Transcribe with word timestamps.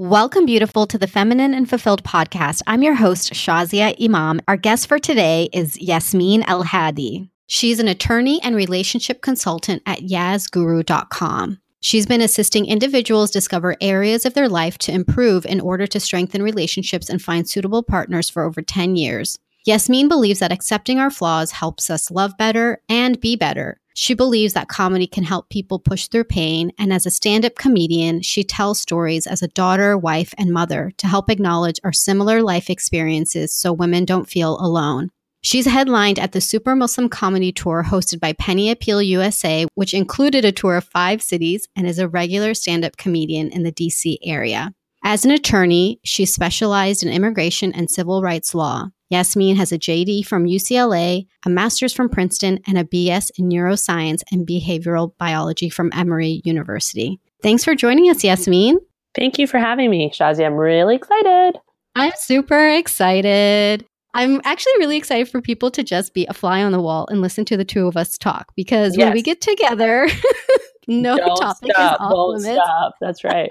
Welcome, 0.00 0.46
beautiful, 0.46 0.86
to 0.86 0.96
the 0.96 1.08
Feminine 1.08 1.52
and 1.54 1.68
Fulfilled 1.68 2.04
podcast. 2.04 2.62
I'm 2.68 2.84
your 2.84 2.94
host, 2.94 3.32
Shazia 3.32 4.00
Imam. 4.00 4.40
Our 4.46 4.56
guest 4.56 4.86
for 4.86 5.00
today 5.00 5.48
is 5.52 5.76
Yasmin 5.76 6.44
El 6.44 6.62
Hadi. 6.62 7.28
She's 7.48 7.80
an 7.80 7.88
attorney 7.88 8.40
and 8.44 8.54
relationship 8.54 9.22
consultant 9.22 9.82
at 9.86 9.98
yazguru.com. 9.98 11.58
She's 11.80 12.06
been 12.06 12.20
assisting 12.20 12.66
individuals 12.66 13.32
discover 13.32 13.74
areas 13.80 14.24
of 14.24 14.34
their 14.34 14.48
life 14.48 14.78
to 14.78 14.92
improve 14.92 15.44
in 15.44 15.60
order 15.60 15.88
to 15.88 15.98
strengthen 15.98 16.44
relationships 16.44 17.10
and 17.10 17.20
find 17.20 17.48
suitable 17.48 17.82
partners 17.82 18.30
for 18.30 18.44
over 18.44 18.62
10 18.62 18.94
years. 18.94 19.40
Yasmin 19.66 20.06
believes 20.06 20.38
that 20.38 20.52
accepting 20.52 21.00
our 21.00 21.10
flaws 21.10 21.50
helps 21.50 21.90
us 21.90 22.08
love 22.08 22.38
better 22.38 22.80
and 22.88 23.20
be 23.20 23.34
better. 23.34 23.80
She 24.00 24.14
believes 24.14 24.52
that 24.52 24.68
comedy 24.68 25.08
can 25.08 25.24
help 25.24 25.48
people 25.48 25.80
push 25.80 26.06
through 26.06 26.30
pain, 26.30 26.70
and 26.78 26.92
as 26.92 27.04
a 27.04 27.10
stand 27.10 27.44
up 27.44 27.56
comedian, 27.56 28.22
she 28.22 28.44
tells 28.44 28.80
stories 28.80 29.26
as 29.26 29.42
a 29.42 29.48
daughter, 29.48 29.98
wife, 29.98 30.32
and 30.38 30.52
mother 30.52 30.92
to 30.98 31.08
help 31.08 31.28
acknowledge 31.28 31.80
our 31.82 31.92
similar 31.92 32.40
life 32.40 32.70
experiences 32.70 33.52
so 33.52 33.72
women 33.72 34.04
don't 34.04 34.30
feel 34.30 34.56
alone. 34.60 35.10
She's 35.42 35.66
headlined 35.66 36.20
at 36.20 36.30
the 36.30 36.40
Super 36.40 36.76
Muslim 36.76 37.08
Comedy 37.08 37.50
Tour 37.50 37.86
hosted 37.88 38.20
by 38.20 38.34
Penny 38.34 38.70
Appeal 38.70 39.02
USA, 39.02 39.66
which 39.74 39.94
included 39.94 40.44
a 40.44 40.52
tour 40.52 40.76
of 40.76 40.84
five 40.84 41.20
cities, 41.20 41.66
and 41.74 41.84
is 41.84 41.98
a 41.98 42.06
regular 42.06 42.54
stand 42.54 42.84
up 42.84 42.96
comedian 42.98 43.50
in 43.50 43.64
the 43.64 43.72
DC 43.72 44.18
area. 44.22 44.74
As 45.02 45.24
an 45.24 45.32
attorney, 45.32 45.98
she 46.04 46.24
specialized 46.24 47.02
in 47.02 47.12
immigration 47.12 47.72
and 47.72 47.90
civil 47.90 48.22
rights 48.22 48.54
law. 48.54 48.90
Yasmin 49.10 49.56
has 49.56 49.72
a 49.72 49.78
JD 49.78 50.26
from 50.26 50.44
UCLA, 50.44 51.26
a 51.44 51.48
master's 51.48 51.92
from 51.92 52.08
Princeton, 52.08 52.60
and 52.66 52.76
a 52.78 52.84
BS 52.84 53.30
in 53.38 53.48
neuroscience 53.48 54.20
and 54.30 54.46
behavioral 54.46 55.16
biology 55.18 55.70
from 55.70 55.90
Emory 55.94 56.42
University. 56.44 57.18
Thanks 57.42 57.64
for 57.64 57.74
joining 57.74 58.10
us, 58.10 58.22
Yasmin. 58.22 58.78
Thank 59.14 59.38
you 59.38 59.46
for 59.46 59.58
having 59.58 59.90
me, 59.90 60.10
Shazi. 60.10 60.44
I'm 60.44 60.54
really 60.54 60.96
excited. 60.96 61.58
I'm 61.96 62.12
super 62.16 62.68
excited. 62.68 63.84
I'm 64.14 64.40
actually 64.44 64.72
really 64.78 64.96
excited 64.96 65.28
for 65.28 65.40
people 65.40 65.70
to 65.72 65.82
just 65.82 66.14
be 66.14 66.26
a 66.26 66.34
fly 66.34 66.62
on 66.62 66.72
the 66.72 66.80
wall 66.80 67.06
and 67.10 67.20
listen 67.20 67.44
to 67.46 67.56
the 67.56 67.64
two 67.64 67.86
of 67.86 67.96
us 67.96 68.18
talk 68.18 68.52
because 68.56 68.96
yes. 68.96 69.06
when 69.06 69.14
we 69.14 69.22
get 69.22 69.40
together, 69.40 70.08
no 70.88 71.16
Don't 71.16 71.36
topic 71.36 71.70
stop. 71.72 71.94
is 71.94 72.00
off 72.00 72.12
Won't 72.12 72.42
limits. 72.42 72.62
Stop. 72.64 72.94
That's 73.00 73.24
right. 73.24 73.50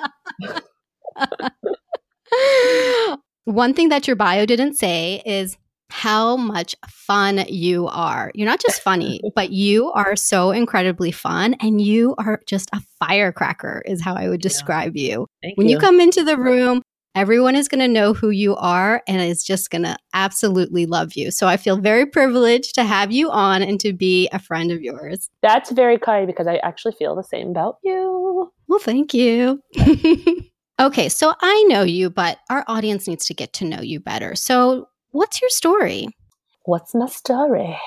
One 3.48 3.74
thing 3.74 3.88
that 3.90 4.08
your 4.08 4.18
bio 4.18 4.46
didn't 4.46 4.74
say 4.74 5.22
is 5.26 5.58
how 5.90 6.36
much 6.36 6.76
fun 6.86 7.46
you 7.48 7.88
are. 7.88 8.30
You're 8.36 8.46
not 8.46 8.60
just 8.60 8.82
funny, 8.82 9.22
but 9.36 9.52
you 9.52 9.90
are 9.94 10.18
so 10.18 10.52
incredibly 10.52 11.14
fun 11.14 11.54
and 11.62 11.80
you 11.80 12.14
are 12.18 12.42
just 12.46 12.70
a 12.74 12.82
firecracker, 13.00 13.84
is 13.86 14.04
how 14.04 14.16
I 14.16 14.28
would 14.28 14.42
describe 14.42 14.98
yeah. 14.98 15.12
you. 15.12 15.28
Thank 15.42 15.58
when 15.58 15.70
you. 15.70 15.76
you 15.76 15.80
come 15.80 16.02
into 16.02 16.26
the 16.26 16.38
room, 16.38 16.82
everyone 17.16 17.56
is 17.56 17.70
going 17.70 17.80
to 17.80 17.88
know 17.88 18.14
who 18.14 18.32
you 18.32 18.54
are 18.58 19.02
and 19.08 19.22
is 19.22 19.46
just 19.46 19.70
going 19.70 19.84
to 19.84 19.96
absolutely 20.14 20.86
love 20.86 21.14
you. 21.14 21.32
So 21.32 21.48
I 21.48 21.56
feel 21.56 21.78
very 21.78 22.06
privileged 22.06 22.76
to 22.76 22.84
have 22.84 23.14
you 23.14 23.32
on 23.32 23.62
and 23.62 23.80
to 23.80 23.94
be 23.94 24.28
a 24.34 24.40
friend 24.40 24.74
of 24.74 24.82
yours. 24.82 25.30
That's 25.42 25.72
very 25.72 25.98
kind 25.98 26.28
because 26.28 26.48
I 26.48 26.58
actually 26.58 26.96
feel 27.00 27.16
the 27.16 27.24
same 27.24 27.52
about 27.52 27.78
you. 27.82 28.52
Well, 28.68 28.80
thank 28.80 29.14
you. 29.14 29.62
Okay, 30.80 31.10
so 31.10 31.34
I 31.42 31.64
know 31.64 31.82
you, 31.82 32.12
but 32.12 32.38
our 32.52 32.64
audience 32.68 33.08
needs 33.08 33.26
to 33.26 33.34
get 33.34 33.52
to 33.54 33.66
know 33.66 33.82
you 33.82 34.00
better. 34.00 34.36
So, 34.36 34.90
what's 35.10 35.42
your 35.42 35.50
story? 35.50 36.08
What's 36.66 36.94
my 36.94 37.08
story? 37.08 37.80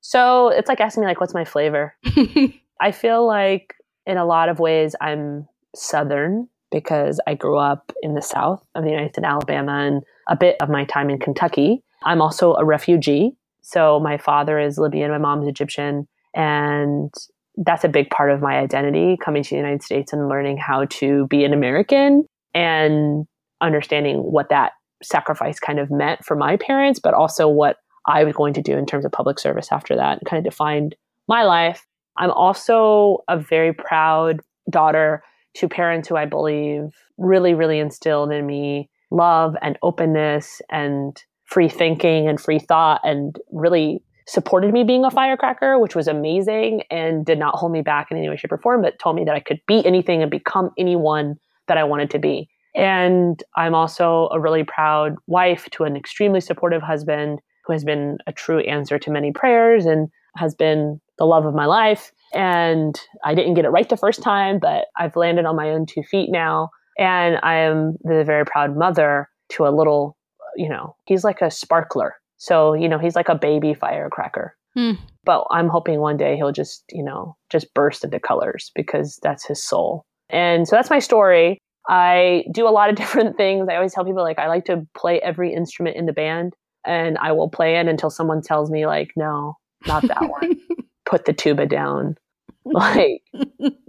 So, 0.00 0.48
it's 0.48 0.68
like 0.68 0.80
asking 0.80 1.02
me 1.02 1.06
like 1.06 1.20
what's 1.20 1.34
my 1.34 1.44
flavor? 1.44 1.94
I 2.80 2.90
feel 2.90 3.24
like 3.24 3.74
in 4.04 4.16
a 4.16 4.24
lot 4.24 4.48
of 4.48 4.58
ways 4.58 4.96
I'm 5.00 5.46
southern 5.76 6.48
because 6.72 7.20
I 7.28 7.34
grew 7.34 7.56
up 7.56 7.92
in 8.02 8.14
the 8.14 8.22
south 8.22 8.64
of 8.74 8.82
the 8.82 8.90
United 8.90 9.10
States 9.10 9.18
in 9.18 9.24
Alabama 9.24 9.86
and 9.86 10.02
a 10.28 10.34
bit 10.34 10.56
of 10.60 10.68
my 10.68 10.84
time 10.86 11.10
in 11.10 11.18
Kentucky. 11.18 11.84
I'm 12.02 12.20
also 12.20 12.54
a 12.54 12.64
refugee. 12.64 13.36
So, 13.62 14.00
my 14.00 14.18
father 14.18 14.58
is 14.58 14.76
Libyan, 14.76 15.12
my 15.12 15.18
mom's 15.18 15.46
Egyptian, 15.46 16.08
and 16.34 17.14
that's 17.56 17.84
a 17.84 17.88
big 17.88 18.10
part 18.10 18.30
of 18.30 18.40
my 18.40 18.58
identity 18.58 19.16
coming 19.22 19.42
to 19.42 19.50
the 19.50 19.56
United 19.56 19.82
States 19.82 20.12
and 20.12 20.28
learning 20.28 20.56
how 20.56 20.86
to 20.86 21.26
be 21.28 21.44
an 21.44 21.52
American 21.52 22.24
and 22.52 23.26
understanding 23.60 24.18
what 24.18 24.48
that 24.48 24.72
sacrifice 25.02 25.60
kind 25.60 25.78
of 25.78 25.90
meant 25.90 26.24
for 26.24 26.36
my 26.36 26.56
parents, 26.56 26.98
but 26.98 27.14
also 27.14 27.48
what 27.48 27.76
I 28.06 28.24
was 28.24 28.34
going 28.34 28.54
to 28.54 28.62
do 28.62 28.76
in 28.76 28.86
terms 28.86 29.04
of 29.04 29.12
public 29.12 29.38
service 29.38 29.68
after 29.70 29.96
that 29.96 30.18
and 30.18 30.28
kind 30.28 30.44
of 30.44 30.50
defined 30.50 30.94
my 31.28 31.44
life. 31.44 31.86
I'm 32.16 32.30
also 32.30 33.18
a 33.28 33.38
very 33.38 33.72
proud 33.72 34.40
daughter 34.70 35.22
to 35.54 35.68
parents 35.68 36.08
who 36.08 36.16
I 36.16 36.26
believe 36.26 36.90
really, 37.18 37.54
really 37.54 37.78
instilled 37.78 38.32
in 38.32 38.46
me 38.46 38.90
love 39.10 39.54
and 39.62 39.78
openness 39.82 40.60
and 40.70 41.22
free 41.44 41.68
thinking 41.68 42.28
and 42.28 42.40
free 42.40 42.58
thought 42.58 43.00
and 43.04 43.38
really 43.52 44.02
supported 44.26 44.72
me 44.72 44.84
being 44.84 45.04
a 45.04 45.10
firecracker, 45.10 45.78
which 45.78 45.94
was 45.94 46.08
amazing 46.08 46.82
and 46.90 47.26
did 47.26 47.38
not 47.38 47.54
hold 47.54 47.72
me 47.72 47.82
back 47.82 48.10
in 48.10 48.16
any 48.16 48.28
way, 48.28 48.36
shape, 48.36 48.52
or 48.52 48.58
form, 48.58 48.82
but 48.82 48.98
told 48.98 49.16
me 49.16 49.24
that 49.24 49.34
I 49.34 49.40
could 49.40 49.60
be 49.66 49.84
anything 49.84 50.22
and 50.22 50.30
become 50.30 50.70
anyone 50.78 51.36
that 51.68 51.76
I 51.76 51.84
wanted 51.84 52.10
to 52.10 52.18
be. 52.18 52.48
And 52.74 53.42
I'm 53.56 53.74
also 53.74 54.28
a 54.32 54.40
really 54.40 54.64
proud 54.64 55.16
wife 55.26 55.68
to 55.72 55.84
an 55.84 55.96
extremely 55.96 56.40
supportive 56.40 56.82
husband 56.82 57.40
who 57.64 57.72
has 57.72 57.84
been 57.84 58.18
a 58.26 58.32
true 58.32 58.60
answer 58.60 58.98
to 58.98 59.10
many 59.10 59.32
prayers 59.32 59.86
and 59.86 60.08
has 60.36 60.54
been 60.54 61.00
the 61.18 61.24
love 61.24 61.46
of 61.46 61.54
my 61.54 61.66
life. 61.66 62.10
And 62.34 63.00
I 63.24 63.34
didn't 63.34 63.54
get 63.54 63.64
it 63.64 63.70
right 63.70 63.88
the 63.88 63.96
first 63.96 64.22
time, 64.22 64.58
but 64.58 64.86
I've 64.96 65.16
landed 65.16 65.44
on 65.44 65.56
my 65.56 65.70
own 65.70 65.86
two 65.86 66.02
feet 66.02 66.30
now. 66.30 66.70
And 66.98 67.38
I 67.42 67.54
am 67.56 67.96
the 68.02 68.24
very 68.24 68.44
proud 68.44 68.76
mother 68.76 69.28
to 69.50 69.66
a 69.66 69.70
little, 69.70 70.16
you 70.56 70.68
know, 70.68 70.96
he's 71.04 71.24
like 71.24 71.40
a 71.40 71.50
sparkler 71.50 72.14
so, 72.36 72.74
you 72.74 72.88
know, 72.88 72.98
he's 72.98 73.16
like 73.16 73.28
a 73.28 73.34
baby 73.34 73.74
firecracker. 73.74 74.56
Mm. 74.76 74.98
But 75.24 75.46
I'm 75.50 75.68
hoping 75.68 76.00
one 76.00 76.16
day 76.16 76.36
he'll 76.36 76.52
just, 76.52 76.84
you 76.90 77.02
know, 77.02 77.36
just 77.50 77.72
burst 77.74 78.04
into 78.04 78.20
colors 78.20 78.70
because 78.74 79.18
that's 79.22 79.46
his 79.46 79.62
soul. 79.62 80.04
And 80.30 80.66
so 80.66 80.76
that's 80.76 80.90
my 80.90 80.98
story. 80.98 81.58
I 81.88 82.44
do 82.52 82.66
a 82.66 82.70
lot 82.70 82.90
of 82.90 82.96
different 83.02 83.36
things. 83.36 83.68
I 83.68 83.76
always 83.76 83.92
tell 83.92 84.04
people 84.04 84.22
like 84.22 84.38
I 84.38 84.48
like 84.48 84.64
to 84.66 84.86
play 84.96 85.20
every 85.20 85.52
instrument 85.52 85.96
in 85.96 86.06
the 86.06 86.12
band 86.12 86.54
and 86.84 87.16
I 87.18 87.32
will 87.32 87.48
play 87.48 87.76
it 87.76 87.88
until 87.88 88.10
someone 88.10 88.42
tells 88.42 88.70
me 88.70 88.86
like 88.86 89.12
no, 89.16 89.56
not 89.86 90.02
that 90.06 90.28
one. 90.28 90.60
Put 91.06 91.26
the 91.26 91.32
tuba 91.32 91.66
down. 91.66 92.16
Like 92.64 93.22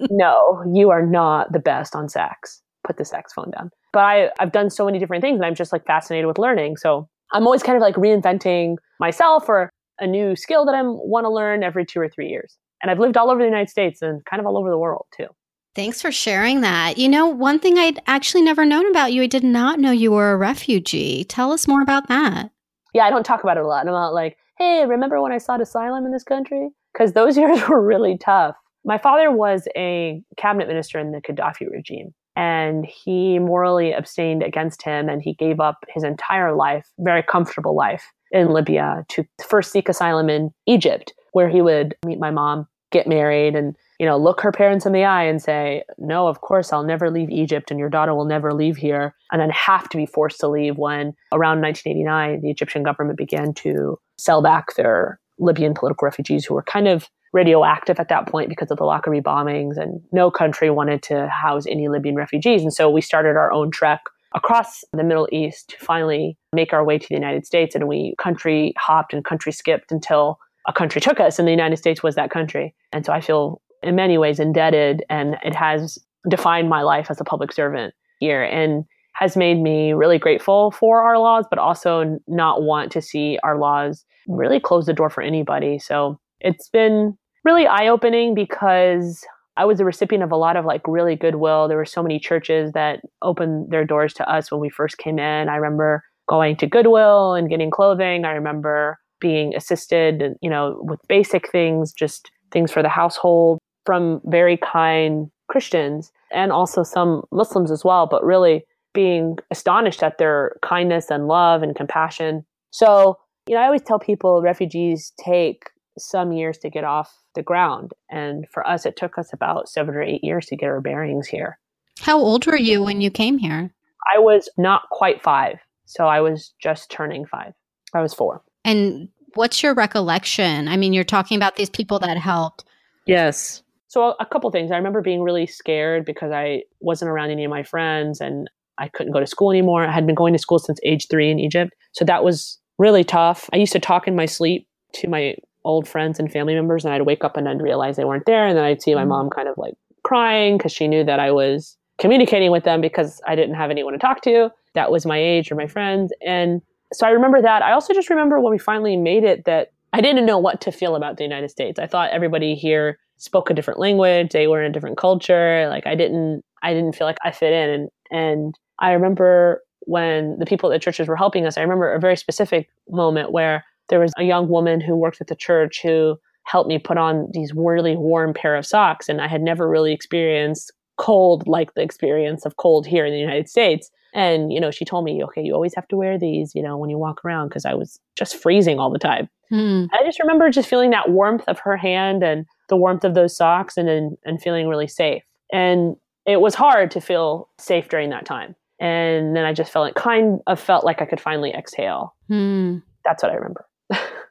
no, 0.09 0.63
you 0.73 0.89
are 0.89 1.05
not 1.05 1.51
the 1.53 1.59
best 1.59 1.95
on 1.95 2.09
sax. 2.09 2.61
Put 2.85 2.97
the 2.97 3.05
saxophone 3.05 3.51
down. 3.51 3.71
But 3.93 3.99
I 3.99 4.31
I've 4.39 4.51
done 4.51 4.69
so 4.69 4.85
many 4.85 4.99
different 4.99 5.21
things 5.21 5.37
and 5.37 5.45
I'm 5.45 5.55
just 5.55 5.71
like 5.71 5.85
fascinated 5.85 6.27
with 6.27 6.37
learning. 6.37 6.77
So 6.77 7.07
I'm 7.31 7.45
always 7.45 7.63
kind 7.63 7.75
of 7.75 7.81
like 7.81 7.95
reinventing 7.95 8.77
myself 8.99 9.49
or 9.49 9.71
a 9.99 10.07
new 10.07 10.35
skill 10.35 10.65
that 10.65 10.75
I 10.75 10.81
want 10.83 11.25
to 11.25 11.29
learn 11.29 11.63
every 11.63 11.85
two 11.85 11.99
or 11.99 12.09
three 12.09 12.29
years. 12.29 12.57
And 12.81 12.91
I've 12.91 12.99
lived 12.99 13.17
all 13.17 13.29
over 13.29 13.39
the 13.39 13.45
United 13.45 13.69
States 13.69 14.01
and 14.01 14.23
kind 14.25 14.39
of 14.39 14.45
all 14.45 14.57
over 14.57 14.69
the 14.69 14.77
world 14.77 15.05
too. 15.15 15.27
Thanks 15.73 16.01
for 16.01 16.11
sharing 16.11 16.61
that. 16.61 16.97
You 16.97 17.09
know, 17.09 17.27
one 17.27 17.59
thing 17.59 17.77
I'd 17.77 18.01
actually 18.07 18.43
never 18.43 18.65
known 18.65 18.89
about 18.89 19.11
you, 19.11 19.23
I 19.23 19.27
did 19.27 19.43
not 19.43 19.79
know 19.79 19.91
you 19.91 20.11
were 20.11 20.31
a 20.31 20.37
refugee. 20.37 21.25
Tell 21.25 21.51
us 21.51 21.67
more 21.67 21.81
about 21.81 22.07
that. 22.07 22.51
Yeah, 22.93 23.03
I 23.03 23.09
don't 23.09 23.25
talk 23.25 23.43
about 23.43 23.57
it 23.57 23.63
a 23.63 23.67
lot. 23.67 23.85
I'm 23.85 23.91
not 23.93 24.13
like, 24.13 24.37
hey, 24.57 24.85
remember 24.85 25.21
when 25.21 25.33
I 25.33 25.37
sought 25.37 25.61
asylum 25.61 26.05
in 26.05 26.13
this 26.13 26.23
country? 26.23 26.69
Because 26.93 27.11
those 27.11 27.37
years 27.37 27.67
were 27.67 27.85
really 27.85 28.17
tough. 28.17 28.55
My 28.85 28.97
father 28.97 29.31
was 29.31 29.67
a 29.75 30.21
cabinet 30.37 30.67
minister 30.67 30.99
in 30.99 31.11
the 31.11 31.19
Gaddafi 31.19 31.69
regime 31.69 32.13
and 32.35 32.85
he 32.85 33.39
morally 33.39 33.91
abstained 33.91 34.43
against 34.43 34.81
him 34.81 35.09
and 35.09 35.21
he 35.21 35.33
gave 35.33 35.59
up 35.59 35.85
his 35.89 36.03
entire 36.03 36.55
life, 36.55 36.87
very 36.99 37.23
comfortable 37.23 37.75
life 37.75 38.11
in 38.31 38.49
Libya 38.49 39.05
to 39.09 39.25
first 39.47 39.71
seek 39.71 39.87
asylum 39.87 40.29
in 40.29 40.51
Egypt, 40.65 41.13
where 41.31 41.49
he 41.49 41.61
would 41.61 41.95
meet 42.05 42.19
my 42.19 42.31
mom, 42.31 42.67
get 42.91 43.07
married, 43.07 43.55
and 43.55 43.75
you 43.99 44.05
know, 44.05 44.17
look 44.17 44.41
her 44.41 44.51
parents 44.51 44.85
in 44.85 44.91
the 44.91 45.05
eye 45.05 45.23
and 45.23 45.41
say, 45.41 45.83
No, 45.97 46.27
of 46.27 46.41
course, 46.41 46.73
I'll 46.73 46.83
never 46.83 47.09
leave 47.09 47.29
Egypt 47.29 47.71
and 47.71 47.79
your 47.79 47.89
daughter 47.89 48.13
will 48.13 48.25
never 48.25 48.53
leave 48.53 48.75
here. 48.75 49.15
And 49.31 49.41
then 49.41 49.49
have 49.51 49.87
to 49.89 49.97
be 49.97 50.05
forced 50.05 50.39
to 50.41 50.47
leave 50.47 50.77
when 50.77 51.13
around 51.31 51.61
1989, 51.61 52.41
the 52.41 52.49
Egyptian 52.49 52.83
government 52.83 53.17
began 53.17 53.53
to 53.55 53.97
sell 54.17 54.41
back 54.41 54.75
their 54.75 55.19
Libyan 55.39 55.73
political 55.73 56.05
refugees 56.05 56.45
who 56.45 56.53
were 56.53 56.63
kind 56.63 56.87
of 56.87 57.09
radioactive 57.35 57.99
at 57.99 58.07
that 58.07 58.27
point 58.27 58.47
because 58.47 58.71
of 58.71 58.77
the 58.77 58.85
Lockerbie 58.85 59.19
bombings, 59.19 59.77
and 59.77 60.01
no 60.13 60.31
country 60.31 60.69
wanted 60.69 61.03
to 61.03 61.27
house 61.27 61.65
any 61.67 61.89
Libyan 61.89 62.15
refugees. 62.15 62.63
And 62.63 62.73
so 62.73 62.89
we 62.89 63.01
started 63.01 63.35
our 63.35 63.51
own 63.51 63.71
trek 63.71 63.99
across 64.33 64.83
the 64.93 65.03
Middle 65.03 65.27
East 65.31 65.69
to 65.69 65.85
finally 65.85 66.37
make 66.53 66.71
our 66.71 66.83
way 66.83 66.97
to 66.97 67.07
the 67.07 67.13
United 67.13 67.45
States. 67.45 67.75
And 67.75 67.89
we 67.89 68.15
country 68.17 68.73
hopped 68.77 69.13
and 69.13 69.23
country 69.23 69.51
skipped 69.51 69.91
until 69.91 70.39
a 70.65 70.73
country 70.73 71.01
took 71.01 71.19
us, 71.19 71.37
and 71.37 71.45
the 71.45 71.51
United 71.51 71.77
States 71.77 72.01
was 72.01 72.15
that 72.15 72.31
country. 72.31 72.73
And 72.93 73.05
so 73.05 73.11
I 73.11 73.19
feel 73.19 73.61
in 73.83 73.95
many 73.95 74.17
ways 74.17 74.39
indebted, 74.39 75.03
and 75.09 75.35
it 75.43 75.53
has 75.55 75.99
defined 76.29 76.69
my 76.69 76.83
life 76.83 77.11
as 77.11 77.19
a 77.19 77.25
public 77.25 77.51
servant 77.51 77.93
here 78.19 78.43
and 78.43 78.85
has 79.13 79.35
made 79.35 79.61
me 79.61 79.93
really 79.93 80.17
grateful 80.17 80.71
for 80.71 81.03
our 81.03 81.19
laws, 81.19 81.45
but 81.49 81.59
also 81.59 82.17
not 82.27 82.63
want 82.63 82.91
to 82.93 83.01
see 83.01 83.37
our 83.43 83.59
laws 83.59 84.05
really 84.27 84.59
close 84.59 84.85
the 84.85 84.93
door 84.93 85.09
for 85.09 85.21
anybody. 85.21 85.77
So 85.77 86.19
it's 86.39 86.69
been 86.69 87.17
really 87.45 87.67
eye 87.67 87.87
opening 87.87 88.35
because 88.35 89.23
I 89.55 89.63
was 89.65 89.77
the 89.77 89.85
recipient 89.85 90.23
of 90.23 90.31
a 90.31 90.35
lot 90.35 90.57
of 90.57 90.65
like 90.65 90.81
really 90.87 91.15
goodwill. 91.15 91.67
There 91.67 91.77
were 91.77 91.85
so 91.85 92.03
many 92.03 92.19
churches 92.19 92.73
that 92.73 93.01
opened 93.21 93.71
their 93.71 93.85
doors 93.85 94.13
to 94.15 94.29
us 94.29 94.51
when 94.51 94.59
we 94.59 94.69
first 94.69 94.97
came 94.97 95.19
in. 95.19 95.47
I 95.47 95.55
remember 95.55 96.03
going 96.27 96.55
to 96.57 96.67
Goodwill 96.67 97.35
and 97.35 97.49
getting 97.49 97.69
clothing. 97.69 98.25
I 98.25 98.31
remember 98.31 98.97
being 99.21 99.55
assisted, 99.55 100.35
you 100.41 100.49
know, 100.49 100.79
with 100.81 100.99
basic 101.07 101.49
things, 101.51 101.93
just 101.93 102.31
things 102.51 102.71
for 102.71 102.81
the 102.81 102.89
household 102.89 103.59
from 103.85 104.21
very 104.25 104.57
kind 104.57 105.29
Christians 105.47 106.11
and 106.31 106.51
also 106.51 106.83
some 106.83 107.23
Muslims 107.31 107.71
as 107.71 107.85
well, 107.85 108.07
but 108.07 108.23
really 108.23 108.65
being 108.93 109.37
astonished 109.51 110.01
at 110.01 110.17
their 110.17 110.55
kindness 110.63 111.11
and 111.11 111.27
love 111.27 111.61
and 111.61 111.75
compassion. 111.75 112.45
So, 112.71 113.17
you 113.47 113.55
know, 113.55 113.61
I 113.61 113.65
always 113.65 113.83
tell 113.83 113.99
people 113.99 114.41
refugees 114.41 115.13
take 115.23 115.69
some 115.97 116.31
years 116.31 116.57
to 116.59 116.69
get 116.69 116.83
off 116.83 117.13
the 117.35 117.43
ground. 117.43 117.91
And 118.09 118.45
for 118.49 118.67
us, 118.67 118.85
it 118.85 118.97
took 118.97 119.17
us 119.17 119.31
about 119.33 119.69
seven 119.69 119.95
or 119.95 120.01
eight 120.01 120.23
years 120.23 120.47
to 120.47 120.55
get 120.55 120.67
our 120.67 120.81
bearings 120.81 121.27
here. 121.27 121.59
How 121.99 122.19
old 122.19 122.45
were 122.45 122.57
you 122.57 122.83
when 122.83 123.01
you 123.01 123.09
came 123.09 123.37
here? 123.37 123.71
I 124.13 124.19
was 124.19 124.49
not 124.57 124.83
quite 124.91 125.23
five. 125.23 125.59
So 125.85 126.07
I 126.07 126.21
was 126.21 126.53
just 126.61 126.89
turning 126.89 127.25
five. 127.25 127.53
I 127.93 128.01
was 128.01 128.13
four. 128.13 128.41
And 128.63 129.09
what's 129.35 129.61
your 129.61 129.73
recollection? 129.73 130.67
I 130.67 130.77
mean, 130.77 130.93
you're 130.93 131.03
talking 131.03 131.37
about 131.37 131.55
these 131.55 131.69
people 131.69 131.99
that 131.99 132.17
helped. 132.17 132.65
Yes. 133.05 133.61
So 133.87 134.15
a 134.19 134.25
couple 134.25 134.49
things. 134.51 134.71
I 134.71 134.77
remember 134.77 135.01
being 135.01 135.21
really 135.21 135.47
scared 135.47 136.05
because 136.05 136.31
I 136.31 136.63
wasn't 136.81 137.11
around 137.11 137.29
any 137.29 137.45
of 137.45 137.49
my 137.49 137.63
friends 137.63 138.19
and 138.19 138.49
I 138.77 138.89
couldn't 138.89 139.13
go 139.13 139.19
to 139.19 139.27
school 139.27 139.51
anymore. 139.51 139.85
I 139.85 139.91
had 139.91 140.05
been 140.05 140.15
going 140.15 140.33
to 140.33 140.39
school 140.39 140.59
since 140.59 140.79
age 140.83 141.07
three 141.09 141.31
in 141.31 141.39
Egypt. 141.39 141.73
So 141.93 142.03
that 142.05 142.23
was 142.23 142.59
really 142.77 143.03
tough. 143.03 143.49
I 143.53 143.57
used 143.57 143.71
to 143.73 143.79
talk 143.79 144.07
in 144.07 144.15
my 144.15 144.25
sleep 144.25 144.67
to 144.95 145.07
my 145.07 145.35
old 145.65 145.87
friends 145.87 146.19
and 146.19 146.31
family 146.31 146.53
members 146.53 146.85
and 146.85 146.93
I'd 146.93 147.01
wake 147.01 147.23
up 147.23 147.35
and 147.35 147.49
I'd 147.49 147.61
realize 147.61 147.97
they 147.97 148.05
weren't 148.05 148.25
there. 148.25 148.47
And 148.47 148.57
then 148.57 148.63
I'd 148.63 148.81
see 148.81 148.95
my 148.95 149.03
mm. 149.03 149.09
mom 149.09 149.29
kind 149.29 149.47
of 149.49 149.57
like 149.57 149.73
crying 150.03 150.57
because 150.57 150.71
she 150.71 150.87
knew 150.87 151.03
that 151.03 151.19
I 151.19 151.31
was 151.31 151.77
communicating 151.97 152.51
with 152.51 152.63
them 152.63 152.81
because 152.81 153.21
I 153.27 153.35
didn't 153.35 153.55
have 153.55 153.71
anyone 153.71 153.93
to 153.93 153.99
talk 153.99 154.21
to 154.23 154.51
that 154.75 154.91
was 154.91 155.05
my 155.05 155.17
age 155.17 155.51
or 155.51 155.55
my 155.55 155.67
friends. 155.67 156.13
And 156.25 156.61
so 156.93 157.07
I 157.07 157.09
remember 157.09 157.41
that. 157.41 157.63
I 157.63 157.71
also 157.71 157.93
just 157.93 158.09
remember 158.09 158.39
when 158.39 158.51
we 158.51 158.59
finally 158.59 158.95
made 158.95 159.23
it 159.23 159.45
that 159.45 159.71
I 159.91 160.01
didn't 160.01 160.25
know 160.25 160.37
what 160.37 160.61
to 160.61 160.71
feel 160.71 160.95
about 160.95 161.17
the 161.17 161.23
United 161.23 161.49
States. 161.49 161.79
I 161.79 161.87
thought 161.87 162.11
everybody 162.11 162.53
here 162.53 162.99
spoke 163.17 163.49
a 163.49 163.53
different 163.53 163.79
language, 163.79 164.31
they 164.31 164.47
were 164.47 164.61
in 164.61 164.69
a 164.69 164.73
different 164.73 164.97
culture. 164.97 165.67
Like 165.69 165.87
I 165.87 165.95
didn't 165.95 166.43
I 166.61 166.73
didn't 166.73 166.93
feel 166.93 167.07
like 167.07 167.17
I 167.23 167.31
fit 167.31 167.53
in 167.53 167.69
and 167.69 167.89
and 168.11 168.59
I 168.79 168.91
remember 168.91 169.63
when 169.81 170.37
the 170.37 170.45
people 170.45 170.71
at 170.71 170.75
the 170.75 170.83
churches 170.83 171.07
were 171.07 171.15
helping 171.15 171.45
us, 171.45 171.57
I 171.57 171.61
remember 171.61 171.93
a 171.93 171.99
very 171.99 172.17
specific 172.17 172.69
moment 172.89 173.31
where 173.31 173.63
there 173.89 173.99
was 173.99 174.11
a 174.17 174.23
young 174.23 174.47
woman 174.47 174.81
who 174.81 174.95
worked 174.95 175.21
at 175.21 175.27
the 175.27 175.35
church 175.35 175.81
who 175.81 176.17
helped 176.43 176.69
me 176.69 176.77
put 176.77 176.97
on 176.97 177.27
these 177.33 177.53
really 177.55 177.95
warm 177.95 178.33
pair 178.33 178.55
of 178.55 178.65
socks 178.65 179.09
and 179.09 179.21
I 179.21 179.27
had 179.27 179.41
never 179.41 179.67
really 179.67 179.93
experienced 179.93 180.71
cold 180.97 181.47
like 181.47 181.73
the 181.73 181.81
experience 181.81 182.45
of 182.45 182.57
cold 182.57 182.85
here 182.85 183.05
in 183.05 183.13
the 183.13 183.19
United 183.19 183.49
States. 183.49 183.91
And, 184.13 184.53
you 184.53 184.61
know, 184.61 184.71
she 184.71 184.85
told 184.85 185.03
me, 185.03 185.21
okay, 185.25 185.41
you 185.41 185.53
always 185.53 185.75
have 185.75 185.87
to 185.89 185.97
wear 185.97 186.17
these, 186.17 186.55
you 186.55 186.61
know, 186.61 186.77
when 186.77 186.89
you 186.89 186.97
walk 186.97 187.25
around 187.25 187.49
because 187.49 187.65
I 187.65 187.73
was 187.73 187.99
just 188.15 188.37
freezing 188.37 188.79
all 188.79 188.89
the 188.89 188.99
time. 188.99 189.27
Hmm. 189.49 189.85
I 189.91 190.03
just 190.05 190.19
remember 190.19 190.49
just 190.49 190.69
feeling 190.69 190.91
that 190.91 191.09
warmth 191.09 191.43
of 191.47 191.59
her 191.59 191.75
hand 191.75 192.23
and 192.23 192.45
the 192.69 192.77
warmth 192.77 193.03
of 193.03 193.13
those 193.13 193.35
socks 193.35 193.75
and, 193.77 193.89
and, 193.89 194.17
and 194.23 194.41
feeling 194.41 194.67
really 194.69 194.87
safe. 194.87 195.23
And 195.51 195.97
it 196.25 196.39
was 196.41 196.55
hard 196.55 196.91
to 196.91 197.01
feel 197.01 197.49
safe 197.59 197.89
during 197.89 198.09
that 198.11 198.25
time. 198.25 198.55
And 198.79 199.35
then 199.35 199.45
I 199.45 199.53
just 199.53 199.71
felt 199.71 199.89
it 199.89 199.95
kind 199.95 200.39
of 200.47 200.59
felt 200.59 200.85
like 200.85 201.01
I 201.01 201.05
could 201.05 201.21
finally 201.21 201.51
exhale. 201.53 202.15
Hmm. 202.27 202.77
That's 203.03 203.21
what 203.21 203.31
I 203.31 203.35
remember. 203.35 203.65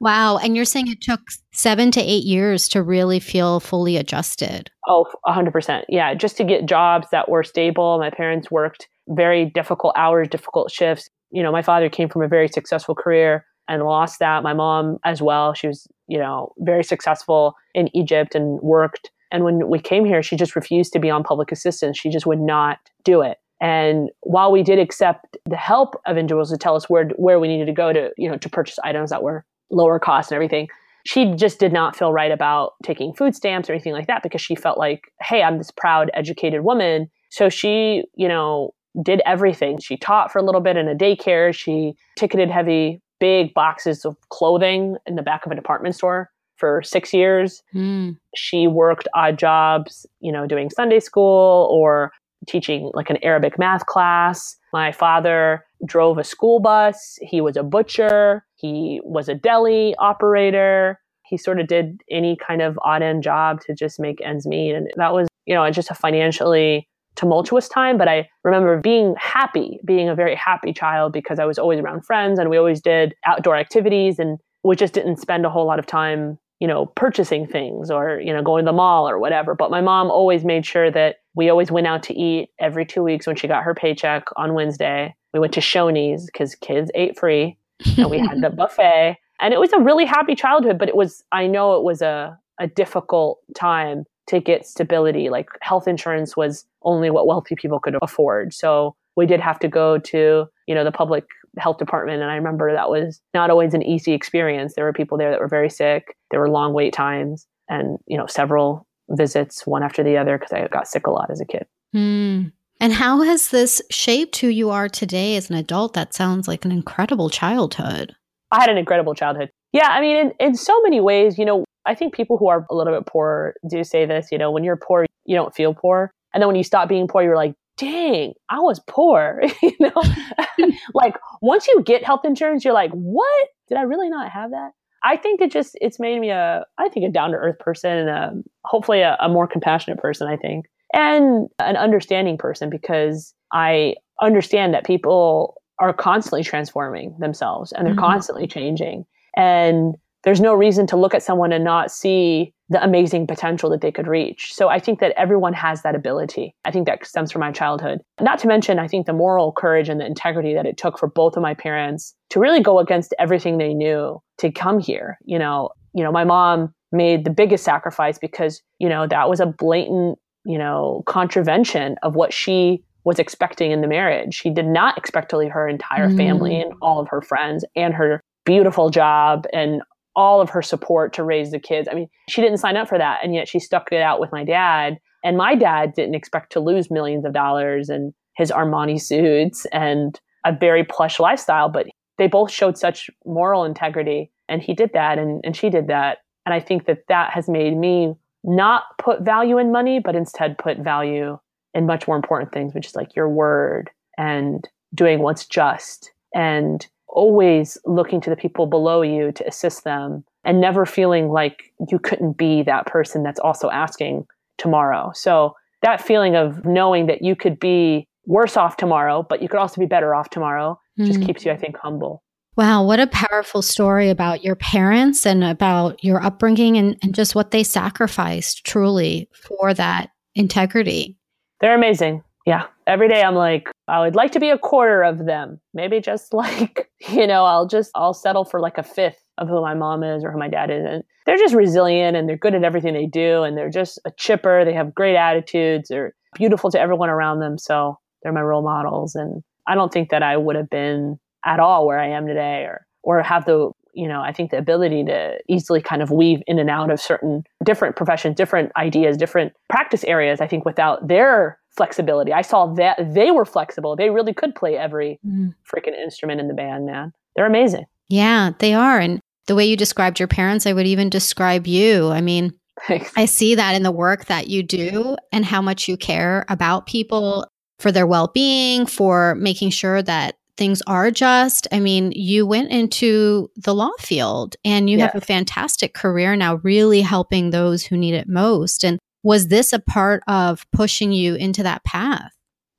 Wow. 0.01 0.39
And 0.39 0.57
you're 0.57 0.65
saying 0.65 0.89
it 0.89 1.01
took 1.01 1.21
seven 1.53 1.91
to 1.93 2.01
eight 2.01 2.25
years 2.25 2.69
to 2.69 2.83
really 2.83 3.21
feel 3.21 3.61
fully 3.61 3.97
adjusted. 3.97 4.71
Oh, 4.87 5.07
100%. 5.27 5.85
Yeah. 5.89 6.15
Just 6.15 6.37
to 6.39 6.45
get 6.45 6.67
jobs 6.67 7.09
that 7.13 7.29
were 7.29 7.43
stable. 7.43 7.99
My 7.99 8.11
parents 8.11 8.51
worked 8.51 8.89
very 9.09 9.47
difficult 9.47 9.95
hours, 9.97 10.29
difficult 10.29 10.71
shifts. 10.71 11.09
You 11.31 11.43
know, 11.43 11.53
my 11.53 11.63
father 11.63 11.89
came 11.89 12.09
from 12.09 12.23
a 12.23 12.29
very 12.29 12.49
successful 12.49 12.95
career 12.95 13.45
and 13.69 13.83
lost 13.83 14.19
that. 14.21 14.43
My 14.43 14.55
mom 14.55 14.99
as 15.05 15.23
well. 15.23 15.55
She 15.55 15.67
was, 15.67 15.87
you 16.07 16.19
know, 16.19 16.53
very 16.59 16.85
successful 16.85 17.55
in 17.75 17.95
Egypt 17.97 18.35
and 18.35 18.61
worked. 18.61 19.11
And 19.33 19.43
when 19.43 19.69
we 19.69 19.81
came 19.81 20.05
here, 20.05 20.23
she 20.23 20.37
just 20.37 20.55
refused 20.55 20.93
to 20.93 20.99
be 20.99 21.11
on 21.11 21.25
public 21.25 21.51
assistance. 21.51 21.99
She 21.99 22.11
just 22.11 22.27
would 22.27 22.41
not 22.41 22.79
do 23.05 23.21
it. 23.23 23.39
And 23.65 24.11
while 24.21 24.53
we 24.53 24.63
did 24.63 24.79
accept 24.79 25.39
the 25.47 25.57
help 25.57 25.99
of 26.05 26.19
individuals 26.19 26.51
to 26.51 26.59
tell 26.59 26.77
us 26.77 26.91
where 26.91 27.09
where 27.17 27.41
we 27.41 27.49
needed 27.49 27.65
to 27.65 27.73
go 27.73 27.95
to, 27.95 28.11
you 28.19 28.29
know, 28.29 28.37
to 28.37 28.49
purchase 28.51 28.79
items 28.85 29.09
that 29.09 29.23
were 29.23 29.43
lower 29.71 29.99
cost 29.99 30.31
and 30.31 30.37
everything, 30.37 30.69
she 31.07 31.33
just 31.35 31.61
did 31.61 31.73
not 31.73 31.97
feel 31.97 32.13
right 32.13 32.31
about 32.31 32.75
taking 32.85 33.15
food 33.15 33.35
stamps 33.35 33.71
or 33.71 33.73
anything 33.73 33.95
like 33.95 34.07
that 34.07 34.23
because 34.23 34.43
she 34.43 34.55
felt 34.55 34.77
like, 34.77 35.11
hey, 35.23 35.43
I'm 35.43 35.57
this 35.57 35.71
proud, 35.71 36.11
educated 36.13 36.63
woman. 36.63 37.11
So 37.31 37.49
she, 37.49 38.05
you 38.17 38.29
know, 38.29 38.75
did 39.03 39.23
everything. 39.25 39.79
She 39.81 39.97
taught 39.97 40.31
for 40.31 40.41
a 40.41 40.43
little 40.43 40.61
bit 40.61 40.77
in 40.77 40.87
a 40.87 40.95
daycare. 40.95 41.55
She 41.55 41.95
ticketed 42.17 42.51
heavy, 42.51 43.01
big 43.19 43.55
boxes 43.55 44.05
of 44.05 44.15
clothing 44.29 44.99
in 45.07 45.15
the 45.15 45.23
back 45.23 45.47
of 45.47 45.53
a 45.53 45.55
department 45.55 45.95
store 45.95 46.31
for 46.57 46.83
six 46.83 47.15
years. 47.15 47.63
Mm. 47.75 48.19
She 48.37 48.67
worked 48.67 49.09
odd 49.15 49.39
jobs, 49.39 50.05
you 50.21 50.31
know, 50.31 50.47
doing 50.47 50.69
Sunday 50.69 51.01
school 51.01 51.67
or 51.73 52.13
teaching 52.47 52.91
like 52.95 53.11
an 53.11 53.19
Arabic 53.23 53.59
math 53.59 53.87
class. 53.87 54.57
My 54.73 54.93
father 54.93 55.65
drove 55.87 56.19
a 56.19 56.25
school 56.25 56.61
bus. 56.61 57.19
He 57.21 57.41
was 57.41 57.57
a 57.57 57.63
butcher. 57.63 58.45
He 58.57 59.01
was 59.05 59.29
a 59.29 59.35
deli 59.35 59.95
operator. 59.99 61.01
He 61.27 61.37
sort 61.37 61.61
of 61.61 61.67
did 61.67 62.01
any 62.11 62.37
kind 62.37 62.63
of 62.63 62.79
odd 62.83 63.03
end 63.03 63.23
job 63.23 63.61
to 63.67 63.75
just 63.75 63.99
make 63.99 64.21
ends 64.23 64.47
meet. 64.47 64.75
And 64.75 64.91
that 64.97 65.13
was, 65.13 65.29
you 65.47 65.55
know, 65.55 65.69
just 65.71 65.91
a 65.91 65.95
financially 65.95 66.89
tumultuous 67.17 67.69
time, 67.69 67.97
but 67.97 68.09
I 68.09 68.29
remember 68.43 68.81
being 68.81 69.15
happy, 69.19 69.81
being 69.85 70.09
a 70.09 70.15
very 70.15 70.35
happy 70.35 70.73
child 70.73 71.13
because 71.13 71.39
I 71.39 71.45
was 71.45 71.59
always 71.59 71.79
around 71.79 72.05
friends 72.05 72.39
and 72.39 72.51
we 72.51 72.57
always 72.57 72.81
did 72.81 73.15
outdoor 73.25 73.57
activities 73.57 74.19
and 74.19 74.39
we 74.65 74.77
just 74.77 74.95
didn't 74.95 75.19
spend 75.19 75.47
a 75.47 75.51
whole 75.51 75.67
lot 75.67 75.79
of 75.79 75.87
time, 75.87 76.39
you 76.61 76.69
know, 76.69 76.87
purchasing 76.87 77.47
things 77.47 77.91
or, 77.91 78.21
you 78.21 78.33
know, 78.33 78.43
going 78.43 78.65
to 78.65 78.69
the 78.69 78.73
mall 78.73 79.09
or 79.09 79.19
whatever. 79.19 79.55
But 79.55 79.71
my 79.71 79.81
mom 79.81 80.11
always 80.11 80.45
made 80.45 80.65
sure 80.65 80.91
that 80.91 81.17
we 81.35 81.51
always 81.51 81.71
went 81.71 81.87
out 81.87 82.03
to 82.05 82.15
eat 82.15 82.51
every 82.59 82.87
two 82.87 83.03
weeks 83.03 83.27
when 83.27 83.37
she 83.37 83.49
got 83.49 83.65
her 83.65 83.75
paycheck 83.75 84.25
on 84.37 84.55
Wednesday. 84.55 85.15
We 85.33 85.41
went 85.41 85.53
to 85.55 85.61
Shoney's 85.61 86.27
because 86.27 86.55
kids 86.55 86.91
ate 86.95 87.19
free 87.19 87.59
and 87.97 88.11
we 88.11 88.19
had 88.19 88.41
the 88.41 88.51
buffet. 88.57 89.19
And 89.41 89.53
it 89.53 89.59
was 89.59 89.73
a 89.73 89.81
really 89.81 90.05
happy 90.05 90.35
childhood, 90.35 90.79
but 90.79 90.89
it 90.89 90.97
was, 90.97 91.25
I 91.33 91.47
know 91.47 91.75
it 91.77 91.83
was 91.83 92.03
a, 92.03 92.39
a 92.61 92.69
difficult 92.69 93.41
time 93.57 94.05
to 94.29 94.41
get 94.41 94.67
stability. 94.67 95.29
Like 95.29 95.49
health 95.61 95.89
insurance 95.89 96.37
was 96.37 96.65
only 96.83 97.11
what 97.11 97.27
wealthy 97.27 97.57
people 97.57 97.81
could 97.81 97.97
afford. 98.01 98.55
So 98.55 98.95
we 99.17 99.27
did 99.27 99.41
have 99.41 99.59
to 99.61 99.69
go 99.69 99.99
to, 99.99 100.47
you 100.67 100.75
know, 100.75 100.85
the 100.85 100.93
public 100.93 101.27
health 101.59 101.79
department. 101.79 102.23
And 102.23 102.31
I 102.31 102.37
remember 102.37 102.73
that 102.73 102.91
was 102.91 103.21
not 103.33 103.51
always 103.51 103.75
an 103.75 103.83
easy 103.83 104.13
experience. 104.13 104.75
There 104.75 104.85
were 104.85 104.93
people 104.93 105.19
there 105.19 105.31
that 105.31 105.41
were 105.41 105.49
very 105.49 105.71
sick. 105.71 106.17
There 106.31 106.41
were 106.41 106.51
long 106.51 106.73
wait 106.73 106.93
times 106.93 107.47
and, 107.69 107.99
you 108.07 108.17
know, 108.17 108.27
several 108.27 108.87
visits 109.11 109.67
one 109.67 109.83
after 109.83 110.03
the 110.03 110.17
other 110.17 110.39
because 110.39 110.53
I 110.53 110.67
got 110.69 110.89
sick 110.89 111.07
a 111.07 111.11
lot 111.11 111.31
as 111.31 111.41
a 111.41 111.45
kid. 111.45 111.67
Mm. 111.95 112.53
And 112.81 112.93
how 112.93 113.23
has 113.23 113.49
this 113.49 113.81
shaped 113.91 114.37
who 114.39 114.49
you 114.49 114.71
are 114.71 114.89
today 114.89 115.37
as 115.37 115.49
an 115.49 115.57
adult? 115.57 115.95
That 115.95 116.15
sounds 116.15 116.49
like 116.49 116.65
an 116.65 116.73
incredible 116.73 117.31
childhood. 117.31 118.15
I 118.51 118.61
had 118.61 118.71
an 118.71 118.79
incredible 118.79 119.15
childhood. 119.15 119.51
Yeah, 119.73 119.89
I 119.89 120.01
mean, 120.01 120.17
in, 120.17 120.33
in 120.39 120.55
so 120.55 120.81
many 120.83 121.01
ways, 121.01 121.39
you 121.39 121.45
know, 121.45 121.65
I 121.87 121.95
think 121.95 122.15
people 122.15 122.37
who 122.39 122.49
are 122.49 122.67
a 122.71 122.75
little 122.75 122.95
bit 122.95 123.07
poor 123.07 123.55
do 123.69 123.85
say 123.85 124.07
this, 124.07 124.29
you 124.31 124.39
know, 124.39 124.51
when 124.51 124.65
you're 124.65 124.77
poor, 124.77 125.07
you 125.25 125.37
don't 125.37 125.55
feel 125.55 125.75
poor. 125.75 126.11
And 126.33 126.41
then 126.41 126.49
when 126.49 126.57
you 126.57 126.65
stop 126.65 126.89
being 126.89 127.07
poor, 127.07 127.23
you're 127.23 127.37
like, 127.37 127.55
dang, 127.77 128.35
I 128.49 128.61
was 128.61 128.81
poor. 128.87 129.43
you 129.63 129.77
know, 129.81 130.03
like 130.95 131.17
once 131.41 131.67
you 131.67 131.83
get 131.83 132.05
health 132.05 132.25
insurance, 132.25 132.65
you're 132.65 132.75
like, 132.75 132.93
what? 132.93 133.49
Did 133.69 133.79
I 133.79 133.83
really 133.83 134.09
not 134.09 134.31
have 134.31 134.51
that? 134.51 134.73
I 135.03 135.17
think 135.17 135.41
it 135.41 135.53
just, 135.53 135.77
it's 135.81 136.01
made 136.01 136.19
me 136.21 136.31
a, 136.31 136.65
I 136.79 136.89
think 136.89 137.07
a 137.07 137.11
down 137.11 137.33
to 137.33 137.37
earth 137.37 137.59
person 137.59 137.91
and 137.91 138.09
a, 138.09 138.33
hopefully 138.65 139.01
a, 139.01 139.17
a 139.21 139.29
more 139.29 139.47
compassionate 139.47 139.99
person, 139.99 140.29
I 140.29 140.37
think, 140.37 140.67
and 140.95 141.49
an 141.59 141.77
understanding 141.77 142.39
person 142.39 142.71
because 142.71 143.35
I 143.53 143.97
understand 144.23 144.73
that 144.73 144.87
people 144.87 145.61
are 145.79 145.93
constantly 145.93 146.43
transforming 146.43 147.17
themselves 147.19 147.73
and 147.73 147.87
they're 147.87 147.95
mm-hmm. 147.95 148.05
constantly 148.05 148.47
changing. 148.47 149.05
And 149.37 149.97
there's 150.23 150.41
no 150.41 150.55
reason 150.55 150.87
to 150.87 150.97
look 150.97 151.15
at 151.15 151.23
someone 151.23 151.53
and 151.53 151.65
not 151.65 151.91
see 151.91 152.54
the 152.71 152.83
amazing 152.83 153.27
potential 153.27 153.69
that 153.71 153.83
they 153.83 153.93
could 153.93 154.07
reach. 154.07 154.55
So 154.55 154.69
I 154.69 154.79
think 154.79 155.01
that 155.01 155.13
everyone 155.17 155.53
has 155.53 155.83
that 155.83 155.95
ability. 155.95 156.55
I 156.65 156.71
think 156.71 156.87
that 156.87 157.07
stems 157.07 157.31
from 157.31 157.41
my 157.41 157.53
childhood. 157.53 158.01
Not 158.21 158.39
to 158.41 158.49
mention, 158.49 158.79
I 158.79 158.89
think 158.89 159.07
the 159.07 159.13
moral 159.13 159.53
courage 159.53 159.89
and 159.89 160.01
the 160.01 160.07
integrity 160.07 160.55
that 160.55 160.65
it 160.65 160.79
took 160.79 160.99
for 160.99 161.07
both 161.09 161.37
of 161.37 161.43
my 161.43 161.55
parents 161.55 162.15
to 162.31 162.41
really 162.41 162.61
go 162.61 162.79
against 162.79 163.15
everything 163.19 163.59
they 163.59 163.75
knew 163.75 164.21
to 164.39 164.51
come 164.51 164.81
here. 164.81 165.19
You 165.25 165.39
know, 165.39 165.71
you 165.93 166.03
know, 166.03 166.11
my 166.11 166.25
mom 166.25 166.73
made 166.91 167.25
the 167.25 167.31
biggest 167.31 167.65
sacrifice 167.65 168.19
because, 168.19 168.63
you 168.79 168.89
know, 168.89 169.07
that 169.07 169.29
was 169.29 169.41
a 169.41 169.47
blatant, 169.47 170.19
you 170.47 170.59
know, 170.59 171.03
contravention 171.07 171.97
of 172.03 172.15
what 172.15 172.33
she 172.33 172.83
was 173.05 173.19
expecting 173.19 173.71
in 173.71 173.83
the 173.83 173.87
marriage. 173.87 174.35
She 174.35 174.49
did 174.49 174.67
not 174.67 174.97
expect 174.97 175.29
to 175.31 175.37
leave 175.37 175.51
her 175.51 175.69
entire 175.69 176.09
family 176.17 176.53
mm. 176.53 176.63
and 176.63 176.73
all 176.81 177.01
of 177.01 177.09
her 177.09 177.21
friends 177.21 177.65
and 177.77 177.93
her 177.93 178.23
beautiful 178.45 178.91
job 178.91 179.47
and 179.53 179.83
all 180.17 180.41
of 180.41 180.51
her 180.51 180.63
support 180.63 181.13
to 181.15 181.25
raise 181.25 181.51
the 181.51 181.59
kids. 181.59 181.89
I 181.91 181.95
mean, 181.95 182.09
she 182.29 182.41
didn't 182.41 182.59
sign 182.59 182.77
up 182.77 182.89
for 182.89 182.99
that, 182.99 183.21
and 183.23 183.35
yet 183.35 183.49
she 183.49 183.59
stuck 183.59 183.91
it 183.93 184.01
out 184.01 184.21
with 184.21 184.33
my 184.33 184.45
dad. 184.45 184.99
And 185.25 185.37
my 185.37 185.55
dad 185.55 185.95
didn't 185.95 186.15
expect 186.15 186.53
to 186.53 186.61
lose 186.61 186.91
millions 186.91 187.25
of 187.25 187.33
dollars 187.33 187.89
and 187.89 188.13
his 188.37 188.51
Armani 188.51 189.01
suits 189.01 189.67
and 189.73 190.21
a 190.45 190.53
very 190.53 190.85
plush 190.85 191.19
lifestyle, 191.19 191.69
but 191.69 191.87
they 192.19 192.27
both 192.27 192.51
showed 192.51 192.77
such 192.77 193.09
moral 193.25 193.65
integrity. 193.65 194.31
And 194.49 194.63
he 194.63 194.75
did 194.75 194.91
that 194.93 195.19
and, 195.19 195.41
and 195.45 195.57
she 195.57 195.71
did 195.71 195.87
that. 195.89 196.19
And 196.45 196.53
I 196.53 196.61
think 196.61 196.85
that 196.87 197.05
that 197.09 197.31
has 197.31 197.49
made 197.49 197.77
me 197.77 198.15
not 198.45 198.85
put 198.99 199.23
value 199.23 199.57
in 199.57 199.73
money, 199.73 199.99
but 199.99 200.15
instead 200.15 200.59
put 200.59 200.79
value 200.79 201.39
in 201.73 201.87
much 201.87 202.07
more 202.07 202.17
important 202.17 202.53
things, 202.53 202.75
which 202.75 202.89
is 202.89 202.95
like 202.95 203.17
your 203.17 203.29
word 203.29 203.91
and 204.19 204.69
doing 204.95 205.21
what's 205.21 205.47
just 205.47 206.13
and 206.35 206.87
always 207.15 207.79
looking 207.87 208.21
to 208.21 208.31
the 208.31 208.37
people 208.37 208.67
below 208.67 209.03
you 209.03 209.33
to 209.33 209.47
assist 209.47 209.85
them 209.85 210.25
and 210.45 210.61
never 210.61 210.85
feeling 210.85 211.31
like 211.31 211.73
you 211.89 211.99
couldn't 211.99 212.37
be 212.37 212.63
that 212.63 212.87
person 212.87 213.23
that's 213.23 213.41
also 213.41 213.71
asking 213.71 214.27
tomorrow. 214.59 215.11
So 215.15 215.55
that 215.83 216.01
feeling 216.01 216.37
of 216.37 216.65
knowing 216.65 217.07
that 217.07 217.23
you 217.23 217.35
could 217.35 217.59
be 217.59 218.07
worse 218.27 218.57
off 218.57 218.77
tomorrow, 218.77 219.25
but 219.29 219.43
you 219.43 219.49
could 219.49 219.59
also 219.59 219.81
be 219.81 219.87
better 219.87 220.15
off 220.15 220.31
tomorrow 220.31 220.79
mm. 220.99 221.07
just 221.07 221.23
keeps 221.23 221.45
you, 221.45 221.53
I 221.53 221.57
think, 221.57 221.77
humble. 221.77 222.23
Wow, 222.57 222.85
what 222.85 223.01
a 223.01 223.09
powerful 223.09 223.63
story 223.63 224.11
about 224.11 224.45
your 224.45 224.55
parents 224.55 225.27
and 225.27 225.43
about 225.43 226.05
your 226.05 226.23
upbringing 226.23 226.77
and, 226.77 226.97
and 227.03 227.15
just 227.15 227.35
what 227.35 227.51
they 227.51 227.65
sacrificed 227.65 228.65
truly 228.65 229.29
for 229.33 229.75
that 229.75 230.11
integrity. 230.37 231.17
They're 231.61 231.75
amazing. 231.75 232.23
Yeah. 232.45 232.67
Every 232.87 233.09
day 233.09 233.23
I'm 233.23 233.35
like, 233.35 233.71
I 233.89 234.01
would 234.01 234.15
like 234.15 234.33
to 234.33 234.41
be 234.41 234.51
a 234.51 234.59
quarter 234.59 235.03
of 235.03 235.25
them. 235.25 235.61
Maybe 235.73 236.01
just 236.01 236.35
like, 236.35 236.91
you 237.09 237.27
know, 237.27 237.45
I'll 237.45 237.67
just, 237.67 237.91
I'll 237.95 238.15
settle 238.15 238.45
for 238.45 238.61
like 238.61 238.79
a 238.79 238.83
fifth 238.83 239.23
of 239.39 239.49
who 239.49 239.61
my 239.61 239.75
mom 239.75 240.03
is 240.03 240.23
or 240.25 240.31
who 240.31 240.39
my 240.39 240.49
dad 240.49 240.71
is. 240.71 240.85
And 240.87 241.03
they're 241.27 241.39
just 241.39 241.55
resilient 241.55 242.17
and 242.17 242.29
they're 242.29 242.37
good 242.37 242.55
at 242.55 242.65
everything 242.65 242.95
they 242.95 243.07
do. 243.07 243.43
And 243.43 243.57
they're 243.57 243.71
just 243.71 243.99
a 244.05 244.11
chipper. 244.17 244.65
They 244.65 244.75
have 244.75 244.95
great 244.95 245.17
attitudes. 245.17 245.89
They're 245.89 246.15
beautiful 246.35 246.71
to 246.71 246.81
everyone 246.81 247.09
around 247.09 247.41
them. 247.41 247.59
So 247.59 247.99
they're 248.23 248.33
my 248.33 248.43
role 248.43 248.63
models. 248.63 249.15
And 249.15 249.43
I 249.67 249.75
don't 249.75 249.93
think 249.93 250.11
that 250.11 250.23
I 250.23 250.37
would 250.37 250.57
have 250.57 250.71
been 250.71 251.19
at 251.45 251.61
all 251.61 251.87
where 251.87 251.99
I 251.99 252.09
am 252.09 252.27
today 252.27 252.65
or, 252.65 252.87
or 253.03 253.23
have 253.23 253.45
the, 253.47 253.71
you 253.95 254.09
know, 254.09 254.21
I 254.21 254.33
think 254.33 254.51
the 254.51 254.59
ability 254.59 255.05
to 255.05 255.39
easily 255.49 255.81
kind 255.81 256.03
of 256.03 256.11
weave 256.11 256.43
in 256.47 256.59
and 256.59 256.69
out 256.71 256.91
of 256.91 257.01
certain 257.01 257.45
different 257.65 257.97
professions, 257.97 258.37
different 258.37 258.73
ideas, 258.77 259.17
different 259.17 259.53
practice 259.71 260.05
areas. 260.05 260.41
I 260.41 260.47
think 260.47 260.65
without 260.65 261.07
their 261.07 261.59
flexibility, 261.77 262.33
I 262.33 262.43
saw 262.43 262.67
that 262.75 263.15
they 263.15 263.31
were 263.31 263.45
flexible. 263.45 263.97
They 263.97 264.11
really 264.11 264.33
could 264.33 264.55
play 264.55 264.77
every 264.77 265.19
mm. 265.27 265.55
freaking 265.71 265.97
instrument 265.97 266.41
in 266.41 266.49
the 266.49 266.55
band, 266.55 266.87
man. 266.87 267.13
They're 267.37 267.47
amazing. 267.47 267.85
Yeah, 268.09 268.53
they 268.59 268.75
are. 268.75 268.99
And 268.99 269.21
the 269.47 269.55
way 269.55 269.65
you 269.65 269.77
described 269.77 270.19
your 270.19 270.29
parents, 270.29 270.67
I 270.67 270.73
would 270.73 270.87
even 270.87 271.11
describe 271.11 271.67
you. 271.67 272.11
I 272.11 272.21
mean, 272.21 272.53
Thanks. 272.87 273.13
I 273.17 273.25
see 273.27 273.55
that 273.55 273.75
in 273.75 273.83
the 273.83 273.93
work 273.93 274.27
that 274.27 274.49
you 274.49 274.63
do 274.63 275.17
and 275.33 275.45
how 275.45 275.63
much 275.63 275.89
you 275.89 275.97
care 275.97 276.45
about 276.49 276.87
people 276.87 277.47
for 277.79 277.93
their 277.93 278.07
well 278.07 278.31
being, 278.33 278.87
for 278.87 279.35
making 279.37 279.71
sure 279.71 280.03
that 280.03 280.37
things 280.57 280.83
are 280.87 281.11
just. 281.11 281.67
I 281.73 281.81
mean, 281.81 282.13
you 282.13 282.47
went 282.47 282.71
into 282.71 283.51
the 283.57 283.75
law 283.75 283.91
field 283.99 284.57
and 284.65 284.89
you 284.89 285.01
have 285.01 285.15
a 285.15 285.21
fantastic 285.21 285.95
career 285.95 286.37
now, 286.37 286.57
really 286.57 287.01
helping 287.01 287.51
those 287.51 287.85
who 287.85 287.97
need 287.97 288.15
it 288.15 288.29
most. 288.29 288.85
And 288.85 288.99
was 289.25 289.49
this 289.49 289.73
a 289.73 289.81
part 289.81 290.23
of 290.29 290.65
pushing 290.71 291.13
you 291.13 291.35
into 291.35 291.63
that 291.65 291.83
path? 291.85 292.33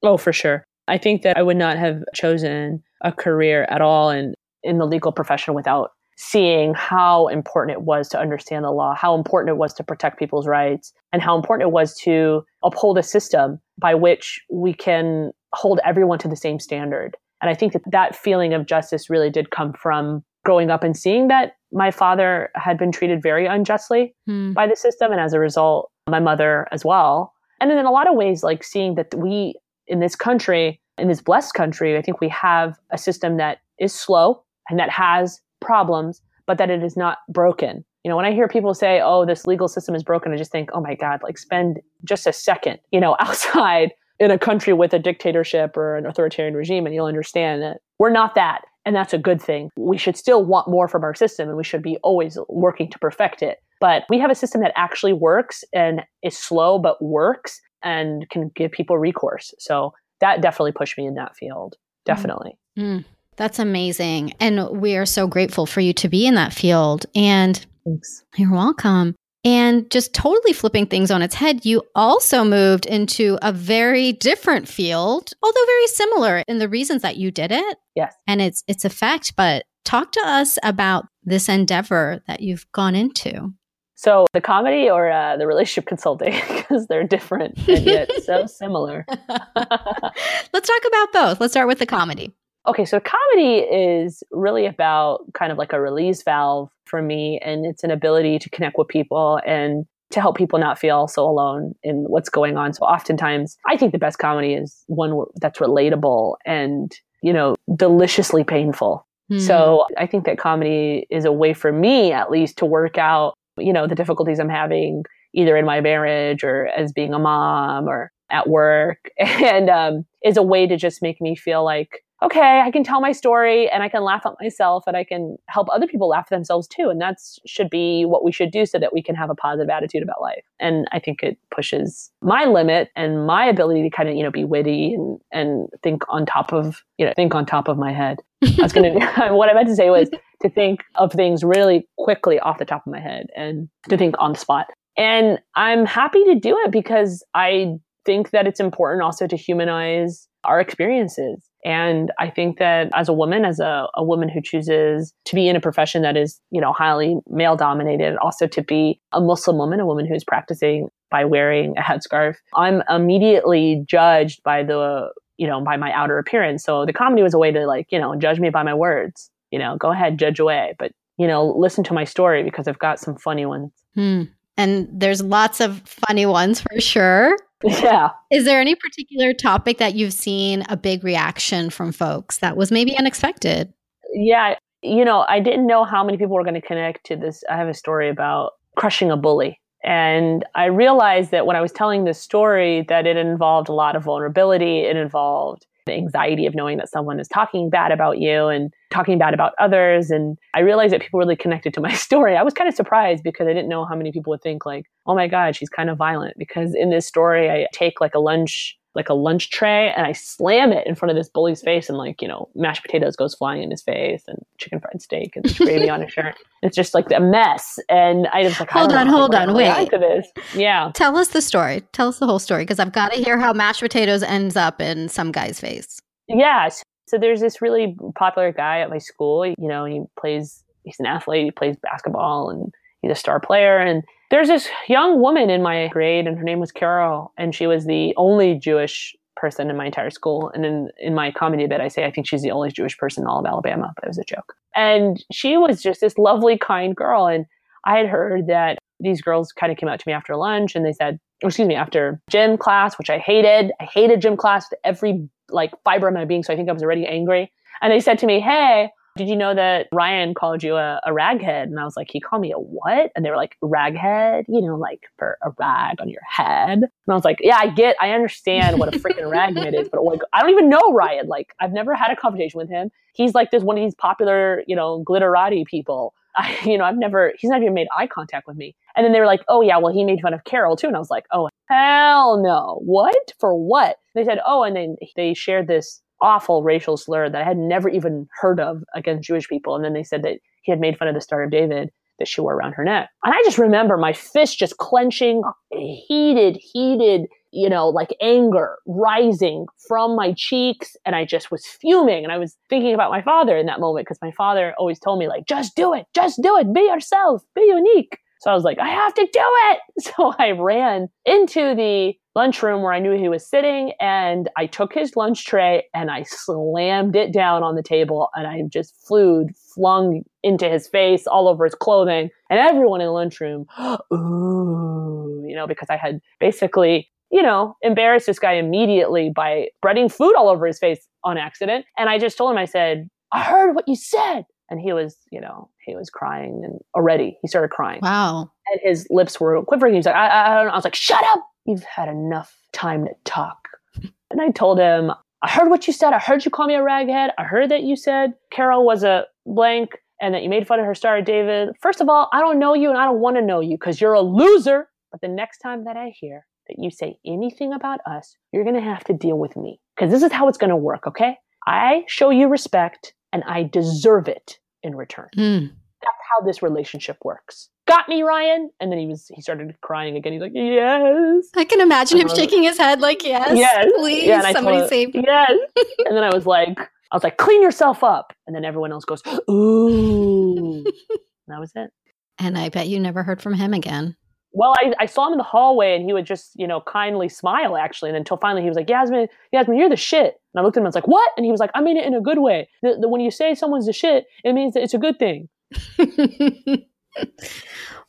Oh, 0.04 0.16
for 0.16 0.32
sure. 0.32 0.66
I 0.88 0.98
think 0.98 1.24
that 1.24 1.36
I 1.36 1.42
would 1.42 1.58
not 1.58 1.78
have 1.78 2.04
chosen 2.14 2.84
a 3.02 3.12
career 3.12 3.66
at 3.70 3.82
all 3.82 4.12
in, 4.12 4.36
in 4.64 4.78
the 4.78 4.86
legal 4.86 5.12
profession 5.12 5.56
without 5.56 5.92
seeing 6.18 6.74
how 6.74 7.28
important 7.28 7.78
it 7.78 7.84
was 7.84 8.08
to 8.10 8.20
understand 8.20 8.64
the 8.64 8.72
law, 8.72 8.96
how 8.96 9.16
important 9.16 9.50
it 9.50 9.58
was 9.58 9.74
to 9.74 9.84
protect 9.84 10.18
people's 10.18 10.48
rights, 10.48 10.94
and 11.12 11.22
how 11.22 11.36
important 11.36 11.68
it 11.68 11.74
was 11.74 11.94
to 11.98 12.46
uphold 12.64 12.98
a 12.98 13.04
system 13.04 13.60
by 13.78 13.94
which 13.94 14.42
we 14.50 14.74
can 14.74 15.32
hold 15.54 15.80
everyone 15.84 16.20
to 16.20 16.28
the 16.28 16.36
same 16.36 16.60
standard. 16.60 17.18
And 17.42 17.50
I 17.50 17.54
think 17.54 17.74
that 17.74 17.82
that 17.92 18.16
feeling 18.16 18.54
of 18.54 18.66
justice 18.66 19.10
really 19.10 19.30
did 19.30 19.52
come 19.52 19.74
from 19.74 20.24
growing 20.46 20.70
up 20.70 20.84
and 20.84 20.96
seeing 20.96 21.28
that 21.28 21.54
my 21.74 21.92
father 21.92 22.50
had 22.56 22.78
been 22.78 22.92
treated 22.92 23.22
very 23.22 23.46
unjustly 23.46 24.16
hmm. 24.26 24.54
by 24.54 24.68
the 24.68 24.76
system. 24.76 25.12
And 25.12 25.20
as 25.20 25.34
a 25.34 25.40
result, 25.40 25.92
my 26.08 26.20
mother 26.20 26.68
as 26.72 26.86
well. 26.86 27.34
And 27.60 27.72
in 27.72 27.86
a 27.86 27.92
lot 27.92 28.08
of 28.08 28.16
ways, 28.16 28.44
like 28.44 28.64
seeing 28.64 28.96
that 28.96 29.14
we 29.16 29.56
in 29.88 30.00
this 30.00 30.16
country, 30.16 30.80
in 30.98 31.08
this 31.08 31.22
blessed 31.22 31.54
country, 31.54 31.98
I 31.98 32.02
think 32.02 32.22
we 32.22 32.30
have 32.30 32.78
a 32.92 32.98
system 32.98 33.38
that 33.38 33.60
is 33.80 33.94
slow 33.94 34.44
and 34.70 34.80
that 34.80 34.90
has 34.90 35.42
problems, 35.62 36.22
but 36.46 36.58
that 36.58 36.70
it 36.70 36.84
is 36.84 36.98
not 36.98 37.20
broken. 37.30 37.84
You 38.04 38.10
know, 38.10 38.18
when 38.18 38.26
I 38.26 38.34
hear 38.34 38.48
people 38.48 38.74
say, 38.74 39.02
oh, 39.04 39.26
this 39.26 39.48
legal 39.48 39.68
system 39.68 39.96
is 39.96 40.04
broken, 40.04 40.32
I 40.32 40.38
just 40.38 40.52
think, 40.52 40.70
oh 40.74 40.82
my 40.82 40.96
God, 40.96 41.22
like 41.24 41.38
spend 41.38 41.80
just 42.04 42.28
a 42.28 42.34
second, 42.34 42.80
you 42.92 43.00
know, 43.00 43.16
outside 43.20 43.92
in 44.20 44.32
a 44.32 44.40
country 44.40 44.74
with 44.74 44.94
a 44.94 45.00
dictatorship 45.00 45.76
or 45.76 45.98
an 45.98 46.06
authoritarian 46.06 46.54
regime, 46.54 46.86
and 46.86 46.96
you'll 46.96 47.08
understand 47.08 47.62
that 47.62 47.78
we're 48.00 48.12
not 48.12 48.36
that. 48.36 48.62
And 48.86 48.96
that's 48.96 49.14
a 49.14 49.18
good 49.18 49.42
thing. 49.42 49.72
We 49.76 49.98
should 49.98 50.16
still 50.16 50.46
want 50.46 50.70
more 50.70 50.88
from 50.88 51.04
our 51.04 51.16
system 51.16 51.50
and 51.50 51.58
we 51.58 51.64
should 51.64 51.82
be 51.82 51.98
always 52.04 52.38
working 52.48 52.90
to 52.92 53.00
perfect 53.00 53.42
it. 53.42 53.58
But 53.82 54.04
we 54.10 54.20
have 54.20 54.32
a 54.32 54.36
system 54.36 54.62
that 54.62 54.74
actually 54.76 55.14
works 55.14 55.64
and 55.74 56.02
is 56.24 56.38
slow, 56.38 56.80
but 56.80 57.02
works 57.02 57.60
and 57.84 58.30
can 58.30 58.52
give 58.56 58.72
people 58.72 58.98
recourse. 58.98 59.54
So 59.60 59.94
that 60.22 60.42
definitely 60.42 60.72
pushed 60.72 60.98
me 60.98 61.06
in 61.06 61.16
that 61.16 61.36
field. 61.36 61.76
Mm. 61.76 62.06
Definitely. 62.06 62.58
Mm. 62.78 62.84
Mm. 62.84 63.06
That's 63.38 63.60
amazing. 63.60 64.34
And 64.40 64.80
we 64.80 64.96
are 64.96 65.06
so 65.06 65.28
grateful 65.28 65.66
for 65.66 65.82
you 65.82 65.94
to 65.94 66.08
be 66.08 66.26
in 66.26 66.36
that 66.36 66.54
field. 66.54 67.06
And 67.16 67.66
Thanks. 67.84 68.24
you're 68.38 68.54
welcome. 68.54 69.16
And 69.44 69.90
just 69.92 70.14
totally 70.14 70.54
flipping 70.54 70.88
things 70.88 71.12
on 71.12 71.22
its 71.22 71.36
head, 71.36 71.66
you 71.66 71.84
also 71.94 72.44
moved 72.44 72.88
into 72.88 73.38
a 73.44 73.52
very 73.52 74.14
different 74.14 74.68
field, 74.68 75.32
although 75.44 75.66
very 75.66 75.88
similar 75.88 76.44
in 76.48 76.58
the 76.58 76.68
reasons 76.68 77.04
that 77.04 77.18
you 77.18 77.30
did 77.30 77.52
it. 77.52 77.78
Yes. 77.96 78.16
And 78.26 78.42
its 78.42 78.64
its 78.68 78.86
effect. 78.86 79.36
But 79.36 79.66
talk 79.84 80.12
to 80.14 80.22
us 80.22 80.58
about 80.64 81.06
this 81.24 81.48
endeavor 81.48 82.22
that 82.28 82.40
you've 82.42 82.66
gone 82.72 82.96
into. 82.96 83.54
So 83.96 84.28
the 84.34 84.42
comedy 84.42 84.90
or 84.90 85.10
uh, 85.10 85.38
the 85.38 85.48
relationship 85.48 85.88
consulting, 85.88 86.34
because 86.48 86.88
they're 86.88 87.04
different 87.04 87.58
and 87.68 87.86
yet 87.86 88.12
so 88.24 88.46
similar. 88.46 89.06
Let's 89.10 90.70
talk 90.70 90.82
about 90.88 91.14
both. 91.14 91.40
Let's 91.40 91.54
start 91.54 91.68
with 91.68 91.80
the 91.80 91.86
comedy. 91.86 92.34
Okay, 92.68 92.86
so 92.86 93.00
comedy 93.00 93.60
is 93.60 94.24
really 94.32 94.66
about 94.66 95.32
kind 95.34 95.52
of 95.52 95.58
like 95.58 95.72
a 95.72 95.80
release 95.80 96.24
valve 96.24 96.70
for 96.86 97.02
me, 97.02 97.40
and 97.44 97.66
it's 97.66 97.84
an 97.84 97.92
ability 97.92 98.40
to 98.40 98.50
connect 98.50 98.78
with 98.78 98.88
people 98.88 99.40
and 99.46 99.86
to 100.12 100.22
help 100.22 100.38
people 100.38 100.60
not 100.60 100.80
feel 100.80 101.08
so 101.08 101.28
alone 101.28 101.76
in 101.84 102.06
what's 102.06 102.30
going 102.30 102.58
on. 102.58 102.74
So 102.74 102.86
oftentimes, 102.86 103.58
I 103.68 103.78
think 103.78 103.92
the 103.92 104.00
best 104.00 104.18
comedy 104.18 104.54
is 104.54 104.84
one 104.88 105.26
that's 105.42 105.60
relatable 105.60 106.36
and, 106.46 106.92
you 107.22 107.34
know, 107.34 107.56
deliciously 107.76 108.44
painful. 108.44 109.06
Hmm. 109.30 109.40
So 109.40 109.86
I 109.98 110.06
think 110.06 110.26
that 110.26 110.38
comedy 110.38 111.08
is 111.10 111.26
a 111.26 111.32
way 111.32 111.54
for 111.54 111.72
me, 111.72 112.12
at 112.12 112.30
least, 112.30 112.58
to 112.60 112.66
work 112.66 112.98
out, 112.98 113.36
you 113.58 113.74
know, 113.74 113.88
the 113.88 113.96
difficulties 113.96 114.40
I'm 114.40 114.50
having 114.50 115.04
either 115.34 115.58
in 115.58 115.66
my 115.66 115.82
marriage 115.82 116.44
or 116.44 116.68
as 116.68 116.92
being 116.92 117.14
a 117.14 117.20
mom 117.20 117.88
or 117.88 118.12
at 118.30 118.50
work, 118.50 119.10
and 119.18 119.70
um, 119.70 120.06
is 120.24 120.38
a 120.38 120.44
way 120.44 120.68
to 120.68 120.78
just 120.78 121.02
make 121.02 121.22
me 121.22 121.36
feel 121.36 121.64
like 121.64 122.06
okay, 122.24 122.62
I 122.66 122.72
can 122.72 122.84
tell 122.84 123.02
my 123.02 123.12
story 123.12 123.70
and 123.70 123.84
I 123.84 123.90
can 123.90 124.04
laugh 124.04 124.26
at 124.26 124.34
myself 124.42 124.86
and 124.88 124.96
I 124.96 125.04
can 125.04 125.38
help 125.48 125.68
other 125.70 125.86
people 125.86 126.08
laugh 126.08 126.28
at 126.32 126.36
themselves 126.36 126.68
too. 126.68 126.90
And 126.90 127.02
that 127.02 127.18
should 127.46 127.70
be 127.70 128.06
what 128.06 128.24
we 128.24 128.32
should 128.32 128.52
do 128.52 128.66
so 128.66 128.80
that 128.80 128.94
we 128.94 129.04
can 129.04 129.16
have 129.16 129.30
a 129.30 129.36
positive 129.36 129.70
attitude 129.70 130.02
about 130.02 130.22
life. 130.22 130.44
And 130.60 130.88
I 130.92 131.00
think 131.00 131.24
it 131.24 131.38
pushes 131.52 132.12
my 132.22 132.46
limit 132.46 132.90
and 132.96 133.28
my 133.28 133.46
ability 133.46 133.84
to 133.84 133.90
kind 133.90 134.08
of, 134.08 134.16
you 134.16 134.24
know, 134.24 134.32
be 134.32 134.46
witty 134.46 134.94
and, 134.94 135.20
and 135.32 135.68
think 135.84 136.04
on 136.08 136.26
top 136.26 136.54
of, 136.54 136.84
you 136.98 137.06
know, 137.06 137.14
think 137.16 137.36
on 137.36 137.46
top 137.46 137.68
of 137.68 137.78
my 137.78 137.92
head. 137.92 138.20
I 138.42 138.56
was 138.62 138.74
going 138.74 138.94
to, 139.00 139.30
what 139.34 139.50
I 139.50 139.54
meant 139.54 139.68
to 139.68 139.76
say 139.76 139.90
was 139.90 140.10
to 140.46 140.54
think 140.54 140.82
of 140.96 141.12
things 141.12 141.44
really 141.44 141.88
quickly 141.98 142.40
off 142.40 142.58
the 142.58 142.66
top 142.66 142.86
of 142.86 142.92
my 142.92 143.00
head 143.00 143.28
and 143.36 143.70
to 143.90 143.98
think 143.98 144.16
on 144.20 144.34
the 144.34 144.40
spot. 144.40 144.68
And 144.98 145.40
I'm 145.56 145.86
happy 145.86 146.24
to 146.26 146.36
do 146.36 146.58
it 146.66 146.72
because 146.72 147.24
I 147.34 147.76
think 148.06 148.32
that 148.32 148.48
it's 148.48 148.60
important 148.60 149.04
also 149.04 149.28
to 149.28 149.36
humanize 149.36 150.28
our 150.44 150.60
experiences 150.60 151.50
and 151.66 152.12
I 152.20 152.30
think 152.30 152.60
that 152.60 152.92
as 152.94 153.10
a 153.10 153.14
woman, 153.14 153.44
as 153.44 153.60
a, 153.60 153.88
a 153.96 154.04
woman 154.04 154.30
who 154.30 154.40
chooses 154.40 155.12
to 155.26 155.36
be 155.36 155.50
in 155.50 155.56
a 155.56 155.60
profession 155.60 156.04
that 156.04 156.16
is, 156.16 156.40
you 156.52 156.62
know, 156.62 156.72
highly 156.72 157.18
male 157.28 157.56
dominated, 157.56 158.18
also 158.18 158.46
to 158.46 158.62
be 158.62 159.02
a 159.14 159.20
Muslim 159.20 159.58
woman, 159.58 159.80
a 159.80 159.86
woman 159.88 160.06
who's 160.06 160.24
practicing 160.24 160.90
by 161.10 161.26
wearing 161.26 161.76
a 161.76 161.82
headscarf, 161.82 162.36
I'm 162.56 162.84
immediately 162.88 163.84
judged 163.88 164.44
by 164.44 164.62
the, 164.62 165.10
you 165.38 165.48
know, 165.48 165.60
by 165.60 165.76
my 165.76 165.92
outer 165.92 166.20
appearance. 166.20 166.64
So 166.64 166.86
the 166.86 166.94
comedy 166.94 167.24
was 167.24 167.34
a 167.34 167.40
way 167.40 167.52
to 167.52 167.66
like, 167.66 167.88
you 167.90 167.98
know, 167.98 168.16
judge 168.16 168.40
me 168.40 168.52
by 168.52 168.62
my 168.62 168.76
words. 168.76 169.32
You 169.52 169.60
know, 169.60 169.78
go 169.78 169.92
ahead, 169.92 170.18
judge 170.18 170.40
away. 170.40 170.76
But, 170.78 170.92
you 171.18 171.28
know, 171.28 171.46
listen 171.58 171.84
to 171.86 171.94
my 171.94 172.04
story 172.04 172.44
because 172.44 172.68
I've 172.68 172.80
got 172.80 173.00
some 173.00 173.16
funny 173.18 173.46
ones. 173.46 173.72
Hmm. 173.94 174.24
And 174.58 174.88
there's 174.92 175.22
lots 175.22 175.60
of 175.60 175.82
funny 175.86 176.26
ones 176.26 176.62
for 176.62 176.80
sure. 176.80 177.38
Yeah. 177.64 178.12
Is 178.32 178.46
there 178.46 178.60
any 178.60 178.76
particular 178.76 179.34
topic 179.34 179.80
that 179.80 179.96
you've 179.96 180.14
seen 180.14 180.64
a 180.70 180.78
big 180.78 181.04
reaction 181.04 181.72
from 181.72 181.92
folks 181.92 182.38
that 182.40 182.58
was 182.58 182.70
maybe 182.70 182.96
unexpected? 182.96 183.74
Yeah. 184.14 184.56
You 184.84 185.04
know, 185.04 185.26
I 185.28 185.40
didn't 185.40 185.66
know 185.66 185.84
how 185.84 186.04
many 186.04 186.18
people 186.18 186.36
were 186.36 186.44
going 186.44 186.62
to 186.62 186.62
connect 186.62 187.06
to 187.08 187.16
this. 187.16 187.44
I 187.50 187.56
have 187.56 187.68
a 187.68 187.74
story 187.74 188.10
about 188.10 188.52
crushing 188.76 189.10
a 189.10 189.18
bully. 189.18 189.60
And 189.84 190.44
I 190.54 190.66
realized 190.66 191.32
that 191.32 191.46
when 191.46 191.56
I 191.56 191.62
was 191.62 191.72
telling 191.72 192.04
this 192.04 192.20
story 192.20 192.86
that 192.88 193.08
it 193.08 193.18
involved 193.18 193.70
a 193.70 193.74
lot 193.74 193.96
of 193.96 194.04
vulnerability, 194.04 194.82
it 194.82 194.96
involved 194.96 195.66
the 195.86 195.94
anxiety 195.94 196.46
of 196.46 196.56
knowing 196.56 196.78
that 196.78 196.90
someone 196.90 197.20
is 197.20 197.28
talking 197.28 197.70
bad 197.70 197.92
about 197.92 198.18
you 198.18 198.48
and 198.48 198.74
talking 198.92 199.18
bad 199.18 199.34
about 199.34 199.54
others. 199.60 200.10
And 200.10 200.38
I 200.54 200.62
realized 200.62 200.94
that 200.94 201.02
people 201.02 201.20
really 201.20 201.36
connected 201.36 201.74
to 201.76 201.82
my 201.82 201.94
story. 201.94 202.36
I 202.36 202.44
was 202.44 202.54
kind 202.54 202.68
of 202.68 202.76
surprised 202.76 203.24
because 203.24 203.48
I 203.48 203.54
didn't 203.54 203.70
know 203.70 203.86
how 203.86 203.96
many 203.96 204.12
people 204.12 204.32
would 204.32 204.42
think 204.42 204.66
like, 204.66 204.86
oh 205.06 205.16
my 205.16 205.28
God, 205.28 205.56
she's 205.56 205.70
kind 205.70 205.90
of 205.90 205.98
violent. 205.98 206.36
Because 206.38 206.74
in 206.76 206.90
this 206.90 207.06
story, 207.06 207.50
I 207.50 207.68
take 207.74 208.02
like 208.02 208.16
a 208.16 208.20
lunch 208.20 208.78
like 208.96 209.10
a 209.10 209.14
lunch 209.14 209.50
tray 209.50 209.94
and 209.96 210.08
I 210.08 210.14
slam 210.14 210.72
it 210.72 210.88
in 210.88 210.96
front 210.96 211.12
of 211.12 211.18
this 211.18 211.30
bully's 211.30 211.62
face 211.62 211.90
and 211.90 211.98
like, 211.98 212.22
you 212.22 212.28
know, 212.28 212.48
mashed 212.56 212.82
potatoes 212.82 213.16
goes 213.16 213.36
flying 213.36 213.62
in 213.62 213.70
his 213.70 213.84
face 213.84 214.24
and 214.28 214.38
chicken 214.58 214.80
fried 214.80 215.02
steak 215.02 215.36
and 215.36 215.56
gravy 215.58 215.90
on 215.90 216.02
his 216.02 216.14
shirt. 216.14 216.36
It's 216.64 216.76
just 216.76 216.94
like 216.94 217.12
a 217.12 217.20
mess. 217.20 217.78
And 217.90 218.28
I 218.28 218.44
was 218.44 218.60
like, 218.60 218.70
hold 218.70 218.94
on, 218.94 219.08
hold 219.08 219.36
on, 219.36 219.54
wait. 219.54 219.90
To 219.92 219.98
this. 219.98 220.28
Yeah. 220.56 220.92
Tell 220.96 221.18
us 221.18 221.30
the 221.30 221.42
story. 221.42 221.84
Tell 221.92 222.08
us 222.08 222.20
the 222.20 222.26
whole 222.26 222.40
story 222.40 222.64
because 222.64 222.80
I've 222.80 222.94
got 222.94 223.12
to 223.12 223.22
hear 223.22 223.38
how 223.38 223.52
mashed 223.54 223.82
potatoes 223.82 224.24
ends 224.24 224.56
up 224.56 224.80
in 224.80 225.10
some 225.10 225.32
guy's 225.32 225.60
face. 225.60 226.00
Yeah. 226.28 226.70
So 227.08 227.18
there's 227.18 227.42
this 227.42 227.62
really 227.62 227.96
popular 228.16 228.52
guy 228.52 228.80
at 228.80 228.90
my 228.90 228.98
school. 228.98 229.46
You 229.46 229.56
know, 229.60 229.86
he 229.86 230.02
plays, 230.18 230.64
he's 230.84 231.00
an 231.00 231.06
athlete, 231.06 231.46
he 231.46 231.52
plays 231.52 231.76
basketball 231.84 232.50
and 232.50 232.74
he's 233.02 233.12
a 233.12 233.16
star 233.16 233.40
player. 233.40 233.78
And 233.78 234.04
there's 234.32 234.48
this 234.48 234.68
young 234.88 235.22
woman 235.22 235.50
in 235.50 235.62
my 235.62 235.88
grade, 235.90 236.28
and 236.28 236.38
her 236.38 236.44
name 236.44 236.60
was 236.60 236.72
Carol, 236.72 237.32
and 237.38 237.54
she 237.54 237.68
was 237.68 237.86
the 237.86 238.14
only 238.18 238.56
Jewish 238.56 239.16
person 239.36 239.70
in 239.70 239.78
my 239.78 239.86
entire 239.86 240.10
school. 240.10 240.52
And 240.54 240.66
in, 240.66 240.90
in 241.00 241.14
my 241.14 241.32
comedy 241.32 241.68
bit, 241.68 241.82
I 241.82 241.88
say 241.88 242.06
I 242.06 242.12
think 242.12 242.28
she's 242.28 242.42
the 242.42 242.52
only 242.52 242.72
Jewish 242.72 242.98
person 242.98 243.24
in 243.24 243.28
all 243.28 243.40
of 243.40 243.46
Alabama, 243.46 243.94
but 243.96 244.06
it 244.06 244.08
was 244.08 244.18
a 244.18 244.24
joke. 244.24 244.54
And 244.76 245.24
she 245.32 245.58
was 245.58 245.82
just 245.82 246.02
this 246.02 246.18
lovely, 246.18 246.58
kind 246.58 246.96
girl. 246.96 247.28
And 247.28 247.46
I 247.86 247.98
had 247.98 248.08
heard 248.08 248.48
that 248.48 248.80
these 249.00 249.22
girls 249.22 249.52
kind 249.52 249.72
of 249.72 249.78
came 249.78 249.90
out 249.90 250.00
to 250.00 250.08
me 250.08 250.14
after 250.14 250.36
lunch 250.36 250.76
and 250.76 250.86
they 250.86 250.94
said, 250.94 251.20
excuse 251.44 251.68
me, 251.68 251.76
after 251.76 252.22
gym 252.30 252.58
class, 252.58 252.98
which 252.98 253.10
I 253.10 253.18
hated. 253.18 253.72
I 253.80 253.84
hated 253.84 254.22
gym 254.22 254.38
class 254.38 254.68
with 254.70 254.80
every 254.84 255.28
like 255.50 255.72
fiber 255.84 256.08
of 256.08 256.14
my 256.14 256.26
being. 256.26 256.44
So 256.44 256.54
I 256.54 256.56
think 256.56 256.70
I 256.70 256.74
was 256.74 256.84
already 256.84 257.06
angry. 257.06 257.52
And 257.82 257.92
they 257.92 258.00
said 258.00 258.18
to 258.20 258.26
me, 258.26 258.40
Hey, 258.40 258.90
did 259.18 259.30
you 259.30 259.36
know 259.38 259.56
that 259.56 259.88
Ryan 259.94 260.34
called 260.34 260.62
you 260.62 260.76
a, 260.76 261.00
a 261.06 261.12
raghead? 261.12 261.64
And 261.64 261.80
I 261.80 261.86
was 261.86 261.96
like, 261.96 262.10
he 262.12 262.20
called 262.20 262.42
me 262.42 262.52
a 262.52 262.58
what? 262.58 263.12
And 263.16 263.24
they 263.24 263.30
were 263.30 263.38
like, 263.38 263.56
raghead, 263.64 264.44
you 264.50 264.62
know, 264.62 264.76
like 264.76 265.04
for 265.18 265.38
a 265.42 265.52
rag 265.58 266.02
on 266.02 266.10
your 266.10 266.22
head. 266.30 266.80
And 266.80 266.90
I 267.08 267.14
was 267.14 267.24
like, 267.24 267.38
yeah, 267.40 267.58
I 267.58 267.70
get, 267.70 267.96
I 268.02 268.12
understand 268.12 268.78
what 268.78 268.94
a 268.94 269.00
freaking 269.00 269.32
raghead 269.32 269.80
is, 269.80 269.88
but 269.88 270.04
like, 270.04 270.20
I 270.34 270.42
don't 270.42 270.50
even 270.50 270.70
know 270.70 270.92
Ryan. 270.94 271.28
Like, 271.28 271.54
I've 271.62 271.72
never 271.72 271.96
had 271.96 272.12
a 272.12 272.16
conversation 272.18 272.58
with 272.58 272.70
him. 272.70 272.90
He's 273.14 273.34
like 273.34 273.52
this 273.52 273.64
one 273.64 273.78
of 273.78 273.84
these 273.84 273.96
popular, 273.96 274.64
you 274.68 274.76
know, 274.76 275.02
glitterati 275.08 275.66
people. 275.66 276.14
I, 276.38 276.58
you 276.66 276.78
know, 276.78 276.84
I've 276.84 276.98
never, 276.98 277.32
he's 277.40 277.50
not 277.50 277.62
even 277.62 277.74
made 277.74 277.88
eye 277.98 278.08
contact 278.08 278.46
with 278.46 278.58
me. 278.58 278.76
And 278.98 279.06
then 279.06 279.14
they 279.14 279.22
were 279.22 279.26
like, 279.26 279.46
oh 279.48 279.62
yeah, 279.62 279.78
well, 279.78 279.94
he 279.94 280.04
made 280.04 280.20
fun 280.20 280.34
of 280.34 280.44
Carol 280.44 280.76
too. 280.76 280.88
And 280.88 280.96
I 280.98 281.00
was 281.00 281.10
like, 281.10 281.24
oh, 281.32 281.48
hell 281.70 282.42
no. 282.44 282.82
What? 282.84 283.32
For 283.40 283.56
what? 283.56 283.96
They 284.14 284.26
said, 284.26 284.40
oh, 284.46 284.64
and 284.64 284.76
then 284.76 284.98
they 285.16 285.34
shared 285.34 285.68
this 285.68 286.02
awful 286.22 286.64
racial 286.64 286.98
slur 286.98 287.30
that 287.30 287.42
I 287.42 287.46
had 287.46 287.58
never 287.58 287.90
even 287.90 288.28
heard 288.42 288.60
of 288.60 288.84
against 288.94 289.28
Jewish 289.28 289.48
people. 289.48 289.76
And 289.76 289.84
then 289.84 289.94
they 289.94 290.04
said 290.04 290.24
that 290.24 290.40
he 290.64 290.72
had 290.72 290.80
made 290.80 290.98
fun 290.98 291.08
of 291.08 291.16
the 291.16 291.22
Star 291.22 291.44
of 291.44 291.52
David 291.52 291.92
that 292.20 292.28
she 292.28 292.42
wore 292.42 292.56
around 292.56 292.74
her 292.74 292.84
neck. 292.84 293.10
And 293.24 293.34
I 293.34 293.42
just 293.44 293.58
remember 293.58 293.98
my 293.98 294.14
fist 294.14 294.58
just 294.58 294.78
clenching, 294.78 295.44
heated, 295.72 296.58
heated, 296.60 297.28
you 297.52 297.70
know, 297.70 297.90
like 297.90 298.16
anger 298.22 298.78
rising 298.86 299.66
from 299.88 300.16
my 300.16 300.34
cheeks. 300.38 300.96
And 301.06 301.16
I 301.16 301.26
just 301.26 301.52
was 301.52 301.66
fuming. 301.66 302.24
And 302.24 302.32
I 302.32 302.38
was 302.38 302.56
thinking 302.70 302.94
about 302.94 303.12
my 303.12 303.22
father 303.22 303.58
in 303.58 303.66
that 303.66 303.80
moment 303.80 304.06
because 304.06 304.22
my 304.22 304.32
father 304.32 304.74
always 304.78 305.00
told 305.00 305.20
me, 305.20 305.28
like, 305.28 305.46
just 305.46 305.76
do 305.76 305.94
it, 305.94 306.06
just 306.14 306.42
do 306.42 306.58
it, 306.58 306.74
be 306.74 306.82
yourself, 306.82 307.44
be 307.54 307.66
unique. 307.66 308.18
So 308.40 308.52
I 308.52 308.54
was 308.54 308.64
like, 308.64 308.80
I 308.80 308.90
have 308.90 309.14
to 309.16 309.28
do 309.32 309.44
it. 309.44 309.80
So 310.18 310.34
I 310.38 310.52
ran 310.52 311.08
into 311.26 311.74
the 311.74 312.14
lunchroom 312.36 312.82
where 312.82 312.92
I 312.92 313.00
knew 313.00 313.18
he 313.18 313.30
was 313.30 313.48
sitting 313.48 313.94
and 314.00 314.50
I 314.58 314.66
took 314.66 314.94
his 314.94 315.16
lunch 315.16 315.46
tray 315.46 315.86
and 315.94 316.12
I 316.12 316.24
slammed 316.24 317.16
it 317.16 317.32
down 317.32 317.64
on 317.64 317.76
the 317.76 317.84
table 317.84 318.30
and 318.36 318.46
I 318.46 318.64
just 318.68 318.96
flew, 319.08 319.48
flung 319.74 320.24
into 320.44 320.70
his 320.70 320.88
face, 320.88 321.28
all 321.28 321.48
over 321.48 321.64
his 321.64 321.76
clothing. 321.76 322.30
And 322.50 322.60
everyone 322.60 323.02
in 323.02 323.08
the 323.08 323.14
lunchroom, 323.14 323.66
ooh, 324.14 325.46
you 325.48 325.56
know, 325.56 325.68
because 325.68 325.90
I 325.90 325.98
had 325.98 326.20
basically, 326.40 327.10
you 327.32 327.42
know, 327.42 327.76
embarrassed 327.82 328.28
this 328.28 328.40
guy 328.40 328.54
immediately 328.54 329.32
by 329.34 329.70
spreading 329.78 330.10
food 330.10 330.36
all 330.36 330.50
over 330.50 330.68
his 330.68 330.80
face 330.80 331.08
on 331.24 331.38
accident. 331.38 331.86
And 331.98 332.10
I 332.10 332.20
just 332.20 332.38
told 332.38 332.52
him, 332.52 332.58
I 332.58 332.66
said, 332.66 333.10
I 333.32 333.44
heard 333.44 333.76
what 333.76 333.88
you 333.88 333.96
said 333.96 334.44
and 334.70 334.80
he 334.80 334.94
was, 334.94 335.18
you 335.32 335.40
know, 335.40 335.70
he 335.86 335.96
was 335.96 336.10
crying 336.10 336.62
and 336.64 336.80
already 336.96 337.38
he 337.42 337.48
started 337.48 337.70
crying. 337.70 338.00
Wow. 338.02 338.52
And 338.68 338.80
his 338.84 339.08
lips 339.10 339.40
were 339.40 339.62
quivering. 339.64 339.94
He 339.94 339.98
was 339.98 340.06
like, 340.06 340.16
I, 340.16 340.28
I, 340.28 340.52
I, 340.52 340.56
don't 340.56 340.66
know. 340.68 340.72
I 340.72 340.76
was 340.76 340.84
like, 340.84 340.96
shut 340.96 341.24
up. 341.24 341.44
You've 341.66 341.84
had 341.84 342.10
enough 342.10 342.56
time 342.74 343.06
to 343.06 343.12
talk. 343.24 343.68
And 344.32 344.42
I 344.42 344.50
told 344.50 344.80
him, 344.80 345.12
I 345.44 345.50
heard 345.50 345.70
what 345.70 345.86
you 345.86 345.94
said. 345.94 346.12
I 346.12 346.20
heard 346.20 346.44
you 346.44 346.52
call 346.52 346.66
me 346.66 346.76
a 346.76 346.80
raghead. 346.80 347.30
I 347.38 347.44
heard 347.44 347.70
that 347.70 347.84
you 347.84 347.96
said 347.96 348.34
Carol 348.52 348.84
was 348.84 349.04
a 349.04 349.26
blank 349.46 349.92
and 350.20 350.34
that 350.34 350.42
you 350.42 350.50
made 350.50 350.68
fun 350.68 350.80
of 350.80 350.86
her 350.86 350.96
star, 350.96 351.22
David. 351.22 351.70
First 351.80 352.02
of 352.02 352.10
all, 352.10 352.28
I 352.34 352.40
don't 352.42 352.60
know 352.60 352.74
you 352.74 352.90
and 352.90 352.98
I 352.98 353.06
don't 353.06 353.20
want 353.20 353.38
to 353.38 353.42
know 353.42 353.60
you 353.60 353.78
because 353.78 354.02
you're 354.02 354.14
a 354.14 354.22
loser. 354.22 354.90
But 355.12 355.22
the 355.22 355.28
next 355.28 355.60
time 355.60 355.86
that 355.86 355.96
I 355.96 356.14
hear 356.20 356.46
that 356.68 356.78
you 356.80 356.90
say 356.90 357.18
anything 357.26 357.72
about 357.72 358.00
us, 358.06 358.36
you're 358.52 358.64
going 358.64 358.76
to 358.76 358.82
have 358.82 359.04
to 359.06 359.14
deal 359.14 359.38
with 359.38 359.56
me 359.56 359.80
because 359.96 360.12
this 360.12 360.24
is 360.24 360.32
how 360.32 360.48
it's 360.48 360.58
going 360.58 360.72
to 360.72 360.76
work, 360.76 361.06
okay? 361.08 361.38
I 361.68 362.04
show 362.08 362.32
you 362.32 362.48
respect 362.48 363.14
and 363.32 363.44
I 363.44 363.64
deserve 363.64 364.28
it 364.28 364.60
in 364.84 364.96
return. 364.96 365.30
Mm. 365.38 365.72
That's 366.06 366.24
how 366.32 366.46
this 366.46 366.62
relationship 366.62 367.18
works. 367.24 367.70
Got 367.88 368.08
me, 368.10 368.24
Ryan? 368.24 368.70
And 368.80 368.92
then 368.92 369.00
he 369.00 369.08
was 369.08 369.28
he 369.34 369.42
started 369.42 369.76
crying 369.82 370.16
again. 370.16 370.34
He's 370.34 370.42
like, 370.42 370.52
Yes. 370.54 371.50
I 371.56 371.66
can 371.66 371.82
imagine 371.82 372.20
him 372.20 372.30
shaking 372.30 372.64
his 372.64 372.78
head 372.78 373.02
like, 373.02 373.24
Yes, 373.24 373.58
yes. 373.58 373.88
please, 373.98 374.26
yeah, 374.26 374.52
somebody 374.52 374.88
save 374.88 375.14
me. 375.14 375.24
Yes. 375.26 375.52
and 376.06 376.16
then 376.16 376.24
I 376.24 376.34
was 376.34 376.46
like, 376.46 376.80
I 377.12 377.16
was 377.16 377.24
like, 377.24 377.38
clean 377.38 377.62
yourself 377.62 378.04
up. 378.04 378.34
And 378.48 378.56
then 378.56 378.66
everyone 378.66 378.92
else 378.92 379.06
goes, 379.06 379.22
Ooh. 379.50 380.84
that 381.48 381.60
was 381.60 381.72
it. 381.76 381.92
And 382.40 382.58
I 382.58 382.70
bet 382.70 382.88
you 382.88 383.00
never 383.00 383.24
heard 383.24 383.42
from 383.42 383.54
him 383.54 383.74
again. 383.74 384.16
Well, 384.52 384.74
I, 384.80 384.94
I 385.02 385.06
saw 385.06 385.28
him 385.28 385.34
in 385.34 385.38
the 385.38 385.44
hallway 385.44 385.96
and 385.96 386.06
he 386.06 386.14
would 386.14 386.26
just, 386.26 386.52
you 386.56 386.66
know, 386.66 386.80
kindly 386.80 387.28
smile 387.28 387.76
actually. 387.76 388.10
And 388.10 388.18
until 388.18 388.38
finally 388.38 388.62
he 388.62 388.70
was 388.70 388.78
like, 388.78 388.90
Yasmin, 388.90 389.28
Yasmin, 389.52 389.78
you're 389.78 389.90
the 389.90 389.98
shit. 389.98 390.40
And 390.54 390.60
I 390.60 390.62
looked 390.62 390.78
at 390.78 390.80
him 390.80 390.86
and 390.86 390.88
I 390.88 390.90
was 390.90 390.96
like, 390.96 391.08
what? 391.08 391.30
And 391.36 391.46
he 391.46 391.52
was 391.52 391.60
like, 391.60 391.72
I 391.76 391.82
mean 391.82 391.98
it 391.98 392.06
in 392.06 392.14
a 392.14 392.22
good 392.22 392.40
way. 392.40 392.70
The, 392.82 392.98
the, 393.02 393.10
when 393.10 393.20
you 393.20 393.32
say 393.32 393.54
someone's 393.54 393.86
the 393.86 393.94
shit, 393.94 394.26
it 394.46 394.54
means 394.54 394.74
that 394.74 394.84
it's 394.84 394.94
a 394.94 394.98
good 394.98 395.20
thing. 395.20 395.50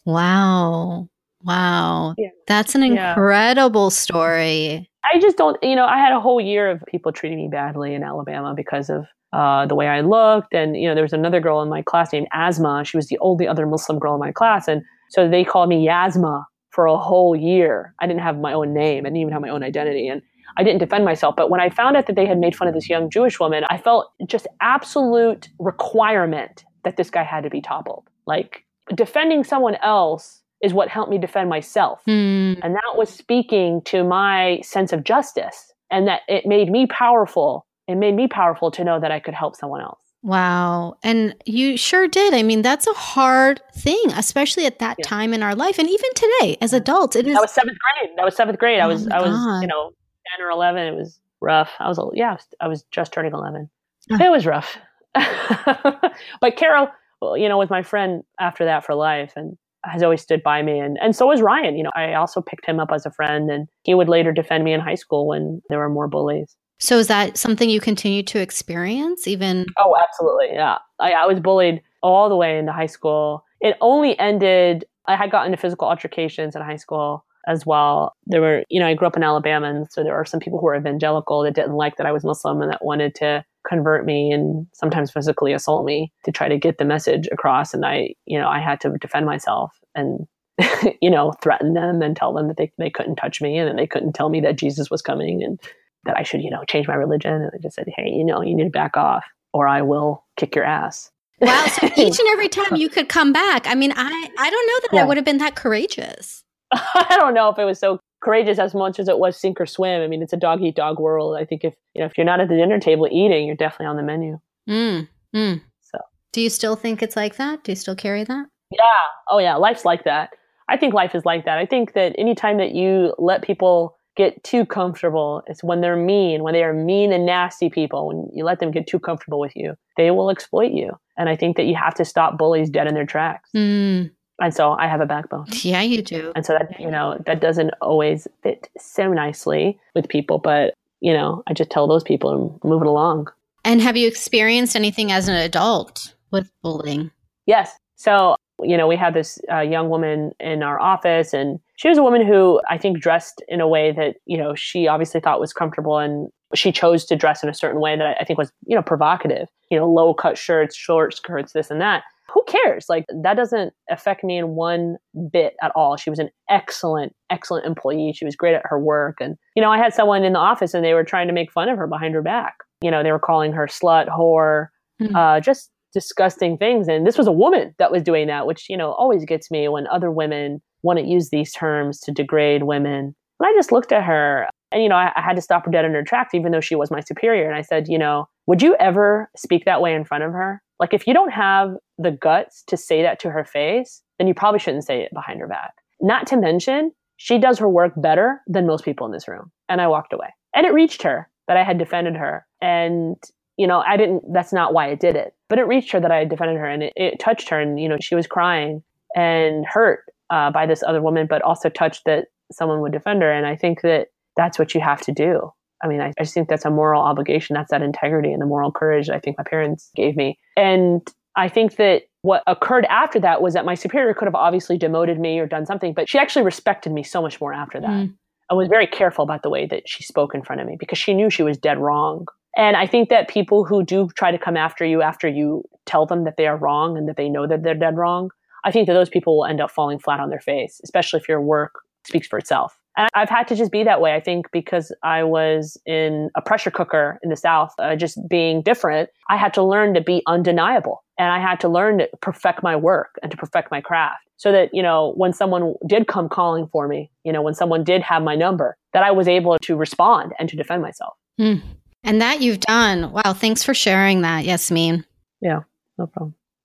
wow. 0.04 1.08
Wow. 1.42 2.14
Yeah. 2.18 2.28
That's 2.46 2.74
an 2.74 2.82
incredible 2.82 3.86
yeah. 3.86 3.90
story. 3.90 4.90
I 5.04 5.20
just 5.20 5.36
don't, 5.36 5.56
you 5.62 5.76
know, 5.76 5.86
I 5.86 5.98
had 5.98 6.12
a 6.12 6.20
whole 6.20 6.40
year 6.40 6.70
of 6.70 6.82
people 6.88 7.12
treating 7.12 7.38
me 7.38 7.48
badly 7.48 7.94
in 7.94 8.02
Alabama 8.02 8.54
because 8.54 8.90
of 8.90 9.06
uh, 9.32 9.66
the 9.66 9.74
way 9.74 9.86
I 9.86 10.00
looked. 10.00 10.52
And, 10.52 10.76
you 10.76 10.88
know, 10.88 10.94
there 10.94 11.04
was 11.04 11.12
another 11.12 11.40
girl 11.40 11.62
in 11.62 11.68
my 11.68 11.82
class 11.82 12.12
named 12.12 12.26
Asma. 12.32 12.84
She 12.84 12.96
was 12.96 13.06
the 13.06 13.18
only 13.20 13.46
other 13.46 13.66
Muslim 13.66 13.98
girl 13.98 14.14
in 14.14 14.20
my 14.20 14.32
class. 14.32 14.66
And 14.66 14.82
so 15.10 15.28
they 15.28 15.44
called 15.44 15.68
me 15.68 15.86
Yasma 15.86 16.44
for 16.70 16.86
a 16.86 16.96
whole 16.98 17.36
year. 17.36 17.94
I 18.00 18.06
didn't 18.06 18.22
have 18.22 18.38
my 18.38 18.52
own 18.52 18.74
name. 18.74 19.06
I 19.06 19.08
didn't 19.08 19.18
even 19.18 19.32
have 19.32 19.42
my 19.42 19.48
own 19.48 19.62
identity. 19.62 20.08
And 20.08 20.22
I 20.58 20.62
didn't 20.62 20.78
defend 20.78 21.04
myself. 21.04 21.36
But 21.36 21.50
when 21.50 21.60
I 21.60 21.68
found 21.68 21.96
out 21.96 22.06
that 22.06 22.16
they 22.16 22.26
had 22.26 22.38
made 22.38 22.56
fun 22.56 22.68
of 22.68 22.74
this 22.74 22.88
young 22.88 23.10
Jewish 23.10 23.38
woman, 23.38 23.64
I 23.70 23.78
felt 23.78 24.10
just 24.26 24.46
absolute 24.60 25.48
requirement 25.58 26.64
that 26.86 26.96
this 26.96 27.10
guy 27.10 27.24
had 27.24 27.42
to 27.42 27.50
be 27.50 27.60
toppled. 27.60 28.08
Like 28.26 28.64
defending 28.94 29.42
someone 29.42 29.74
else 29.82 30.40
is 30.62 30.72
what 30.72 30.88
helped 30.88 31.10
me 31.10 31.18
defend 31.18 31.50
myself. 31.50 32.00
Mm. 32.06 32.60
And 32.62 32.76
that 32.76 32.94
was 32.94 33.10
speaking 33.10 33.82
to 33.86 34.04
my 34.04 34.60
sense 34.62 34.92
of 34.92 35.02
justice 35.02 35.72
and 35.90 36.06
that 36.06 36.20
it 36.28 36.46
made 36.46 36.70
me 36.70 36.86
powerful. 36.86 37.66
It 37.88 37.96
made 37.96 38.14
me 38.14 38.28
powerful 38.28 38.70
to 38.70 38.84
know 38.84 39.00
that 39.00 39.10
I 39.10 39.18
could 39.18 39.34
help 39.34 39.56
someone 39.56 39.80
else. 39.80 39.98
Wow. 40.22 40.96
And 41.02 41.34
you 41.44 41.76
sure 41.76 42.06
did. 42.06 42.34
I 42.34 42.44
mean, 42.44 42.62
that's 42.62 42.86
a 42.86 42.92
hard 42.92 43.60
thing, 43.74 44.04
especially 44.14 44.64
at 44.64 44.78
that 44.78 44.96
yeah. 45.00 45.06
time 45.06 45.34
in 45.34 45.42
our 45.42 45.56
life. 45.56 45.80
And 45.80 45.90
even 45.90 46.10
today 46.14 46.56
as 46.60 46.72
adults, 46.72 47.16
it 47.16 47.26
is. 47.26 47.34
That 47.34 47.42
was 47.42 47.52
seventh 47.52 47.78
grade. 48.00 48.10
That 48.16 48.24
was 48.24 48.36
seventh 48.36 48.60
grade. 48.60 48.78
Oh 48.78 48.84
I 48.84 48.86
was, 48.86 49.08
I 49.08 49.20
was, 49.20 49.60
you 49.60 49.66
know, 49.66 49.90
10 50.38 50.46
or 50.46 50.50
11. 50.50 50.86
It 50.86 50.94
was 50.96 51.18
rough. 51.40 51.70
I 51.80 51.88
was, 51.88 51.98
yeah, 52.14 52.30
I 52.30 52.34
was, 52.34 52.46
I 52.60 52.68
was 52.68 52.84
just 52.92 53.12
turning 53.12 53.32
11. 53.32 53.68
Oh. 54.12 54.24
It 54.24 54.30
was 54.30 54.46
rough. 54.46 54.78
but 56.40 56.56
Carol, 56.56 56.88
well, 57.20 57.36
you 57.36 57.48
know, 57.48 57.58
was 57.58 57.70
my 57.70 57.82
friend 57.82 58.22
after 58.40 58.64
that 58.64 58.84
for 58.84 58.94
life 58.94 59.32
and 59.36 59.56
has 59.84 60.02
always 60.02 60.20
stood 60.20 60.42
by 60.42 60.62
me. 60.62 60.78
And, 60.78 60.98
and 61.00 61.14
so 61.14 61.26
was 61.26 61.40
Ryan. 61.40 61.76
You 61.76 61.84
know, 61.84 61.92
I 61.94 62.14
also 62.14 62.40
picked 62.40 62.66
him 62.66 62.80
up 62.80 62.90
as 62.92 63.06
a 63.06 63.10
friend 63.10 63.50
and 63.50 63.68
he 63.82 63.94
would 63.94 64.08
later 64.08 64.32
defend 64.32 64.64
me 64.64 64.72
in 64.72 64.80
high 64.80 64.94
school 64.94 65.26
when 65.26 65.62
there 65.68 65.78
were 65.78 65.88
more 65.88 66.08
bullies. 66.08 66.56
So 66.78 66.98
is 66.98 67.06
that 67.06 67.38
something 67.38 67.70
you 67.70 67.80
continue 67.80 68.22
to 68.24 68.40
experience 68.40 69.26
even? 69.26 69.66
Oh, 69.78 69.96
absolutely. 69.96 70.48
Yeah. 70.52 70.78
I, 70.98 71.12
I 71.12 71.26
was 71.26 71.40
bullied 71.40 71.82
all 72.02 72.28
the 72.28 72.36
way 72.36 72.58
into 72.58 72.72
high 72.72 72.86
school. 72.86 73.44
It 73.60 73.76
only 73.80 74.18
ended, 74.18 74.84
I 75.06 75.16
had 75.16 75.30
gotten 75.30 75.52
into 75.52 75.60
physical 75.60 75.88
altercations 75.88 76.54
in 76.54 76.62
high 76.62 76.76
school 76.76 77.24
as 77.46 77.64
well. 77.64 78.14
There 78.26 78.40
were, 78.40 78.64
you 78.68 78.80
know, 78.80 78.86
I 78.86 78.94
grew 78.94 79.06
up 79.06 79.16
in 79.16 79.22
Alabama, 79.22 79.68
and 79.68 79.90
so 79.90 80.02
there 80.02 80.14
are 80.14 80.24
some 80.24 80.40
people 80.40 80.58
who 80.58 80.66
were 80.66 80.76
evangelical 80.76 81.42
that 81.42 81.54
didn't 81.54 81.74
like 81.74 81.96
that 81.96 82.06
I 82.06 82.12
was 82.12 82.24
Muslim 82.24 82.60
and 82.60 82.72
that 82.72 82.84
wanted 82.84 83.14
to 83.16 83.44
convert 83.68 84.04
me 84.04 84.32
and 84.32 84.66
sometimes 84.72 85.10
physically 85.10 85.52
assault 85.52 85.84
me 85.84 86.12
to 86.24 86.32
try 86.32 86.48
to 86.48 86.58
get 86.58 86.78
the 86.78 86.84
message 86.84 87.28
across. 87.32 87.74
And 87.74 87.84
I, 87.84 88.14
you 88.24 88.38
know, 88.38 88.48
I 88.48 88.60
had 88.60 88.80
to 88.82 88.90
defend 88.98 89.26
myself. 89.26 89.78
And 89.94 90.26
you 91.02 91.10
know, 91.10 91.32
threaten 91.42 91.74
them 91.74 92.02
and 92.02 92.16
tell 92.16 92.32
them 92.32 92.48
that 92.48 92.56
they, 92.56 92.72
they 92.78 92.90
couldn't 92.90 93.16
touch 93.16 93.42
me 93.42 93.58
and 93.58 93.68
that 93.68 93.76
they 93.76 93.86
couldn't 93.86 94.14
tell 94.14 94.28
me 94.28 94.40
that 94.40 94.56
Jesus 94.56 94.90
was 94.90 95.02
coming 95.02 95.42
and 95.42 95.60
that 96.04 96.16
I 96.16 96.22
should, 96.22 96.40
you 96.40 96.50
know, 96.50 96.64
change 96.64 96.88
my 96.88 96.94
religion. 96.94 97.34
And 97.34 97.50
I 97.54 97.58
just 97.58 97.76
said, 97.76 97.86
hey, 97.94 98.08
you 98.08 98.24
know, 98.24 98.40
you 98.40 98.54
need 98.54 98.64
to 98.64 98.70
back 98.70 98.96
off 98.96 99.24
or 99.52 99.68
I 99.68 99.82
will 99.82 100.24
kick 100.36 100.54
your 100.54 100.64
ass. 100.64 101.10
Wow. 101.40 101.66
So 101.66 101.86
each 101.96 102.18
and 102.18 102.28
every 102.28 102.48
time 102.48 102.76
you 102.76 102.88
could 102.88 103.08
come 103.08 103.32
back. 103.32 103.66
I 103.66 103.74
mean, 103.74 103.92
I, 103.94 104.30
I 104.38 104.50
don't 104.50 104.66
know 104.66 104.80
that 104.82 104.90
yeah. 104.92 105.02
I 105.02 105.04
would 105.04 105.16
have 105.16 105.26
been 105.26 105.38
that 105.38 105.56
courageous. 105.56 106.42
I 106.72 107.16
don't 107.18 107.34
know 107.34 107.50
if 107.50 107.58
it 107.58 107.64
was 107.64 107.78
so 107.78 108.00
courageous 108.26 108.58
as 108.58 108.74
much 108.74 108.98
as 108.98 109.06
it 109.08 109.20
was 109.20 109.36
sink 109.36 109.60
or 109.60 109.66
swim. 109.66 110.02
I 110.02 110.08
mean, 110.08 110.20
it's 110.20 110.32
a 110.32 110.36
dog 110.36 110.60
eat 110.60 110.74
dog 110.74 110.98
world. 110.98 111.36
I 111.38 111.44
think 111.44 111.62
if 111.62 111.74
you 111.94 112.00
know 112.00 112.06
if 112.06 112.18
you're 112.18 112.26
not 112.26 112.40
at 112.40 112.48
the 112.48 112.56
dinner 112.56 112.80
table 112.80 113.08
eating, 113.10 113.46
you're 113.46 113.54
definitely 113.54 113.86
on 113.86 113.96
the 113.96 114.02
menu. 114.02 114.40
Mm, 114.68 115.08
mm. 115.34 115.62
So, 115.80 115.98
do 116.32 116.40
you 116.40 116.50
still 116.50 116.74
think 116.74 117.02
it's 117.04 117.14
like 117.14 117.36
that? 117.36 117.62
Do 117.62 117.70
you 117.70 117.76
still 117.76 117.94
carry 117.94 118.24
that? 118.24 118.46
Yeah. 118.72 119.04
Oh 119.30 119.38
yeah. 119.38 119.54
Life's 119.54 119.84
like 119.84 120.02
that. 120.04 120.30
I 120.68 120.76
think 120.76 120.92
life 120.92 121.14
is 121.14 121.24
like 121.24 121.44
that. 121.44 121.58
I 121.58 121.66
think 121.66 121.92
that 121.92 122.16
anytime 122.18 122.58
that 122.58 122.74
you 122.74 123.14
let 123.18 123.42
people 123.42 123.96
get 124.16 124.42
too 124.42 124.66
comfortable, 124.66 125.42
it's 125.46 125.62
when 125.62 125.80
they're 125.80 125.96
mean, 125.96 126.42
when 126.42 126.52
they 126.52 126.64
are 126.64 126.72
mean 126.72 127.12
and 127.12 127.24
nasty 127.24 127.70
people, 127.70 128.08
when 128.08 128.28
you 128.34 128.44
let 128.44 128.58
them 128.58 128.72
get 128.72 128.88
too 128.88 128.98
comfortable 128.98 129.38
with 129.38 129.54
you, 129.54 129.74
they 129.96 130.10
will 130.10 130.30
exploit 130.30 130.72
you. 130.72 130.98
And 131.16 131.28
I 131.28 131.36
think 131.36 131.56
that 131.56 131.66
you 131.66 131.76
have 131.76 131.94
to 131.94 132.04
stop 132.04 132.36
bullies 132.36 132.70
dead 132.70 132.88
in 132.88 132.94
their 132.94 133.06
tracks. 133.06 133.48
Mm. 133.54 134.10
And 134.40 134.54
so 134.54 134.72
I 134.72 134.86
have 134.86 135.00
a 135.00 135.06
backbone. 135.06 135.46
Yeah, 135.62 135.80
you 135.82 136.02
do. 136.02 136.32
And 136.36 136.44
so 136.44 136.52
that, 136.52 136.78
you 136.78 136.90
know, 136.90 137.16
that 137.26 137.40
doesn't 137.40 137.70
always 137.80 138.28
fit 138.42 138.68
so 138.78 139.12
nicely 139.12 139.78
with 139.94 140.08
people, 140.08 140.38
but, 140.38 140.74
you 141.00 141.12
know, 141.12 141.42
I 141.46 141.54
just 141.54 141.70
tell 141.70 141.86
those 141.86 142.02
people 142.02 142.32
and 142.32 142.64
move 142.64 142.82
it 142.82 142.88
along. 142.88 143.28
And 143.64 143.80
have 143.80 143.96
you 143.96 144.06
experienced 144.06 144.76
anything 144.76 145.10
as 145.10 145.28
an 145.28 145.34
adult 145.34 146.14
with 146.30 146.50
bullying? 146.62 147.10
Yes. 147.46 147.72
So, 147.96 148.36
you 148.62 148.76
know, 148.76 148.86
we 148.86 148.96
had 148.96 149.14
this 149.14 149.38
uh, 149.50 149.60
young 149.60 149.88
woman 149.88 150.32
in 150.38 150.62
our 150.62 150.78
office, 150.80 151.32
and 151.32 151.58
she 151.76 151.88
was 151.88 151.98
a 151.98 152.02
woman 152.02 152.26
who 152.26 152.60
I 152.68 152.78
think 152.78 153.00
dressed 153.00 153.42
in 153.48 153.60
a 153.60 153.68
way 153.68 153.92
that, 153.92 154.16
you 154.26 154.36
know, 154.36 154.54
she 154.54 154.86
obviously 154.86 155.20
thought 155.20 155.40
was 155.40 155.52
comfortable 155.52 155.98
and 155.98 156.30
she 156.54 156.72
chose 156.72 157.04
to 157.06 157.16
dress 157.16 157.42
in 157.42 157.48
a 157.48 157.54
certain 157.54 157.80
way 157.80 157.96
that 157.96 158.16
I 158.20 158.24
think 158.24 158.38
was, 158.38 158.52
you 158.66 158.76
know, 158.76 158.82
provocative, 158.82 159.48
you 159.70 159.78
know, 159.78 159.90
low 159.90 160.14
cut 160.14 160.38
shirts, 160.38 160.76
short 160.76 161.14
skirts, 161.14 161.52
this 161.52 161.70
and 161.70 161.80
that 161.80 162.02
who 162.32 162.42
cares? 162.46 162.86
Like 162.88 163.06
that 163.22 163.34
doesn't 163.34 163.72
affect 163.90 164.24
me 164.24 164.38
in 164.38 164.50
one 164.50 164.96
bit 165.32 165.54
at 165.62 165.72
all. 165.74 165.96
She 165.96 166.10
was 166.10 166.18
an 166.18 166.30
excellent, 166.50 167.14
excellent 167.30 167.66
employee. 167.66 168.12
She 168.14 168.24
was 168.24 168.36
great 168.36 168.54
at 168.54 168.62
her 168.64 168.78
work. 168.78 169.16
And, 169.20 169.36
you 169.54 169.62
know, 169.62 169.70
I 169.70 169.78
had 169.78 169.94
someone 169.94 170.24
in 170.24 170.32
the 170.32 170.38
office 170.38 170.74
and 170.74 170.84
they 170.84 170.94
were 170.94 171.04
trying 171.04 171.28
to 171.28 171.32
make 171.32 171.52
fun 171.52 171.68
of 171.68 171.78
her 171.78 171.86
behind 171.86 172.14
her 172.14 172.22
back. 172.22 172.54
You 172.80 172.90
know, 172.90 173.02
they 173.02 173.12
were 173.12 173.18
calling 173.18 173.52
her 173.52 173.66
slut, 173.66 174.08
whore, 174.08 174.68
mm-hmm. 175.00 175.14
uh, 175.14 175.40
just 175.40 175.70
disgusting 175.94 176.58
things. 176.58 176.88
And 176.88 177.06
this 177.06 177.16
was 177.16 177.26
a 177.26 177.32
woman 177.32 177.74
that 177.78 177.92
was 177.92 178.02
doing 178.02 178.26
that, 178.26 178.46
which, 178.46 178.68
you 178.68 178.76
know, 178.76 178.92
always 178.92 179.24
gets 179.24 179.50
me 179.50 179.68
when 179.68 179.86
other 179.86 180.10
women 180.10 180.60
want 180.82 180.98
to 180.98 181.06
use 181.06 181.30
these 181.30 181.52
terms 181.52 182.00
to 182.00 182.12
degrade 182.12 182.64
women. 182.64 183.14
And 183.40 183.48
I 183.48 183.52
just 183.54 183.72
looked 183.72 183.92
at 183.92 184.04
her 184.04 184.48
and, 184.72 184.82
you 184.82 184.88
know, 184.88 184.96
I, 184.96 185.12
I 185.14 185.20
had 185.20 185.36
to 185.36 185.42
stop 185.42 185.64
her 185.64 185.70
dead 185.70 185.84
in 185.84 185.94
her 185.94 186.02
tracks, 186.02 186.34
even 186.34 186.52
though 186.52 186.60
she 186.60 186.74
was 186.74 186.90
my 186.90 187.00
superior. 187.00 187.46
And 187.46 187.56
I 187.56 187.62
said, 187.62 187.88
you 187.88 187.98
know, 187.98 188.28
would 188.46 188.62
you 188.62 188.74
ever 188.76 189.30
speak 189.36 189.64
that 189.64 189.80
way 189.80 189.94
in 189.94 190.04
front 190.04 190.24
of 190.24 190.32
her? 190.32 190.62
Like, 190.78 190.92
if 190.92 191.06
you 191.06 191.14
don't 191.14 191.32
have 191.32 191.74
the 191.98 192.10
guts 192.10 192.62
to 192.66 192.76
say 192.76 193.02
that 193.02 193.18
to 193.20 193.30
her 193.30 193.44
face, 193.44 194.02
then 194.18 194.26
you 194.28 194.34
probably 194.34 194.58
shouldn't 194.58 194.84
say 194.84 195.02
it 195.02 195.14
behind 195.14 195.40
her 195.40 195.48
back. 195.48 195.72
Not 196.00 196.26
to 196.28 196.36
mention, 196.36 196.92
she 197.16 197.38
does 197.38 197.58
her 197.58 197.68
work 197.68 197.92
better 197.96 198.42
than 198.46 198.66
most 198.66 198.84
people 198.84 199.06
in 199.06 199.12
this 199.12 199.28
room. 199.28 199.50
And 199.68 199.80
I 199.80 199.86
walked 199.86 200.12
away. 200.12 200.28
And 200.54 200.66
it 200.66 200.74
reached 200.74 201.02
her 201.02 201.30
that 201.48 201.56
I 201.56 201.62
had 201.62 201.78
defended 201.78 202.16
her. 202.16 202.46
And, 202.60 203.16
you 203.56 203.66
know, 203.66 203.82
I 203.86 203.96
didn't, 203.96 204.24
that's 204.32 204.52
not 204.52 204.74
why 204.74 204.90
I 204.90 204.94
did 204.94 205.16
it. 205.16 205.34
But 205.48 205.58
it 205.58 205.66
reached 205.66 205.92
her 205.92 206.00
that 206.00 206.10
I 206.10 206.18
had 206.18 206.28
defended 206.28 206.58
her 206.58 206.66
and 206.66 206.82
it, 206.82 206.92
it 206.96 207.18
touched 207.18 207.48
her. 207.48 207.60
And, 207.60 207.80
you 207.80 207.88
know, 207.88 207.96
she 208.00 208.14
was 208.14 208.26
crying 208.26 208.82
and 209.14 209.64
hurt 209.64 210.04
uh, 210.28 210.50
by 210.50 210.66
this 210.66 210.82
other 210.82 211.00
woman, 211.00 211.26
but 211.28 211.40
also 211.42 211.68
touched 211.68 212.04
that 212.04 212.26
someone 212.52 212.80
would 212.80 212.92
defend 212.92 213.22
her. 213.22 213.32
And 213.32 213.46
I 213.46 213.56
think 213.56 213.82
that 213.82 214.08
that's 214.36 214.58
what 214.58 214.74
you 214.74 214.80
have 214.80 215.00
to 215.02 215.12
do. 215.12 215.50
I 215.82 215.88
mean, 215.88 216.00
I, 216.00 216.08
I 216.18 216.22
just 216.22 216.34
think 216.34 216.48
that's 216.48 216.64
a 216.64 216.70
moral 216.70 217.02
obligation. 217.02 217.54
That's 217.54 217.70
that 217.70 217.82
integrity 217.82 218.32
and 218.32 218.40
the 218.40 218.46
moral 218.46 218.72
courage 218.72 219.10
I 219.10 219.18
think 219.18 219.36
my 219.38 219.44
parents 219.44 219.90
gave 219.94 220.16
me. 220.16 220.38
And 220.56 221.06
I 221.36 221.48
think 221.48 221.76
that 221.76 222.04
what 222.22 222.42
occurred 222.46 222.86
after 222.86 223.20
that 223.20 223.42
was 223.42 223.54
that 223.54 223.64
my 223.64 223.74
superior 223.74 224.14
could 224.14 224.26
have 224.26 224.34
obviously 224.34 224.78
demoted 224.78 225.20
me 225.20 225.38
or 225.38 225.46
done 225.46 225.66
something, 225.66 225.92
but 225.92 226.08
she 226.08 226.18
actually 226.18 226.44
respected 226.44 226.92
me 226.92 227.02
so 227.02 227.20
much 227.20 227.40
more 227.40 227.52
after 227.52 227.80
that. 227.80 227.88
Mm. 227.88 228.14
I 228.50 228.54
was 228.54 228.68
very 228.68 228.86
careful 228.86 229.22
about 229.22 229.42
the 229.42 229.50
way 229.50 229.66
that 229.66 229.88
she 229.88 230.02
spoke 230.02 230.34
in 230.34 230.42
front 230.42 230.60
of 230.60 230.66
me 230.66 230.76
because 230.78 230.98
she 230.98 231.14
knew 231.14 231.30
she 231.30 231.42
was 231.42 231.58
dead 231.58 231.78
wrong. 231.78 232.26
And 232.56 232.76
I 232.76 232.86
think 232.86 233.10
that 233.10 233.28
people 233.28 233.64
who 233.64 233.84
do 233.84 234.08
try 234.16 234.30
to 234.30 234.38
come 234.38 234.56
after 234.56 234.84
you 234.84 235.02
after 235.02 235.28
you 235.28 235.62
tell 235.84 236.06
them 236.06 236.24
that 236.24 236.36
they 236.36 236.46
are 236.46 236.56
wrong 236.56 236.96
and 236.96 237.08
that 237.08 237.16
they 237.16 237.28
know 237.28 237.46
that 237.46 237.62
they're 237.62 237.74
dead 237.74 237.96
wrong, 237.96 238.30
I 238.64 238.70
think 238.70 238.86
that 238.86 238.94
those 238.94 239.10
people 239.10 239.36
will 239.36 239.44
end 239.44 239.60
up 239.60 239.70
falling 239.70 239.98
flat 239.98 240.20
on 240.20 240.30
their 240.30 240.40
face, 240.40 240.80
especially 240.82 241.20
if 241.20 241.28
your 241.28 241.40
work 241.40 241.74
speaks 242.06 242.26
for 242.26 242.38
itself. 242.38 242.78
And 242.96 243.08
I've 243.14 243.28
had 243.28 243.46
to 243.48 243.56
just 243.56 243.70
be 243.70 243.84
that 243.84 244.00
way, 244.00 244.14
I 244.14 244.20
think, 244.20 244.50
because 244.52 244.90
I 245.02 245.22
was 245.22 245.76
in 245.84 246.30
a 246.34 246.40
pressure 246.40 246.70
cooker 246.70 247.18
in 247.22 247.28
the 247.28 247.36
South, 247.36 247.74
uh, 247.78 247.94
just 247.94 248.18
being 248.28 248.62
different. 248.62 249.10
I 249.28 249.36
had 249.36 249.52
to 249.54 249.62
learn 249.62 249.92
to 249.94 250.00
be 250.00 250.22
undeniable 250.26 251.04
and 251.18 251.30
I 251.30 251.38
had 251.38 251.60
to 251.60 251.68
learn 251.68 251.98
to 251.98 252.08
perfect 252.22 252.62
my 252.62 252.74
work 252.74 253.18
and 253.22 253.30
to 253.30 253.36
perfect 253.36 253.70
my 253.70 253.82
craft 253.82 254.22
so 254.38 254.50
that, 254.50 254.70
you 254.72 254.82
know, 254.82 255.12
when 255.16 255.34
someone 255.34 255.74
did 255.86 256.08
come 256.08 256.28
calling 256.28 256.68
for 256.68 256.88
me, 256.88 257.10
you 257.24 257.32
know, 257.32 257.42
when 257.42 257.54
someone 257.54 257.84
did 257.84 258.00
have 258.02 258.22
my 258.22 258.34
number, 258.34 258.76
that 258.94 259.02
I 259.02 259.10
was 259.10 259.28
able 259.28 259.58
to 259.58 259.76
respond 259.76 260.32
and 260.38 260.48
to 260.48 260.56
defend 260.56 260.82
myself. 260.82 261.14
Mm. 261.38 261.62
And 262.02 262.22
that 262.22 262.40
you've 262.40 262.60
done. 262.60 263.12
Wow. 263.12 263.34
Thanks 263.34 263.62
for 263.62 263.74
sharing 263.74 264.22
that, 264.22 264.44
Yasmin. 264.44 265.04
Yeah, 265.42 265.60
no 265.98 266.06
problem. 266.06 266.34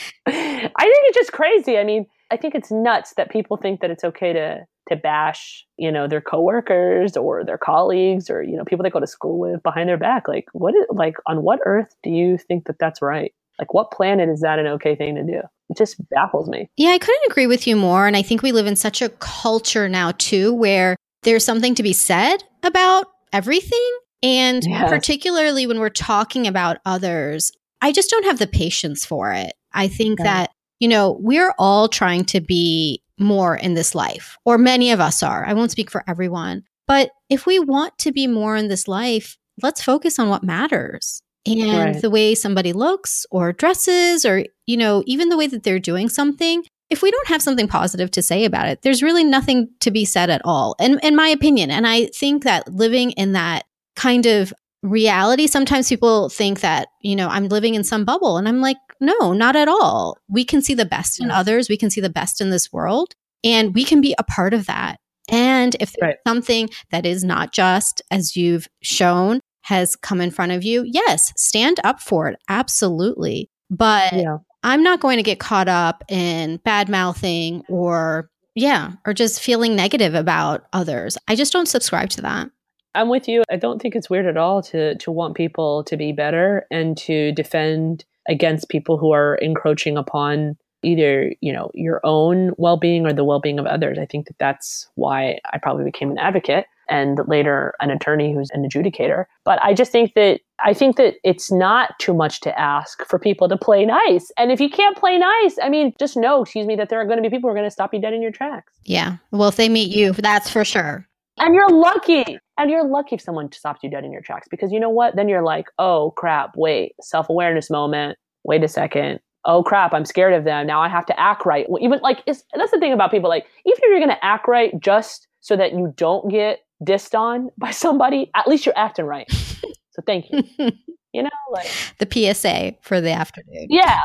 I 0.26 0.84
think 0.84 1.04
it's 1.06 1.16
just 1.16 1.32
crazy. 1.32 1.76
I 1.76 1.84
mean, 1.84 2.06
I 2.30 2.36
think 2.36 2.54
it's 2.54 2.70
nuts 2.70 3.14
that 3.16 3.30
people 3.30 3.56
think 3.56 3.80
that 3.80 3.90
it's 3.90 4.04
okay 4.04 4.32
to 4.32 4.66
to 4.88 4.96
bash, 4.96 5.64
you 5.76 5.92
know, 5.92 6.08
their 6.08 6.20
coworkers 6.20 7.16
or 7.16 7.44
their 7.44 7.58
colleagues 7.58 8.28
or 8.28 8.42
you 8.42 8.56
know 8.56 8.64
people 8.64 8.82
they 8.82 8.90
go 8.90 9.00
to 9.00 9.06
school 9.06 9.38
with 9.38 9.62
behind 9.62 9.88
their 9.88 9.98
back. 9.98 10.28
Like, 10.28 10.46
what? 10.52 10.74
Is, 10.74 10.86
like, 10.90 11.14
on 11.26 11.42
what 11.42 11.60
earth 11.64 11.94
do 12.02 12.10
you 12.10 12.38
think 12.38 12.66
that 12.66 12.78
that's 12.78 13.00
right? 13.00 13.32
Like, 13.58 13.74
what 13.74 13.90
planet 13.90 14.28
is 14.28 14.40
that 14.40 14.58
an 14.58 14.66
okay 14.66 14.96
thing 14.96 15.14
to 15.16 15.22
do? 15.22 15.40
It 15.68 15.76
just 15.76 15.96
baffles 16.08 16.48
me. 16.48 16.68
Yeah, 16.76 16.90
I 16.90 16.98
couldn't 16.98 17.30
agree 17.30 17.46
with 17.46 17.66
you 17.66 17.76
more. 17.76 18.06
And 18.06 18.16
I 18.16 18.22
think 18.22 18.42
we 18.42 18.52
live 18.52 18.66
in 18.66 18.74
such 18.74 19.02
a 19.02 19.10
culture 19.20 19.88
now 19.88 20.12
too, 20.12 20.52
where 20.54 20.96
there's 21.22 21.44
something 21.44 21.74
to 21.76 21.82
be 21.82 21.92
said 21.92 22.38
about 22.62 23.06
everything. 23.32 23.98
And 24.22 24.64
yes. 24.64 24.90
particularly 24.90 25.66
when 25.66 25.78
we're 25.78 25.90
talking 25.90 26.46
about 26.46 26.78
others, 26.84 27.52
I 27.80 27.92
just 27.92 28.10
don't 28.10 28.24
have 28.24 28.38
the 28.38 28.46
patience 28.46 29.04
for 29.04 29.32
it. 29.32 29.52
I 29.72 29.88
think 29.88 30.18
that 30.18 30.50
you 30.80 30.88
know, 30.88 31.18
we're 31.20 31.54
all 31.58 31.86
trying 31.86 32.24
to 32.24 32.40
be 32.40 33.02
more 33.18 33.54
in 33.54 33.74
this 33.74 33.94
life, 33.94 34.36
or 34.44 34.58
many 34.58 34.90
of 34.90 34.98
us 34.98 35.22
are. 35.22 35.44
I 35.44 35.52
won't 35.52 35.70
speak 35.70 35.90
for 35.90 36.02
everyone. 36.08 36.64
But 36.88 37.10
if 37.28 37.46
we 37.46 37.60
want 37.60 37.96
to 37.98 38.10
be 38.10 38.26
more 38.26 38.56
in 38.56 38.66
this 38.66 38.88
life, 38.88 39.36
let's 39.62 39.82
focus 39.82 40.18
on 40.18 40.28
what 40.28 40.42
matters. 40.42 41.22
And 41.46 41.94
right. 41.94 42.02
the 42.02 42.10
way 42.10 42.34
somebody 42.34 42.72
looks 42.72 43.24
or 43.30 43.52
dresses, 43.52 44.26
or, 44.26 44.44
you 44.66 44.76
know, 44.76 45.02
even 45.06 45.28
the 45.28 45.36
way 45.36 45.46
that 45.46 45.62
they're 45.62 45.78
doing 45.78 46.08
something, 46.08 46.64
if 46.90 47.02
we 47.02 47.10
don't 47.10 47.28
have 47.28 47.40
something 47.40 47.68
positive 47.68 48.10
to 48.10 48.22
say 48.22 48.44
about 48.44 48.68
it, 48.68 48.82
there's 48.82 49.02
really 49.02 49.24
nothing 49.24 49.68
to 49.80 49.90
be 49.90 50.04
said 50.04 50.28
at 50.28 50.42
all, 50.44 50.74
in, 50.80 50.98
in 51.02 51.14
my 51.14 51.28
opinion. 51.28 51.70
And 51.70 51.86
I 51.86 52.06
think 52.06 52.42
that 52.44 52.68
living 52.72 53.12
in 53.12 53.32
that 53.32 53.64
kind 53.96 54.26
of 54.26 54.52
reality, 54.82 55.46
sometimes 55.46 55.88
people 55.88 56.28
think 56.28 56.60
that, 56.60 56.88
you 57.02 57.14
know, 57.14 57.28
I'm 57.28 57.48
living 57.48 57.74
in 57.74 57.84
some 57.84 58.04
bubble. 58.04 58.36
And 58.36 58.48
I'm 58.48 58.60
like, 58.60 58.78
no, 59.00 59.32
not 59.32 59.56
at 59.56 59.68
all. 59.68 60.18
We 60.28 60.44
can 60.44 60.62
see 60.62 60.74
the 60.74 60.84
best 60.84 61.20
in 61.20 61.30
others. 61.30 61.68
We 61.68 61.76
can 61.76 61.90
see 61.90 62.00
the 62.00 62.10
best 62.10 62.40
in 62.40 62.50
this 62.50 62.72
world 62.72 63.14
and 63.42 63.74
we 63.74 63.84
can 63.84 64.00
be 64.00 64.14
a 64.18 64.24
part 64.24 64.54
of 64.54 64.66
that. 64.66 64.98
And 65.28 65.76
if 65.80 65.92
there's 65.92 66.10
right. 66.10 66.16
something 66.26 66.68
that 66.90 67.06
is 67.06 67.22
not 67.24 67.52
just 67.52 68.02
as 68.10 68.36
you've 68.36 68.66
shown 68.82 69.40
has 69.62 69.94
come 69.96 70.20
in 70.20 70.30
front 70.30 70.52
of 70.52 70.64
you, 70.64 70.84
yes, 70.86 71.32
stand 71.36 71.78
up 71.84 72.00
for 72.00 72.28
it. 72.28 72.38
Absolutely. 72.48 73.48
But 73.70 74.12
yeah. 74.12 74.38
I'm 74.62 74.82
not 74.82 75.00
going 75.00 75.16
to 75.18 75.22
get 75.22 75.38
caught 75.38 75.68
up 75.68 76.04
in 76.08 76.56
bad 76.58 76.88
mouthing 76.88 77.62
or, 77.68 78.28
yeah, 78.54 78.92
or 79.06 79.14
just 79.14 79.40
feeling 79.40 79.76
negative 79.76 80.14
about 80.14 80.66
others. 80.72 81.16
I 81.28 81.36
just 81.36 81.52
don't 81.52 81.68
subscribe 81.68 82.10
to 82.10 82.22
that. 82.22 82.50
I'm 82.94 83.08
with 83.08 83.28
you. 83.28 83.44
I 83.48 83.56
don't 83.56 83.80
think 83.80 83.94
it's 83.94 84.10
weird 84.10 84.26
at 84.26 84.36
all 84.36 84.62
to 84.62 84.96
to 84.96 85.12
want 85.12 85.36
people 85.36 85.84
to 85.84 85.96
be 85.96 86.10
better 86.10 86.66
and 86.72 86.96
to 86.98 87.30
defend 87.30 88.04
against 88.30 88.70
people 88.70 88.96
who 88.96 89.12
are 89.12 89.34
encroaching 89.42 89.98
upon 89.98 90.56
either 90.82 91.34
you 91.40 91.52
know 91.52 91.70
your 91.74 92.00
own 92.04 92.52
well-being 92.56 93.06
or 93.06 93.12
the 93.12 93.24
well-being 93.24 93.58
of 93.58 93.66
others. 93.66 93.98
I 93.98 94.06
think 94.06 94.26
that 94.26 94.38
that's 94.38 94.88
why 94.94 95.38
i 95.52 95.58
probably 95.58 95.84
became 95.84 96.10
an 96.10 96.18
advocate 96.18 96.66
and 96.88 97.20
later 97.28 97.74
an 97.80 97.90
attorney 97.90 98.32
who's 98.32 98.50
an 98.52 98.66
adjudicator. 98.66 99.26
But 99.44 99.62
i 99.62 99.74
just 99.74 99.92
think 99.92 100.14
that 100.14 100.40
i 100.64 100.72
think 100.72 100.96
that 100.96 101.16
it's 101.24 101.52
not 101.52 101.98
too 101.98 102.14
much 102.14 102.40
to 102.42 102.58
ask 102.58 103.04
for 103.06 103.18
people 103.18 103.48
to 103.48 103.56
play 103.56 103.84
nice. 103.84 104.30
And 104.38 104.50
if 104.50 104.60
you 104.60 104.70
can't 104.70 104.96
play 104.96 105.18
nice 105.18 105.56
i 105.62 105.68
mean 105.68 105.92
just 105.98 106.16
know 106.16 106.42
excuse 106.42 106.66
me 106.66 106.76
that 106.76 106.88
there 106.88 107.00
are 107.00 107.04
going 107.04 107.18
to 107.18 107.22
be 107.22 107.28
people 107.28 107.48
who 107.48 107.52
are 107.52 107.58
going 107.58 107.68
to 107.68 107.70
stop 107.70 107.92
you 107.92 108.00
dead 108.00 108.14
in 108.14 108.22
your 108.22 108.32
tracks. 108.32 108.72
Yeah. 108.84 109.16
Well 109.32 109.48
if 109.48 109.56
they 109.56 109.68
meet 109.68 109.94
you 109.94 110.12
that's 110.12 110.50
for 110.50 110.64
sure. 110.64 111.06
And 111.38 111.54
you're 111.54 111.70
lucky. 111.70 112.38
And 112.58 112.70
you're 112.70 112.86
lucky 112.86 113.14
if 113.14 113.22
someone 113.22 113.50
stops 113.50 113.80
you 113.82 113.88
dead 113.88 114.04
in 114.04 114.12
your 114.12 114.20
tracks. 114.20 114.46
Because 114.50 114.70
you 114.72 114.78
know 114.78 114.90
what? 114.90 115.16
Then 115.16 115.28
you're 115.28 115.44
like 115.44 115.66
oh 115.78 116.12
crap 116.16 116.54
wait 116.56 116.94
self-awareness 117.02 117.70
moment 117.70 118.18
wait 118.44 118.64
a 118.64 118.68
second 118.68 119.20
oh 119.44 119.62
crap, 119.62 119.94
I'm 119.94 120.04
scared 120.04 120.34
of 120.34 120.44
them. 120.44 120.66
Now 120.66 120.80
I 120.80 120.88
have 120.88 121.06
to 121.06 121.18
act 121.18 121.46
right. 121.46 121.66
Even 121.80 122.00
like, 122.00 122.24
that's 122.26 122.44
the 122.54 122.78
thing 122.78 122.92
about 122.92 123.10
people. 123.10 123.28
Like, 123.28 123.46
even 123.64 123.78
if 123.82 123.90
you're 123.90 123.98
going 123.98 124.10
to 124.10 124.24
act 124.24 124.48
right 124.48 124.78
just 124.80 125.28
so 125.40 125.56
that 125.56 125.72
you 125.72 125.94
don't 125.96 126.30
get 126.30 126.60
dissed 126.84 127.18
on 127.18 127.50
by 127.58 127.70
somebody, 127.70 128.30
at 128.34 128.48
least 128.48 128.66
you're 128.66 128.78
acting 128.78 129.06
right. 129.06 129.30
So 129.92 130.02
thank 130.06 130.26
you. 130.30 130.44
you 131.12 131.22
know, 131.24 131.30
like 131.50 131.66
the 131.98 132.06
PSA 132.08 132.76
for 132.80 133.00
the 133.00 133.10
afternoon. 133.10 133.66
Yeah, 133.68 133.98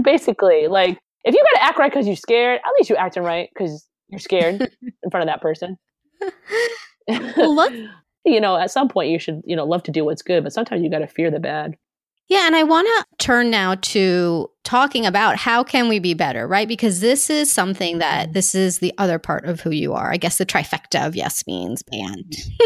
basically, 0.00 0.68
like 0.68 0.96
if 1.24 1.34
you 1.34 1.44
got 1.52 1.58
to 1.58 1.64
act 1.64 1.76
right 1.76 1.90
because 1.90 2.06
you're 2.06 2.14
scared, 2.14 2.60
at 2.64 2.70
least 2.78 2.88
you're 2.88 3.00
acting 3.00 3.24
right 3.24 3.50
because 3.52 3.84
you're 4.10 4.20
scared 4.20 4.60
in 4.80 5.10
front 5.10 5.22
of 5.22 5.26
that 5.26 5.42
person. 5.42 5.76
well, 7.08 7.52
look, 7.52 7.72
you 8.24 8.40
know, 8.40 8.56
at 8.56 8.70
some 8.70 8.88
point 8.88 9.10
you 9.10 9.18
should, 9.18 9.42
you 9.44 9.56
know, 9.56 9.64
love 9.64 9.82
to 9.82 9.90
do 9.90 10.04
what's 10.04 10.22
good, 10.22 10.44
but 10.44 10.52
sometimes 10.52 10.82
you 10.82 10.88
got 10.88 11.00
to 11.00 11.08
fear 11.08 11.32
the 11.32 11.40
bad. 11.40 11.76
Yeah, 12.28 12.46
and 12.46 12.56
I 12.56 12.62
want 12.62 12.86
to 12.86 13.24
turn 13.24 13.50
now 13.50 13.74
to 13.74 14.50
talking 14.64 15.04
about 15.04 15.36
how 15.36 15.62
can 15.62 15.88
we 15.88 15.98
be 15.98 16.14
better, 16.14 16.48
right? 16.48 16.66
Because 16.66 17.00
this 17.00 17.28
is 17.28 17.52
something 17.52 17.98
that 17.98 18.24
mm-hmm. 18.24 18.32
this 18.32 18.54
is 18.54 18.78
the 18.78 18.94
other 18.96 19.18
part 19.18 19.44
of 19.44 19.60
who 19.60 19.70
you 19.70 19.92
are. 19.92 20.10
I 20.10 20.16
guess 20.16 20.38
the 20.38 20.46
trifecta 20.46 21.06
of 21.06 21.14
Yasmin's 21.14 21.82
band. 21.82 22.32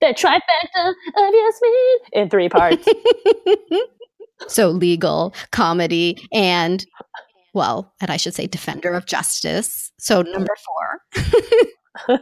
the 0.00 0.14
trifecta 0.14 0.88
of 1.16 1.34
Yasmin 1.34 1.98
in 2.12 2.30
three 2.30 2.48
parts. 2.48 2.86
so 4.48 4.70
legal, 4.70 5.34
comedy, 5.50 6.16
and 6.32 6.86
well, 7.54 7.92
and 8.00 8.10
I 8.10 8.16
should 8.16 8.34
say 8.34 8.46
defender 8.46 8.94
of 8.94 9.06
justice. 9.06 9.92
So 9.98 10.22
number 10.22 10.54
4. 12.06 12.18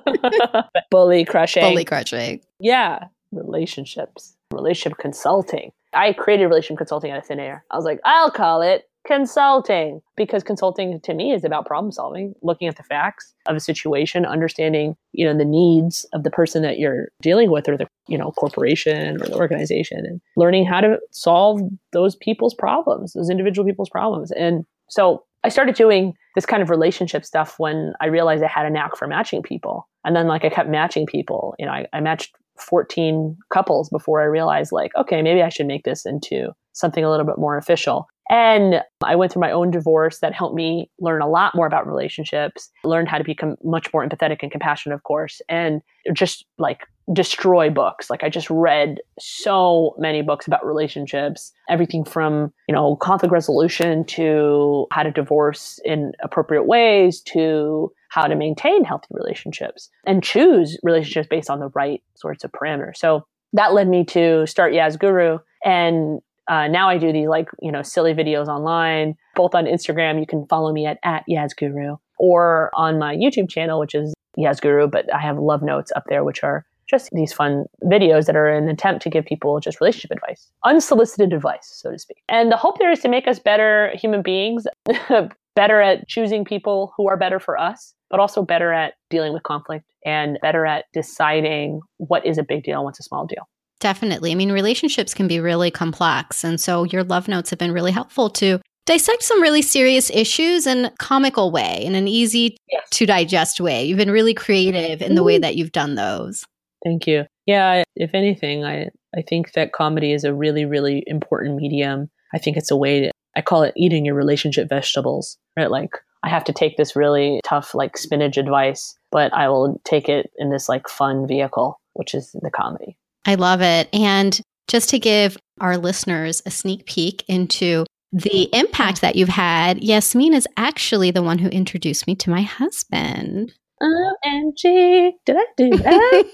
Bully 0.91 1.25
crushing. 1.25 1.63
Bully 1.63 1.85
crushing. 1.85 2.41
Yeah, 2.59 3.05
relationships, 3.33 4.37
relationship 4.53 4.99
consulting 4.99 5.73
I 5.93 6.13
created 6.13 6.47
relationship 6.47 6.79
consulting 6.79 7.11
out 7.11 7.19
of 7.19 7.27
thin 7.27 7.41
air. 7.41 7.65
I 7.71 7.77
was 7.77 7.85
like, 7.85 8.01
I'll 8.05 8.31
call 8.31 8.63
it 8.63 8.85
consulting 9.07 10.03
because 10.17 10.43
consulting 10.43 11.01
to 11.01 11.15
me 11.15 11.33
is 11.33 11.43
about 11.43 11.67
problem 11.67 11.91
solving, 11.91 12.35
looking 12.43 12.69
at 12.69 12.77
the 12.77 12.83
facts 12.83 13.35
of 13.47 13.57
a 13.57 13.61
situation, 13.61 14.27
understanding, 14.27 14.95
you 15.13 15.25
know, 15.25 15.37
the 15.37 15.45
needs 15.45 16.05
of 16.13 16.23
the 16.23 16.31
person 16.31 16.63
that 16.63 16.79
you're 16.79 17.09
dealing 17.23 17.51
with 17.51 17.69
or 17.69 17.77
the, 17.77 17.87
you 18.09 18.19
know, 18.19 18.31
corporation 18.33 19.21
or 19.21 19.27
the 19.27 19.37
organization 19.37 20.05
and 20.05 20.21
learning 20.37 20.67
how 20.67 20.81
to 20.81 20.99
solve 21.11 21.63
those 21.93 22.15
people's 22.17 22.55
problems, 22.55 23.15
those 23.15 23.31
individual 23.31 23.67
people's 23.67 23.89
problems. 23.89 24.31
And 24.33 24.65
so 24.89 25.25
I 25.43 25.49
started 25.49 25.75
doing 25.75 26.15
this 26.35 26.45
kind 26.45 26.63
of 26.63 26.69
relationship 26.69 27.25
stuff 27.25 27.59
when 27.59 27.95
I 28.01 28.07
realized 28.07 28.43
I 28.43 28.49
had 28.49 28.67
a 28.67 28.71
knack 28.71 28.97
for 28.97 29.09
matching 29.09 29.43
people. 29.43 29.89
And 30.05 30.15
then 30.15 30.27
like 30.27 30.45
I 30.45 30.51
kept 30.51 30.69
matching 30.69 31.07
people. 31.07 31.55
You 31.59 31.67
know, 31.67 31.73
I, 31.73 31.87
I 31.95 32.01
matched 32.01 32.37
14 32.63 33.37
couples 33.53 33.89
before 33.91 34.21
I 34.21 34.25
realized, 34.25 34.73
like, 34.73 34.93
okay, 34.97 35.23
maybe 35.23 35.43
I 35.43 35.49
should 35.49 35.67
make 35.67 35.85
this 35.85 36.07
into 36.07 36.53
something 36.73 37.05
a 37.05 37.11
little 37.11 37.27
bit 37.27 37.39
more 37.39 37.57
official. 37.57 38.07
And 38.31 38.81
I 39.03 39.17
went 39.17 39.33
through 39.33 39.41
my 39.41 39.51
own 39.51 39.73
divorce 39.73 40.21
that 40.21 40.33
helped 40.33 40.55
me 40.55 40.89
learn 41.01 41.21
a 41.21 41.29
lot 41.29 41.55
more 41.57 41.67
about 41.67 41.87
relationships, 41.87 42.71
learned 42.85 43.09
how 43.09 43.19
to 43.19 43.25
become 43.25 43.57
much 43.65 43.93
more 43.93 44.07
empathetic 44.07 44.39
and 44.43 44.53
compassionate, 44.53 44.95
of 44.95 45.03
course, 45.03 45.41
and 45.49 45.83
just 46.13 46.47
like 46.57 46.87
destroy 47.13 47.71
books. 47.71 48.09
Like 48.11 48.23
I 48.23 48.29
just 48.29 48.49
read 48.51 48.99
so 49.19 49.95
many 49.99 50.23
books 50.23 50.47
about 50.47 50.65
relationships, 50.65 51.53
everything 51.69 52.05
from, 52.05 52.53
you 52.69 52.75
know, 52.75 52.97
conflict 52.97 53.33
resolution 53.33 54.05
to 54.05 54.87
how 54.93 55.03
to 55.03 55.11
divorce 55.11 55.81
in 55.85 56.13
appropriate 56.23 56.65
ways 56.65 57.21
to 57.23 57.93
how 58.11 58.27
to 58.27 58.35
maintain 58.35 58.85
healthy 58.85 59.09
relationships 59.11 59.89
and 60.07 60.23
choose 60.23 60.79
relationships 60.83 61.29
based 61.29 61.51
on 61.51 61.61
the 61.61 61.69
right 61.75 62.03
sorts 62.15 62.45
of 62.45 62.53
parameters. 62.53 62.97
So 62.97 63.25
that 63.53 63.73
led 63.73 63.89
me 63.89 64.05
to 64.07 64.47
start 64.47 64.73
Yaz 64.73 64.99
Guru. 64.99 65.39
And 65.65 66.21
uh, 66.49 66.69
now 66.69 66.89
I 66.89 66.99
do 66.99 67.13
these 67.13 67.29
like, 67.29 67.49
you 67.61 67.73
know, 67.73 67.83
silly 67.83 68.15
videos 68.15 68.49
online, 68.49 69.17
both 69.35 69.55
on 69.55 69.65
Instagram. 69.65 70.19
You 70.21 70.27
can 70.27 70.47
follow 70.47 70.73
me 70.73 70.87
at, 70.87 70.99
at 71.03 71.25
Yaz 71.29 71.57
Guru 71.57 71.97
or 72.19 72.71
on 72.75 72.99
my 72.99 73.17
YouTube 73.17 73.49
channel, 73.49 73.81
which 73.81 73.95
is 73.95 74.15
Yaz 74.39 74.61
Guru, 74.61 74.87
but 74.87 75.13
I 75.13 75.21
have 75.21 75.39
love 75.39 75.63
notes 75.63 75.93
up 75.95 76.05
there, 76.09 76.25
which 76.25 76.43
are 76.43 76.65
just 76.91 77.11
these 77.13 77.33
fun 77.33 77.65
videos 77.85 78.27
that 78.27 78.37
are 78.37 78.49
an 78.49 78.69
attempt 78.69 79.03
to 79.03 79.11
give 79.11 79.25
people 79.25 79.61
just 79.61 79.81
relationship 79.81 80.11
advice, 80.11 80.51
unsolicited 80.65 81.33
advice, 81.33 81.71
so 81.73 81.91
to 81.91 81.99
speak. 81.99 82.19
And 82.29 82.51
the 82.51 82.57
hope 82.57 82.79
there 82.79 82.91
is 82.91 83.01
to 83.01 83.09
make 83.09 83.29
us 83.29 83.39
better 83.39 83.93
human 83.95 84.23
beings, 84.23 84.67
better 85.55 85.81
at 85.81 86.09
choosing 86.09 86.45
people 86.45 86.93
who 86.97 87.09
are 87.09 87.17
better 87.17 87.39
for 87.39 87.59
us, 87.59 87.95
but 88.11 88.21
also 88.21 88.43
better 88.43 88.73
at 88.73 88.95
dealing 89.09 89.33
with 89.33 89.43
conflict 89.45 89.85
and 90.05 90.39
better 90.43 90.67
at 90.67 90.87
deciding 90.93 91.81
what 91.99 92.27
is 92.27 92.39
a 92.39 92.43
big 92.43 92.65
deal 92.65 92.79
and 92.79 92.85
what's 92.85 93.01
a 93.01 93.05
small 93.05 93.27
deal. 93.27 93.49
Definitely. 93.79 94.33
I 94.33 94.35
mean, 94.35 94.53
relationships 94.53 95.15
can 95.15 95.27
be 95.27 95.41
really 95.41 95.71
complex. 95.71 96.45
And 96.45 96.61
so 96.61 96.85
your 96.85 97.03
love 97.03 97.29
notes 97.29 97.49
have 97.51 97.59
been 97.59 97.73
really 97.73 97.93
helpful 97.93 98.29
to 98.31 98.61
dissect 98.85 99.23
some 99.23 99.41
really 99.41 99.63
serious 99.63 100.11
issues 100.11 100.67
in 100.67 100.87
a 100.87 100.91
comical 100.99 101.51
way, 101.51 101.83
in 101.85 101.95
an 101.95 102.09
easy 102.09 102.57
yes. 102.71 102.89
to 102.91 103.07
digest 103.07 103.61
way. 103.61 103.85
You've 103.85 103.99
been 103.99 104.11
really 104.11 104.35
creative 104.35 105.01
in 105.01 105.15
the 105.15 105.23
way 105.23 105.37
mm-hmm. 105.37 105.43
that 105.43 105.57
you've 105.57 105.73
done 105.73 105.95
those. 105.95 106.45
Thank 106.85 107.07
you. 107.07 107.25
Yeah, 107.47 107.83
if 107.97 108.15
anything, 108.15 108.65
I, 108.65 108.91
I 109.17 109.23
think 109.23 109.53
that 109.53 109.73
comedy 109.73 110.13
is 110.13 110.25
a 110.25 110.35
really, 110.35 110.65
really 110.65 111.03
important 111.07 111.57
medium. 111.57 112.11
I 112.33 112.39
think 112.39 112.57
it's 112.57 112.71
a 112.71 112.77
way 112.77 113.01
to, 113.01 113.11
I 113.37 113.43
call 113.43 113.63
it 113.63 113.75
eating 113.77 114.05
your 114.05 114.15
relationship 114.15 114.69
vegetables, 114.69 115.37
right? 115.57 115.71
Like 115.71 115.91
I 116.23 116.29
have 116.29 116.45
to 116.45 116.53
take 116.53 116.77
this 116.77 116.97
really 116.97 117.41
tough, 117.45 117.75
like 117.75 117.97
spinach 117.97 118.37
advice, 118.37 118.97
but 119.11 119.33
I 119.35 119.49
will 119.49 119.81
take 119.85 120.09
it 120.09 120.31
in 120.39 120.51
this 120.51 120.69
like 120.69 120.89
fun 120.89 121.27
vehicle, 121.27 121.81
which 121.95 122.15
is 122.15 122.31
the 122.41 122.51
comedy. 122.51 122.97
I 123.27 123.35
love 123.35 123.61
it. 123.61 123.89
And 123.93 124.41
just 124.69 124.89
to 124.91 124.99
give 124.99 125.37
our 125.61 125.77
listeners 125.77 126.43
a 126.47 126.51
sneak 126.51 126.87
peek 126.87 127.25
into 127.29 127.85
the 128.13 128.49
impact 128.55 129.01
that 129.01 129.17
you've 129.17 129.29
had, 129.29 129.83
Yasmin 129.83 130.35
is 130.35 130.47
actually 130.57 131.11
the 131.11 131.23
one 131.23 131.39
who 131.39 131.49
introduced 131.49 132.07
me 132.07 132.15
to 132.17 132.31
my 132.31 132.43
husband. 132.43 133.53
OMG, 133.83 135.13
did 135.25 135.37
I 135.37 135.47
do 135.57 135.71
that? 135.71 136.25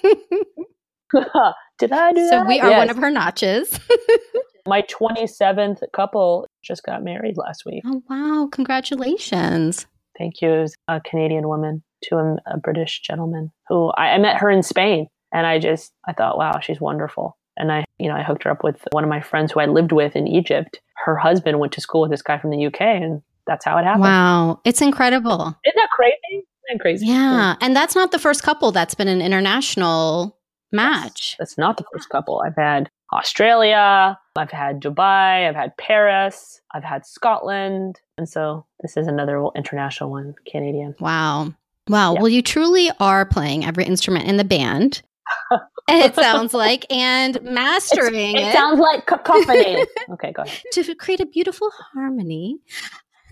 did 1.78 1.92
I 1.92 2.12
do 2.12 2.24
so 2.24 2.30
that? 2.30 2.42
So 2.42 2.44
we 2.46 2.60
are 2.60 2.70
yes. 2.70 2.78
one 2.78 2.90
of 2.90 2.96
her 2.96 3.10
notches. 3.10 3.78
My 4.66 4.82
27th 4.82 5.82
couple 5.94 6.46
just 6.64 6.82
got 6.82 7.04
married 7.04 7.36
last 7.36 7.62
week. 7.64 7.84
Oh, 7.86 8.02
wow. 8.10 8.48
Congratulations. 8.50 9.86
Thank 10.18 10.40
you. 10.40 10.50
It 10.50 10.60
was 10.62 10.74
a 10.88 11.00
Canadian 11.00 11.46
woman 11.46 11.84
to 12.04 12.16
a, 12.16 12.36
a 12.46 12.58
British 12.58 13.00
gentleman 13.00 13.52
who 13.68 13.90
I, 13.90 14.14
I 14.14 14.18
met 14.18 14.38
her 14.38 14.50
in 14.50 14.62
Spain. 14.62 15.06
And 15.32 15.46
I 15.46 15.58
just, 15.58 15.92
I 16.08 16.12
thought, 16.12 16.38
wow, 16.38 16.58
she's 16.60 16.80
wonderful. 16.80 17.36
And 17.56 17.72
I, 17.72 17.84
you 17.98 18.08
know, 18.08 18.16
I 18.16 18.22
hooked 18.22 18.44
her 18.44 18.50
up 18.50 18.64
with 18.64 18.86
one 18.92 19.04
of 19.04 19.10
my 19.10 19.20
friends 19.20 19.52
who 19.52 19.60
I 19.60 19.66
lived 19.66 19.92
with 19.92 20.16
in 20.16 20.26
Egypt. 20.26 20.80
Her 21.04 21.16
husband 21.16 21.58
went 21.58 21.72
to 21.74 21.80
school 21.80 22.02
with 22.02 22.10
this 22.10 22.22
guy 22.22 22.38
from 22.38 22.50
the 22.50 22.66
UK, 22.66 22.80
and 22.80 23.22
that's 23.46 23.64
how 23.64 23.78
it 23.78 23.84
happened. 23.84 24.02
Wow. 24.02 24.60
It's 24.64 24.82
incredible. 24.82 25.56
Isn't 25.64 25.76
that 25.76 25.88
crazy? 25.90 26.46
That 26.68 26.80
crazy? 26.80 27.06
Yeah. 27.06 27.56
And 27.60 27.74
that's 27.74 27.94
not 27.94 28.12
the 28.12 28.18
first 28.18 28.42
couple 28.42 28.72
that's 28.72 28.94
been 28.94 29.08
an 29.08 29.22
international 29.22 30.38
match. 30.72 31.36
That's 31.38 31.58
not 31.58 31.76
the 31.76 31.84
first 31.92 32.08
couple. 32.08 32.42
I've 32.44 32.56
had 32.56 32.90
Australia, 33.12 34.18
I've 34.36 34.50
had 34.50 34.80
Dubai, 34.80 35.48
I've 35.48 35.54
had 35.54 35.76
Paris, 35.76 36.60
I've 36.74 36.84
had 36.84 37.06
Scotland. 37.06 38.00
And 38.18 38.28
so 38.28 38.66
this 38.80 38.96
is 38.96 39.06
another 39.06 39.44
international 39.54 40.10
one, 40.10 40.34
Canadian. 40.50 40.94
Wow. 40.98 41.54
Wow. 41.88 42.14
Yeah. 42.14 42.20
Well, 42.20 42.28
you 42.28 42.42
truly 42.42 42.90
are 42.98 43.24
playing 43.24 43.64
every 43.64 43.84
instrument 43.84 44.26
in 44.26 44.36
the 44.36 44.44
band. 44.44 45.02
it 45.88 46.14
sounds 46.14 46.52
like, 46.52 46.86
and 46.90 47.40
mastering 47.42 48.36
it. 48.36 48.48
It 48.48 48.52
sounds 48.52 48.80
like 48.80 49.06
cacophony. 49.06 49.84
okay, 50.10 50.32
go 50.32 50.42
ahead. 50.42 50.60
To 50.72 50.94
create 50.94 51.20
a 51.20 51.26
beautiful 51.26 51.70
harmony. 51.92 52.58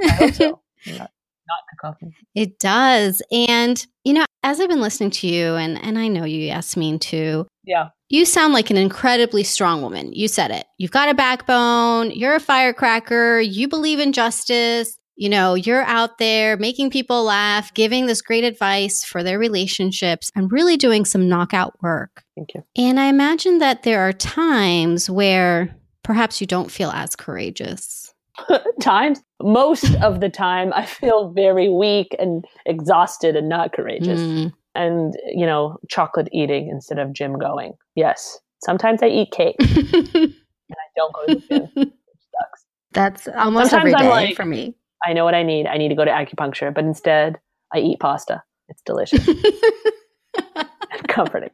I 0.01 0.09
hope 0.11 0.35
so. 0.35 0.61
Not, 1.46 1.54
not 1.57 1.92
cacophony. 1.92 2.16
It 2.35 2.59
does. 2.59 3.22
And, 3.30 3.85
you 4.04 4.12
know, 4.12 4.24
as 4.42 4.61
I've 4.61 4.68
been 4.68 4.80
listening 4.80 5.11
to 5.12 5.26
you, 5.26 5.54
and, 5.54 5.83
and 5.83 5.98
I 5.98 6.09
know 6.09 6.24
you, 6.24 6.46
Yasmin, 6.46 6.98
too. 6.98 7.46
Yeah. 7.64 7.88
You 8.11 8.24
sound 8.24 8.52
like 8.52 8.70
an 8.70 8.76
incredibly 8.76 9.42
strong 9.42 9.83
woman. 9.83 10.12
You 10.12 10.28
said 10.28 10.50
it. 10.50 10.66
You've 10.78 10.90
got 10.90 11.09
a 11.09 11.14
backbone. 11.14 12.11
You're 12.11 12.35
a 12.35 12.40
firecracker. 12.40 13.40
You 13.40 13.68
believe 13.68 13.98
in 13.98 14.12
justice. 14.12 14.96
You 15.16 15.28
know, 15.28 15.54
you're 15.54 15.85
out 15.85 16.18
there 16.18 16.57
making 16.57 16.90
people 16.90 17.22
laugh, 17.22 17.72
giving 17.72 18.07
this 18.07 18.20
great 18.20 18.42
advice 18.42 19.04
for 19.04 19.22
their 19.22 19.38
relationships, 19.38 20.28
and 20.35 20.50
really 20.50 20.76
doing 20.76 21.04
some 21.04 21.28
knockout 21.28 21.80
work. 21.83 22.24
Thank 22.35 22.54
you. 22.54 22.64
And 22.76 22.98
I 22.98 23.07
imagine 23.07 23.59
that 23.59 23.85
there 23.85 24.00
are 24.00 24.12
times 24.12 25.09
where 25.09 25.74
perhaps 26.02 26.40
you 26.40 26.48
don't 26.48 26.70
feel 26.70 26.90
as 26.90 27.14
courageous. 27.14 28.04
times. 28.81 29.23
Most 29.42 29.94
of 29.97 30.20
the 30.20 30.29
time 30.29 30.73
i 30.75 30.85
feel 30.85 31.31
very 31.31 31.68
weak 31.68 32.14
and 32.18 32.44
exhausted 32.66 33.37
and 33.37 33.49
not 33.49 33.73
courageous. 33.73 34.20
Mm. 34.20 34.53
and 34.75 35.14
you 35.33 35.47
know 35.47 35.77
chocolate 35.88 36.29
eating 36.33 36.68
instead 36.68 36.99
of 36.99 37.12
gym 37.12 37.38
going. 37.38 37.75
Yes. 37.94 38.38
Sometimes 38.62 39.03
i 39.03 39.07
eat 39.07 39.31
cake. 39.31 39.57
And 40.66 40.79
i 40.79 40.88
don't 40.97 41.12
go 41.12 41.27
to 41.27 41.35
the 41.35 41.40
gym 41.47 41.70
which 41.75 41.90
sucks. 42.33 42.64
That's 42.92 43.29
almost 43.29 43.70
sometimes 43.70 43.94
every 43.94 44.09
day 44.09 44.11
like, 44.11 44.37
for 44.37 44.47
me. 44.47 44.75
I 45.07 45.12
know 45.12 45.25
what 45.25 45.35
i 45.35 45.42
need. 45.42 45.66
I 45.66 45.77
need 45.77 45.88
to 45.88 45.94
go 45.94 46.05
to 46.05 46.11
acupuncture 46.11 46.75
but 46.75 46.85
instead 46.85 47.38
i 47.75 47.79
eat 47.79 48.01
pasta. 48.01 48.42
It's 48.68 48.81
delicious. 48.87 49.29
And 49.29 51.09
comforting. 51.09 51.51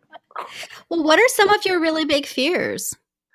Well 0.89 1.03
what 1.03 1.19
are 1.19 1.29
some 1.29 1.49
of 1.51 1.65
your 1.65 1.81
really 1.81 2.05
big 2.05 2.25
fears? 2.25 2.95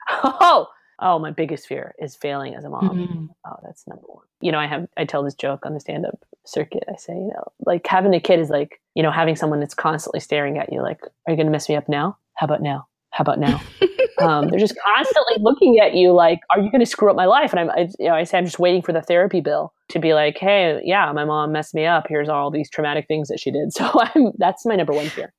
Oh 0.10 0.68
Oh, 1.00 1.20
my 1.20 1.32
biggest 1.32 1.68
fear 1.68 1.94
is 2.00 2.16
failing 2.16 2.56
as 2.56 2.64
a 2.64 2.70
mom. 2.70 2.90
Mm-hmm. 2.90 3.26
Oh, 3.46 3.56
that's 3.64 3.88
number 3.88 4.06
one. 4.06 4.26
You 4.42 4.52
know, 4.52 4.60
I 4.60 4.68
have 4.68 4.88
I 4.98 5.06
tell 5.06 5.24
this 5.24 5.34
joke 5.34 5.66
on 5.66 5.74
the 5.74 5.80
stand 5.80 6.06
up 6.06 6.24
circuit. 6.46 6.84
I 6.88 6.96
say, 6.96 7.14
you 7.14 7.32
know, 7.34 7.52
like 7.66 7.86
having 7.88 8.14
a 8.14 8.20
kid 8.20 8.40
is 8.40 8.50
like, 8.50 8.82
you 8.94 9.04
know, 9.04 9.12
having 9.12 9.36
someone 9.36 9.60
that's 9.60 9.74
constantly 9.74 10.20
staring 10.20 10.58
at 10.58 10.72
you, 10.72 10.82
like, 10.82 11.02
are 11.04 11.32
you 11.32 11.36
going 11.36 11.48
to 11.48 11.52
mess 11.52 11.70
me 11.70 11.76
up 11.76 11.90
now? 11.90 12.18
How 12.36 12.46
about 12.46 12.62
now? 12.62 12.88
How 13.12 13.22
about 13.22 13.40
now? 13.40 13.62
um, 14.20 14.50
they're 14.50 14.60
just 14.60 14.76
constantly 14.96 15.36
looking 15.40 15.80
at 15.80 15.94
you, 15.94 16.12
like, 16.12 16.40
are 16.52 16.60
you 16.60 16.72
going 16.72 16.82
to 16.82 16.86
screw 16.86 17.10
up 17.10 17.16
my 17.16 17.26
life? 17.26 17.52
And 17.52 17.60
I'm, 17.60 17.70
I, 17.72 17.90
you 18.00 18.08
know, 18.08 18.16
I 18.16 18.24
say 18.24 18.38
I'm 18.38 18.46
just 18.46 18.60
waiting 18.60 18.82
for 18.82 18.94
the 18.94 19.02
therapy 19.02 19.42
bill 19.42 19.74
to 19.90 20.00
be 20.00 20.14
like, 20.14 20.38
hey, 20.38 20.82
yeah, 20.84 21.12
my 21.12 21.26
mom 21.26 21.52
messed 21.52 21.74
me 21.74 21.86
up. 21.86 22.06
Here's 22.08 22.30
all 22.30 22.52
these 22.52 22.70
traumatic 22.70 23.08
things 23.08 23.28
that 23.30 23.40
she 23.40 23.52
did. 23.52 23.70
So 23.76 23.90
I'm 23.94 24.32
that's 24.38 24.66
my 24.66 24.76
number 24.76 24.94
one 24.94 25.10
fear. 25.10 25.34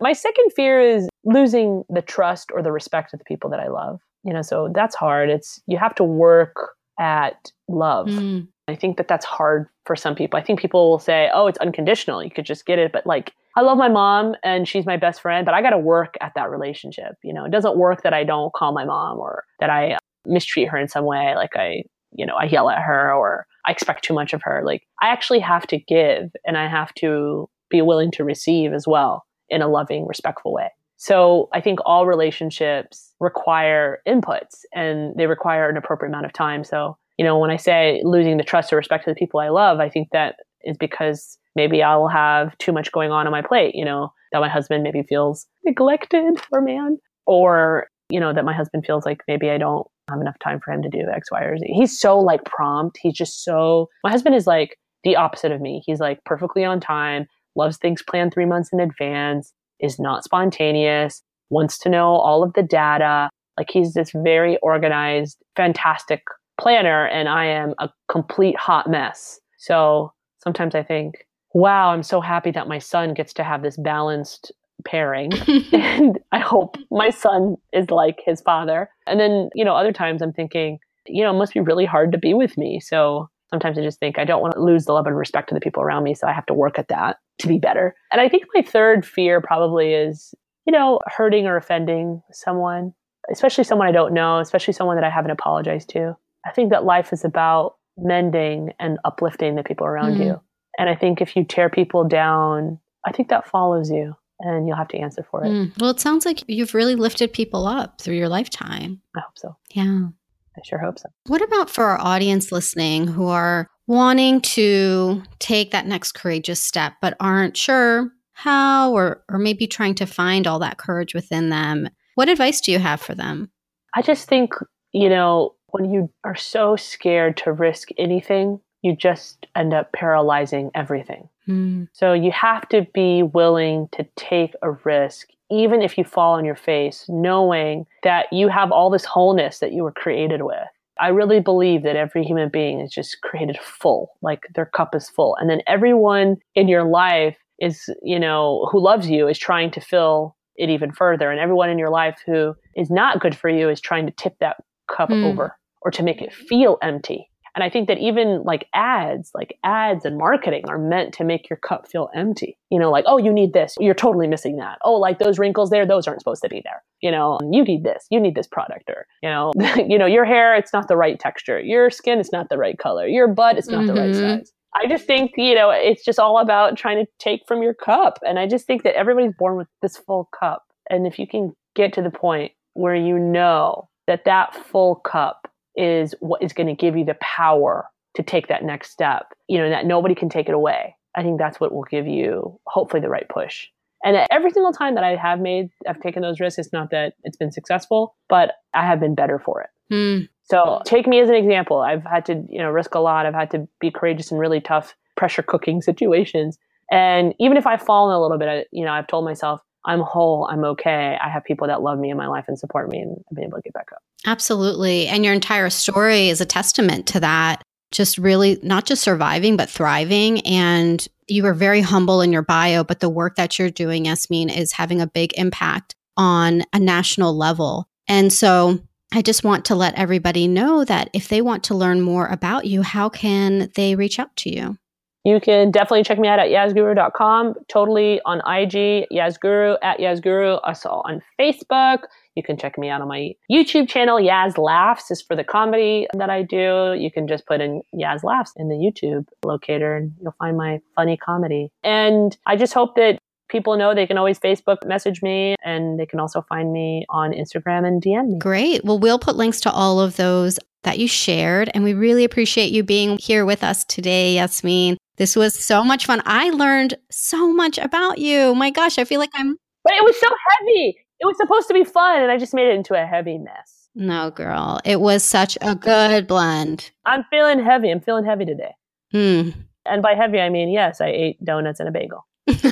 My 0.00 0.12
second 0.12 0.52
fear 0.54 0.80
is 0.80 1.08
losing 1.24 1.84
the 1.88 2.02
trust 2.02 2.50
or 2.52 2.62
the 2.62 2.72
respect 2.72 3.12
of 3.12 3.18
the 3.18 3.24
people 3.24 3.48
that 3.50 3.60
I 3.60 3.68
love. 3.68 4.00
You 4.24 4.32
know, 4.32 4.42
so 4.42 4.70
that's 4.74 4.94
hard. 4.94 5.30
It's 5.30 5.60
you 5.66 5.78
have 5.78 5.94
to 5.96 6.04
work 6.04 6.54
at 6.98 7.50
love. 7.68 8.06
Mm. 8.06 8.48
I 8.68 8.76
think 8.76 8.96
that 8.96 9.08
that's 9.08 9.24
hard 9.24 9.68
for 9.84 9.96
some 9.96 10.14
people. 10.14 10.38
I 10.38 10.42
think 10.42 10.60
people 10.60 10.90
will 10.90 10.98
say, 10.98 11.30
"Oh, 11.32 11.46
it's 11.46 11.58
unconditional. 11.58 12.22
You 12.22 12.30
could 12.30 12.46
just 12.46 12.66
get 12.66 12.78
it." 12.78 12.92
But 12.92 13.06
like, 13.06 13.32
I 13.56 13.60
love 13.62 13.78
my 13.78 13.88
mom 13.88 14.34
and 14.42 14.68
she's 14.68 14.86
my 14.86 14.96
best 14.96 15.20
friend, 15.20 15.44
but 15.44 15.54
I 15.54 15.62
got 15.62 15.70
to 15.70 15.78
work 15.78 16.14
at 16.20 16.32
that 16.36 16.50
relationship. 16.50 17.16
You 17.22 17.34
know, 17.34 17.44
it 17.44 17.50
doesn't 17.50 17.76
work 17.76 18.02
that 18.02 18.14
I 18.14 18.24
don't 18.24 18.52
call 18.52 18.72
my 18.72 18.84
mom 18.84 19.18
or 19.18 19.44
that 19.60 19.70
I 19.70 19.98
mistreat 20.26 20.68
her 20.68 20.78
in 20.78 20.88
some 20.88 21.04
way, 21.04 21.34
like 21.34 21.56
I, 21.56 21.82
you 22.12 22.24
know, 22.24 22.34
I 22.34 22.44
yell 22.44 22.70
at 22.70 22.82
her 22.82 23.12
or 23.12 23.46
I 23.66 23.72
expect 23.72 24.04
too 24.04 24.14
much 24.14 24.32
of 24.32 24.42
her. 24.44 24.62
Like, 24.64 24.86
I 25.00 25.08
actually 25.08 25.40
have 25.40 25.66
to 25.68 25.78
give 25.78 26.30
and 26.46 26.56
I 26.56 26.68
have 26.68 26.94
to 26.94 27.48
be 27.70 27.82
willing 27.82 28.10
to 28.12 28.24
receive 28.24 28.72
as 28.72 28.86
well 28.86 29.24
in 29.48 29.62
a 29.62 29.68
loving, 29.68 30.06
respectful 30.06 30.52
way. 30.52 30.70
So 31.02 31.48
I 31.52 31.60
think 31.60 31.80
all 31.84 32.06
relationships 32.06 33.12
require 33.18 33.98
inputs 34.06 34.60
and 34.72 35.12
they 35.16 35.26
require 35.26 35.68
an 35.68 35.76
appropriate 35.76 36.10
amount 36.10 36.26
of 36.26 36.32
time. 36.32 36.62
So, 36.62 36.96
you 37.18 37.24
know, 37.24 37.36
when 37.40 37.50
I 37.50 37.56
say 37.56 38.00
losing 38.04 38.36
the 38.36 38.44
trust 38.44 38.72
or 38.72 38.76
respect 38.76 39.08
of 39.08 39.12
the 39.12 39.18
people 39.18 39.40
I 39.40 39.48
love, 39.48 39.80
I 39.80 39.88
think 39.88 40.10
that 40.12 40.36
is 40.62 40.76
because 40.76 41.38
maybe 41.56 41.82
I'll 41.82 42.06
have 42.06 42.56
too 42.58 42.70
much 42.70 42.92
going 42.92 43.10
on 43.10 43.26
on 43.26 43.32
my 43.32 43.42
plate, 43.42 43.74
you 43.74 43.84
know, 43.84 44.12
that 44.30 44.38
my 44.38 44.48
husband 44.48 44.84
maybe 44.84 45.02
feels 45.02 45.44
neglected 45.64 46.40
or 46.52 46.60
man, 46.60 46.98
or, 47.26 47.88
you 48.08 48.20
know, 48.20 48.32
that 48.32 48.44
my 48.44 48.54
husband 48.54 48.86
feels 48.86 49.04
like 49.04 49.22
maybe 49.26 49.50
I 49.50 49.58
don't 49.58 49.84
have 50.08 50.20
enough 50.20 50.38
time 50.38 50.60
for 50.64 50.70
him 50.70 50.82
to 50.82 50.88
do 50.88 51.08
X, 51.12 51.32
Y, 51.32 51.42
or 51.42 51.58
Z. 51.58 51.66
He's 51.66 51.98
so 51.98 52.16
like 52.16 52.44
prompt. 52.44 53.00
He's 53.02 53.14
just 53.14 53.42
so, 53.42 53.88
my 54.04 54.12
husband 54.12 54.36
is 54.36 54.46
like 54.46 54.78
the 55.02 55.16
opposite 55.16 55.50
of 55.50 55.60
me. 55.60 55.82
He's 55.84 55.98
like 55.98 56.22
perfectly 56.24 56.64
on 56.64 56.78
time, 56.78 57.26
loves 57.56 57.76
things 57.76 58.04
planned 58.04 58.32
three 58.32 58.46
months 58.46 58.70
in 58.72 58.78
advance, 58.78 59.52
is 59.82 59.98
not 59.98 60.24
spontaneous, 60.24 61.22
wants 61.50 61.78
to 61.78 61.88
know 61.88 62.08
all 62.08 62.42
of 62.42 62.52
the 62.54 62.62
data. 62.62 63.28
Like 63.58 63.70
he's 63.70 63.94
this 63.94 64.12
very 64.14 64.56
organized, 64.58 65.38
fantastic 65.56 66.22
planner, 66.60 67.06
and 67.06 67.28
I 67.28 67.46
am 67.46 67.74
a 67.78 67.90
complete 68.10 68.56
hot 68.56 68.88
mess. 68.88 69.40
So 69.58 70.12
sometimes 70.42 70.74
I 70.74 70.82
think, 70.82 71.26
wow, 71.54 71.90
I'm 71.90 72.02
so 72.02 72.20
happy 72.20 72.50
that 72.52 72.68
my 72.68 72.78
son 72.78 73.14
gets 73.14 73.32
to 73.34 73.44
have 73.44 73.62
this 73.62 73.76
balanced 73.76 74.52
pairing. 74.84 75.32
and 75.72 76.18
I 76.32 76.38
hope 76.38 76.76
my 76.90 77.10
son 77.10 77.56
is 77.72 77.90
like 77.90 78.22
his 78.24 78.40
father. 78.40 78.90
And 79.06 79.20
then, 79.20 79.50
you 79.54 79.64
know, 79.64 79.76
other 79.76 79.92
times 79.92 80.22
I'm 80.22 80.32
thinking, 80.32 80.78
you 81.06 81.22
know, 81.22 81.30
it 81.30 81.38
must 81.38 81.54
be 81.54 81.60
really 81.60 81.84
hard 81.84 82.12
to 82.12 82.18
be 82.18 82.34
with 82.34 82.56
me. 82.56 82.80
So 82.80 83.28
sometimes 83.52 83.78
I 83.78 83.82
just 83.82 84.00
think 84.00 84.18
I 84.18 84.24
don't 84.24 84.40
want 84.40 84.54
to 84.54 84.62
lose 84.62 84.86
the 84.86 84.92
love 84.92 85.06
and 85.06 85.16
respect 85.16 85.50
of 85.50 85.54
the 85.54 85.60
people 85.60 85.82
around 85.82 86.02
me. 86.02 86.14
So 86.14 86.26
I 86.26 86.32
have 86.32 86.46
to 86.46 86.54
work 86.54 86.78
at 86.78 86.88
that 86.88 87.18
to 87.40 87.48
be 87.48 87.58
better. 87.58 87.94
And 88.10 88.20
I 88.20 88.28
think 88.28 88.44
my 88.54 88.62
third 88.62 89.04
fear 89.04 89.40
probably 89.40 89.92
is, 89.92 90.34
you 90.66 90.72
know, 90.72 91.00
hurting 91.06 91.46
or 91.46 91.56
offending 91.56 92.22
someone, 92.32 92.94
especially 93.30 93.64
someone 93.64 93.88
I 93.88 93.92
don't 93.92 94.14
know, 94.14 94.38
especially 94.38 94.72
someone 94.72 94.96
that 94.96 95.04
I 95.04 95.10
haven't 95.10 95.32
apologized 95.32 95.90
to. 95.90 96.16
I 96.46 96.52
think 96.52 96.70
that 96.70 96.84
life 96.84 97.12
is 97.12 97.24
about 97.24 97.76
mending 97.96 98.72
and 98.80 98.98
uplifting 99.04 99.54
the 99.54 99.62
people 99.62 99.86
around 99.86 100.16
mm. 100.16 100.24
you. 100.24 100.40
And 100.78 100.88
I 100.88 100.94
think 100.94 101.20
if 101.20 101.36
you 101.36 101.44
tear 101.44 101.68
people 101.68 102.08
down, 102.08 102.78
I 103.06 103.12
think 103.12 103.28
that 103.28 103.46
follows 103.46 103.90
you 103.90 104.14
and 104.40 104.66
you'll 104.66 104.76
have 104.76 104.88
to 104.88 104.98
answer 104.98 105.24
for 105.30 105.44
it. 105.44 105.48
Mm. 105.48 105.80
Well, 105.80 105.90
it 105.90 106.00
sounds 106.00 106.24
like 106.24 106.42
you've 106.48 106.74
really 106.74 106.96
lifted 106.96 107.32
people 107.32 107.66
up 107.66 108.00
through 108.00 108.16
your 108.16 108.28
lifetime. 108.28 109.02
I 109.14 109.20
hope 109.20 109.36
so. 109.38 109.56
Yeah. 109.70 110.08
I 110.56 110.60
sure 110.64 110.78
hope 110.78 110.98
so. 110.98 111.08
What 111.26 111.42
about 111.42 111.70
for 111.70 111.84
our 111.84 112.00
audience 112.00 112.52
listening 112.52 113.06
who 113.06 113.26
are 113.26 113.68
wanting 113.86 114.40
to 114.40 115.22
take 115.38 115.70
that 115.70 115.86
next 115.86 116.12
courageous 116.12 116.62
step 116.62 116.94
but 117.00 117.16
aren't 117.20 117.56
sure 117.56 118.10
how 118.32 118.92
or 118.92 119.22
or 119.30 119.38
maybe 119.38 119.66
trying 119.66 119.94
to 119.96 120.06
find 120.06 120.46
all 120.46 120.58
that 120.58 120.78
courage 120.78 121.14
within 121.14 121.50
them? 121.50 121.88
What 122.14 122.28
advice 122.28 122.60
do 122.60 122.72
you 122.72 122.78
have 122.78 123.00
for 123.00 123.14
them? 123.14 123.50
I 123.94 124.02
just 124.02 124.28
think, 124.28 124.52
you 124.92 125.08
know, 125.08 125.54
when 125.68 125.90
you 125.90 126.10
are 126.24 126.36
so 126.36 126.76
scared 126.76 127.36
to 127.38 127.52
risk 127.52 127.88
anything, 127.98 128.60
you 128.82 128.96
just 128.96 129.46
end 129.54 129.72
up 129.72 129.92
paralyzing 129.92 130.70
everything. 130.74 131.28
Mm. 131.48 131.88
So 131.92 132.12
you 132.12 132.30
have 132.32 132.68
to 132.70 132.86
be 132.92 133.22
willing 133.22 133.88
to 133.92 134.06
take 134.16 134.54
a 134.62 134.72
risk, 134.72 135.28
even 135.52 135.82
if 135.82 135.98
you 135.98 136.04
fall 136.04 136.32
on 136.32 136.44
your 136.44 136.56
face, 136.56 137.04
knowing 137.08 137.84
that 138.02 138.26
you 138.32 138.48
have 138.48 138.72
all 138.72 138.90
this 138.90 139.04
wholeness 139.04 139.58
that 139.58 139.72
you 139.72 139.82
were 139.82 139.92
created 139.92 140.42
with. 140.42 140.66
I 140.98 141.08
really 141.08 141.40
believe 141.40 141.82
that 141.82 141.96
every 141.96 142.24
human 142.24 142.48
being 142.48 142.80
is 142.80 142.90
just 142.90 143.20
created 143.22 143.58
full, 143.58 144.12
like 144.22 144.42
their 144.54 144.66
cup 144.66 144.94
is 144.94 145.08
full. 145.10 145.36
And 145.36 145.50
then 145.50 145.60
everyone 145.66 146.36
in 146.54 146.68
your 146.68 146.84
life 146.84 147.36
is, 147.58 147.88
you 148.02 148.18
know, 148.18 148.68
who 148.70 148.82
loves 148.82 149.08
you 149.08 149.28
is 149.28 149.38
trying 149.38 149.70
to 149.72 149.80
fill 149.80 150.36
it 150.56 150.70
even 150.70 150.92
further. 150.92 151.30
And 151.30 151.40
everyone 151.40 151.70
in 151.70 151.78
your 151.78 151.90
life 151.90 152.20
who 152.26 152.54
is 152.76 152.90
not 152.90 153.20
good 153.20 153.36
for 153.36 153.48
you 153.48 153.68
is 153.68 153.80
trying 153.80 154.06
to 154.06 154.12
tip 154.12 154.34
that 154.40 154.56
cup 154.90 155.08
mm. 155.08 155.24
over 155.24 155.56
or 155.82 155.90
to 155.90 156.02
make 156.02 156.22
it 156.22 156.32
feel 156.32 156.78
empty. 156.82 157.28
And 157.54 157.62
I 157.62 157.68
think 157.68 157.88
that 157.88 157.98
even 157.98 158.42
like 158.44 158.66
ads, 158.74 159.30
like 159.34 159.58
ads 159.62 160.04
and 160.04 160.16
marketing 160.16 160.64
are 160.68 160.78
meant 160.78 161.12
to 161.14 161.24
make 161.24 161.50
your 161.50 161.58
cup 161.58 161.86
feel 161.86 162.08
empty. 162.14 162.56
You 162.70 162.78
know, 162.78 162.90
like, 162.90 163.04
oh, 163.06 163.18
you 163.18 163.32
need 163.32 163.52
this. 163.52 163.76
You're 163.78 163.94
totally 163.94 164.26
missing 164.26 164.56
that. 164.56 164.78
Oh, 164.82 164.94
like 164.94 165.18
those 165.18 165.38
wrinkles 165.38 165.70
there, 165.70 165.84
those 165.84 166.06
aren't 166.06 166.20
supposed 166.20 166.42
to 166.42 166.48
be 166.48 166.62
there. 166.64 166.82
You 167.00 167.10
know, 167.10 167.38
you 167.50 167.62
need 167.62 167.84
this. 167.84 168.06
You 168.10 168.20
need 168.20 168.34
this 168.34 168.46
product 168.46 168.88
or, 168.88 169.06
you 169.22 169.28
know, 169.28 169.52
you 169.76 169.98
know, 169.98 170.06
your 170.06 170.24
hair, 170.24 170.54
it's 170.54 170.72
not 170.72 170.88
the 170.88 170.96
right 170.96 171.18
texture. 171.18 171.60
Your 171.60 171.90
skin, 171.90 172.18
it's 172.18 172.32
not 172.32 172.48
the 172.48 172.58
right 172.58 172.78
color. 172.78 173.06
Your 173.06 173.28
butt, 173.28 173.58
it's 173.58 173.68
not 173.68 173.84
mm-hmm. 173.84 173.94
the 173.94 174.00
right 174.00 174.10
mm-hmm. 174.12 174.38
size. 174.38 174.52
I 174.74 174.86
just 174.86 175.06
think, 175.06 175.32
you 175.36 175.54
know, 175.54 175.68
it's 175.70 176.02
just 176.02 176.18
all 176.18 176.38
about 176.38 176.78
trying 176.78 177.04
to 177.04 177.10
take 177.18 177.42
from 177.46 177.62
your 177.62 177.74
cup. 177.74 178.18
And 178.26 178.38
I 178.38 178.46
just 178.46 178.66
think 178.66 178.84
that 178.84 178.96
everybody's 178.96 179.34
born 179.38 179.56
with 179.56 179.68
this 179.82 179.98
full 179.98 180.30
cup. 180.38 180.64
And 180.88 181.06
if 181.06 181.18
you 181.18 181.26
can 181.26 181.54
get 181.74 181.92
to 181.94 182.02
the 182.02 182.10
point 182.10 182.52
where 182.72 182.94
you 182.94 183.18
know 183.18 183.90
that 184.06 184.24
that 184.24 184.54
full 184.54 184.96
cup 184.96 185.41
is 185.76 186.14
what 186.20 186.42
is 186.42 186.52
going 186.52 186.66
to 186.68 186.74
give 186.74 186.96
you 186.96 187.04
the 187.04 187.16
power 187.20 187.88
to 188.14 188.22
take 188.22 188.48
that 188.48 188.62
next 188.62 188.90
step, 188.90 189.32
you 189.48 189.58
know, 189.58 189.70
that 189.70 189.86
nobody 189.86 190.14
can 190.14 190.28
take 190.28 190.48
it 190.48 190.54
away. 190.54 190.94
I 191.14 191.22
think 191.22 191.38
that's 191.38 191.60
what 191.60 191.72
will 191.72 191.84
give 191.84 192.06
you 192.06 192.58
hopefully 192.66 193.00
the 193.00 193.08
right 193.08 193.28
push. 193.28 193.68
And 194.04 194.16
every 194.30 194.50
single 194.50 194.72
time 194.72 194.96
that 194.96 195.04
I 195.04 195.16
have 195.16 195.40
made, 195.40 195.70
I've 195.88 196.00
taken 196.00 196.22
those 196.22 196.40
risks. 196.40 196.58
It's 196.58 196.72
not 196.72 196.90
that 196.90 197.14
it's 197.22 197.36
been 197.36 197.52
successful, 197.52 198.16
but 198.28 198.52
I 198.74 198.84
have 198.84 198.98
been 198.98 199.14
better 199.14 199.38
for 199.38 199.62
it. 199.62 199.70
Hmm. 199.94 200.24
So 200.44 200.82
take 200.84 201.06
me 201.06 201.20
as 201.20 201.28
an 201.28 201.36
example. 201.36 201.80
I've 201.80 202.04
had 202.04 202.26
to, 202.26 202.44
you 202.48 202.58
know, 202.58 202.70
risk 202.70 202.94
a 202.94 202.98
lot. 202.98 203.26
I've 203.26 203.34
had 203.34 203.50
to 203.52 203.68
be 203.80 203.90
courageous 203.90 204.32
in 204.32 204.38
really 204.38 204.60
tough 204.60 204.96
pressure 205.16 205.42
cooking 205.42 205.80
situations. 205.82 206.58
And 206.90 207.34
even 207.38 207.56
if 207.56 207.66
I've 207.66 207.82
fallen 207.82 208.14
a 208.14 208.20
little 208.20 208.38
bit, 208.38 208.48
I, 208.48 208.64
you 208.72 208.84
know, 208.84 208.92
I've 208.92 209.06
told 209.06 209.24
myself, 209.24 209.60
I'm 209.84 210.00
whole, 210.00 210.48
I'm 210.50 210.64
okay. 210.64 211.16
I 211.22 211.28
have 211.28 211.44
people 211.44 211.66
that 211.66 211.82
love 211.82 211.98
me 211.98 212.10
in 212.10 212.16
my 212.16 212.28
life 212.28 212.44
and 212.46 212.58
support 212.58 212.88
me, 212.88 213.00
and 213.00 213.16
I've 213.30 213.34
been 213.34 213.44
able 213.44 213.58
to 213.58 213.62
get 213.62 213.72
back 213.72 213.88
up. 213.92 214.02
Absolutely. 214.26 215.08
And 215.08 215.24
your 215.24 215.34
entire 215.34 215.70
story 215.70 216.28
is 216.28 216.40
a 216.40 216.46
testament 216.46 217.06
to 217.08 217.20
that. 217.20 217.62
Just 217.90 218.18
really 218.18 218.58
not 218.62 218.86
just 218.86 219.02
surviving, 219.02 219.56
but 219.56 219.68
thriving. 219.68 220.40
And 220.46 221.06
you 221.28 221.42
were 221.42 221.54
very 221.54 221.80
humble 221.80 222.20
in 222.20 222.32
your 222.32 222.42
bio, 222.42 222.84
but 222.84 223.00
the 223.00 223.08
work 223.08 223.36
that 223.36 223.58
you're 223.58 223.70
doing, 223.70 224.06
Yasmin, 224.06 224.48
is 224.48 224.72
having 224.72 225.00
a 225.00 225.06
big 225.06 225.32
impact 225.36 225.94
on 226.16 226.62
a 226.72 226.78
national 226.78 227.36
level. 227.36 227.86
And 228.08 228.32
so 228.32 228.80
I 229.12 229.22
just 229.22 229.44
want 229.44 229.66
to 229.66 229.74
let 229.74 229.94
everybody 229.94 230.48
know 230.48 230.84
that 230.84 231.10
if 231.12 231.28
they 231.28 231.42
want 231.42 231.64
to 231.64 231.74
learn 231.74 232.00
more 232.00 232.26
about 232.26 232.64
you, 232.64 232.82
how 232.82 233.08
can 233.08 233.70
they 233.74 233.94
reach 233.94 234.18
out 234.18 234.34
to 234.38 234.50
you? 234.50 234.76
You 235.24 235.40
can 235.40 235.70
definitely 235.70 236.02
check 236.02 236.18
me 236.18 236.26
out 236.26 236.40
at 236.40 236.48
yazguru.com, 236.48 237.54
totally 237.68 238.20
on 238.24 238.38
IG, 238.38 239.06
yazguru, 239.12 239.76
at 239.82 239.98
yazguru, 240.00 240.58
also 240.64 241.02
on 241.04 241.22
Facebook. 241.38 242.04
You 242.34 242.42
can 242.42 242.56
check 242.56 242.76
me 242.76 242.88
out 242.88 243.02
on 243.02 243.08
my 243.08 243.32
YouTube 243.50 243.88
channel, 243.88 244.18
Yaz 244.18 244.58
Laughs 244.58 245.10
is 245.10 245.20
for 245.22 245.36
the 245.36 245.44
comedy 245.44 246.06
that 246.14 246.30
I 246.30 246.42
do. 246.42 246.96
You 246.98 247.10
can 247.12 247.28
just 247.28 247.46
put 247.46 247.60
in 247.60 247.82
Yaz 247.94 248.24
Laughs 248.24 248.52
in 248.56 248.68
the 248.68 248.74
YouTube 248.74 249.26
locator 249.44 249.96
and 249.96 250.12
you'll 250.20 250.34
find 250.38 250.56
my 250.56 250.80
funny 250.96 251.16
comedy. 251.16 251.70
And 251.84 252.36
I 252.46 252.56
just 252.56 252.72
hope 252.72 252.96
that 252.96 253.18
people 253.52 253.76
know 253.76 253.94
they 253.94 254.06
can 254.06 254.18
always 254.18 254.40
Facebook 254.40 254.84
message 254.84 255.22
me 255.22 255.54
and 255.62 256.00
they 256.00 256.06
can 256.06 256.18
also 256.18 256.42
find 256.48 256.72
me 256.72 257.04
on 257.10 257.32
Instagram 257.32 257.86
and 257.86 258.02
DM 258.02 258.28
me. 258.28 258.38
Great. 258.38 258.84
Well, 258.84 258.98
we'll 258.98 259.18
put 259.18 259.36
links 259.36 259.60
to 259.60 259.70
all 259.70 260.00
of 260.00 260.16
those 260.16 260.58
that 260.82 260.98
you 260.98 261.06
shared. 261.06 261.70
And 261.74 261.84
we 261.84 261.94
really 261.94 262.24
appreciate 262.24 262.72
you 262.72 262.82
being 262.82 263.18
here 263.18 263.44
with 263.44 263.62
us 263.62 263.84
today, 263.84 264.34
Yasmin. 264.34 264.96
This 265.16 265.36
was 265.36 265.54
so 265.54 265.84
much 265.84 266.06
fun. 266.06 266.22
I 266.24 266.50
learned 266.50 266.94
so 267.10 267.52
much 267.52 267.78
about 267.78 268.18
you. 268.18 268.54
My 268.54 268.70
gosh, 268.70 268.98
I 268.98 269.04
feel 269.04 269.20
like 269.20 269.30
I'm. 269.34 269.56
But 269.84 269.94
it 269.94 270.02
was 270.02 270.18
so 270.18 270.28
heavy. 270.50 270.96
It 271.20 271.26
was 271.26 271.36
supposed 271.36 271.68
to 271.68 271.74
be 271.74 271.84
fun, 271.84 272.20
and 272.20 272.32
I 272.32 272.38
just 272.38 272.54
made 272.54 272.68
it 272.68 272.74
into 272.74 273.00
a 273.00 273.06
heavy 273.06 273.38
mess. 273.38 273.88
No, 273.94 274.30
girl. 274.30 274.80
It 274.84 275.00
was 275.00 275.22
such 275.22 275.56
a 275.60 275.76
good 275.76 276.26
blend. 276.26 276.90
I'm 277.04 277.24
feeling 277.30 277.62
heavy. 277.62 277.90
I'm 277.90 278.00
feeling 278.00 278.24
heavy 278.24 278.44
today. 278.44 278.74
Hmm. 279.12 279.50
And 279.84 280.02
by 280.02 280.14
heavy, 280.14 280.40
I 280.40 280.48
mean, 280.48 280.70
yes, 280.70 281.00
I 281.00 281.08
ate 281.08 281.44
donuts 281.44 281.78
and 281.78 281.88
a 281.88 281.92
bagel. 281.92 282.26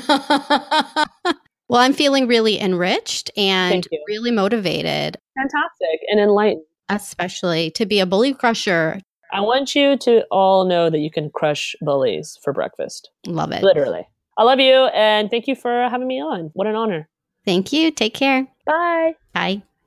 well, 1.69 1.81
I'm 1.81 1.93
feeling 1.93 2.27
really 2.27 2.61
enriched 2.61 3.31
and 3.37 3.87
really 4.09 4.31
motivated, 4.31 5.17
Fantastic 5.37 6.01
and 6.11 6.21
enlightened. 6.21 6.65
especially 6.89 7.71
to 7.73 7.87
be 7.87 8.01
a 8.01 8.07
bully 8.07 8.35
crusher. 8.35 9.01
I 9.33 9.41
want 9.43 9.77
you 9.77 9.97
to 9.99 10.25
all 10.31 10.65
know 10.65 10.91
that 10.91 10.99
you 10.99 11.11
can 11.11 11.31
crush 11.31 11.77
bullies 11.81 12.39
for 12.43 12.53
breakfast. 12.53 13.11
Love 13.27 13.53
it. 13.53 13.63
Literally. 13.63 14.09
I 14.37 14.43
love 14.43 14.59
you 14.59 14.87
and 14.87 15.31
thank 15.31 15.47
you 15.47 15.55
for 15.55 15.89
having 15.89 16.09
me 16.09 16.21
on. 16.21 16.51
What 16.55 16.67
an 16.67 16.75
honor. 16.75 17.09
Thank 17.45 17.73
you. 17.73 17.91
Take 17.91 18.15
care. 18.15 18.49
Bye. 18.67 19.15
Bye. 19.33 19.63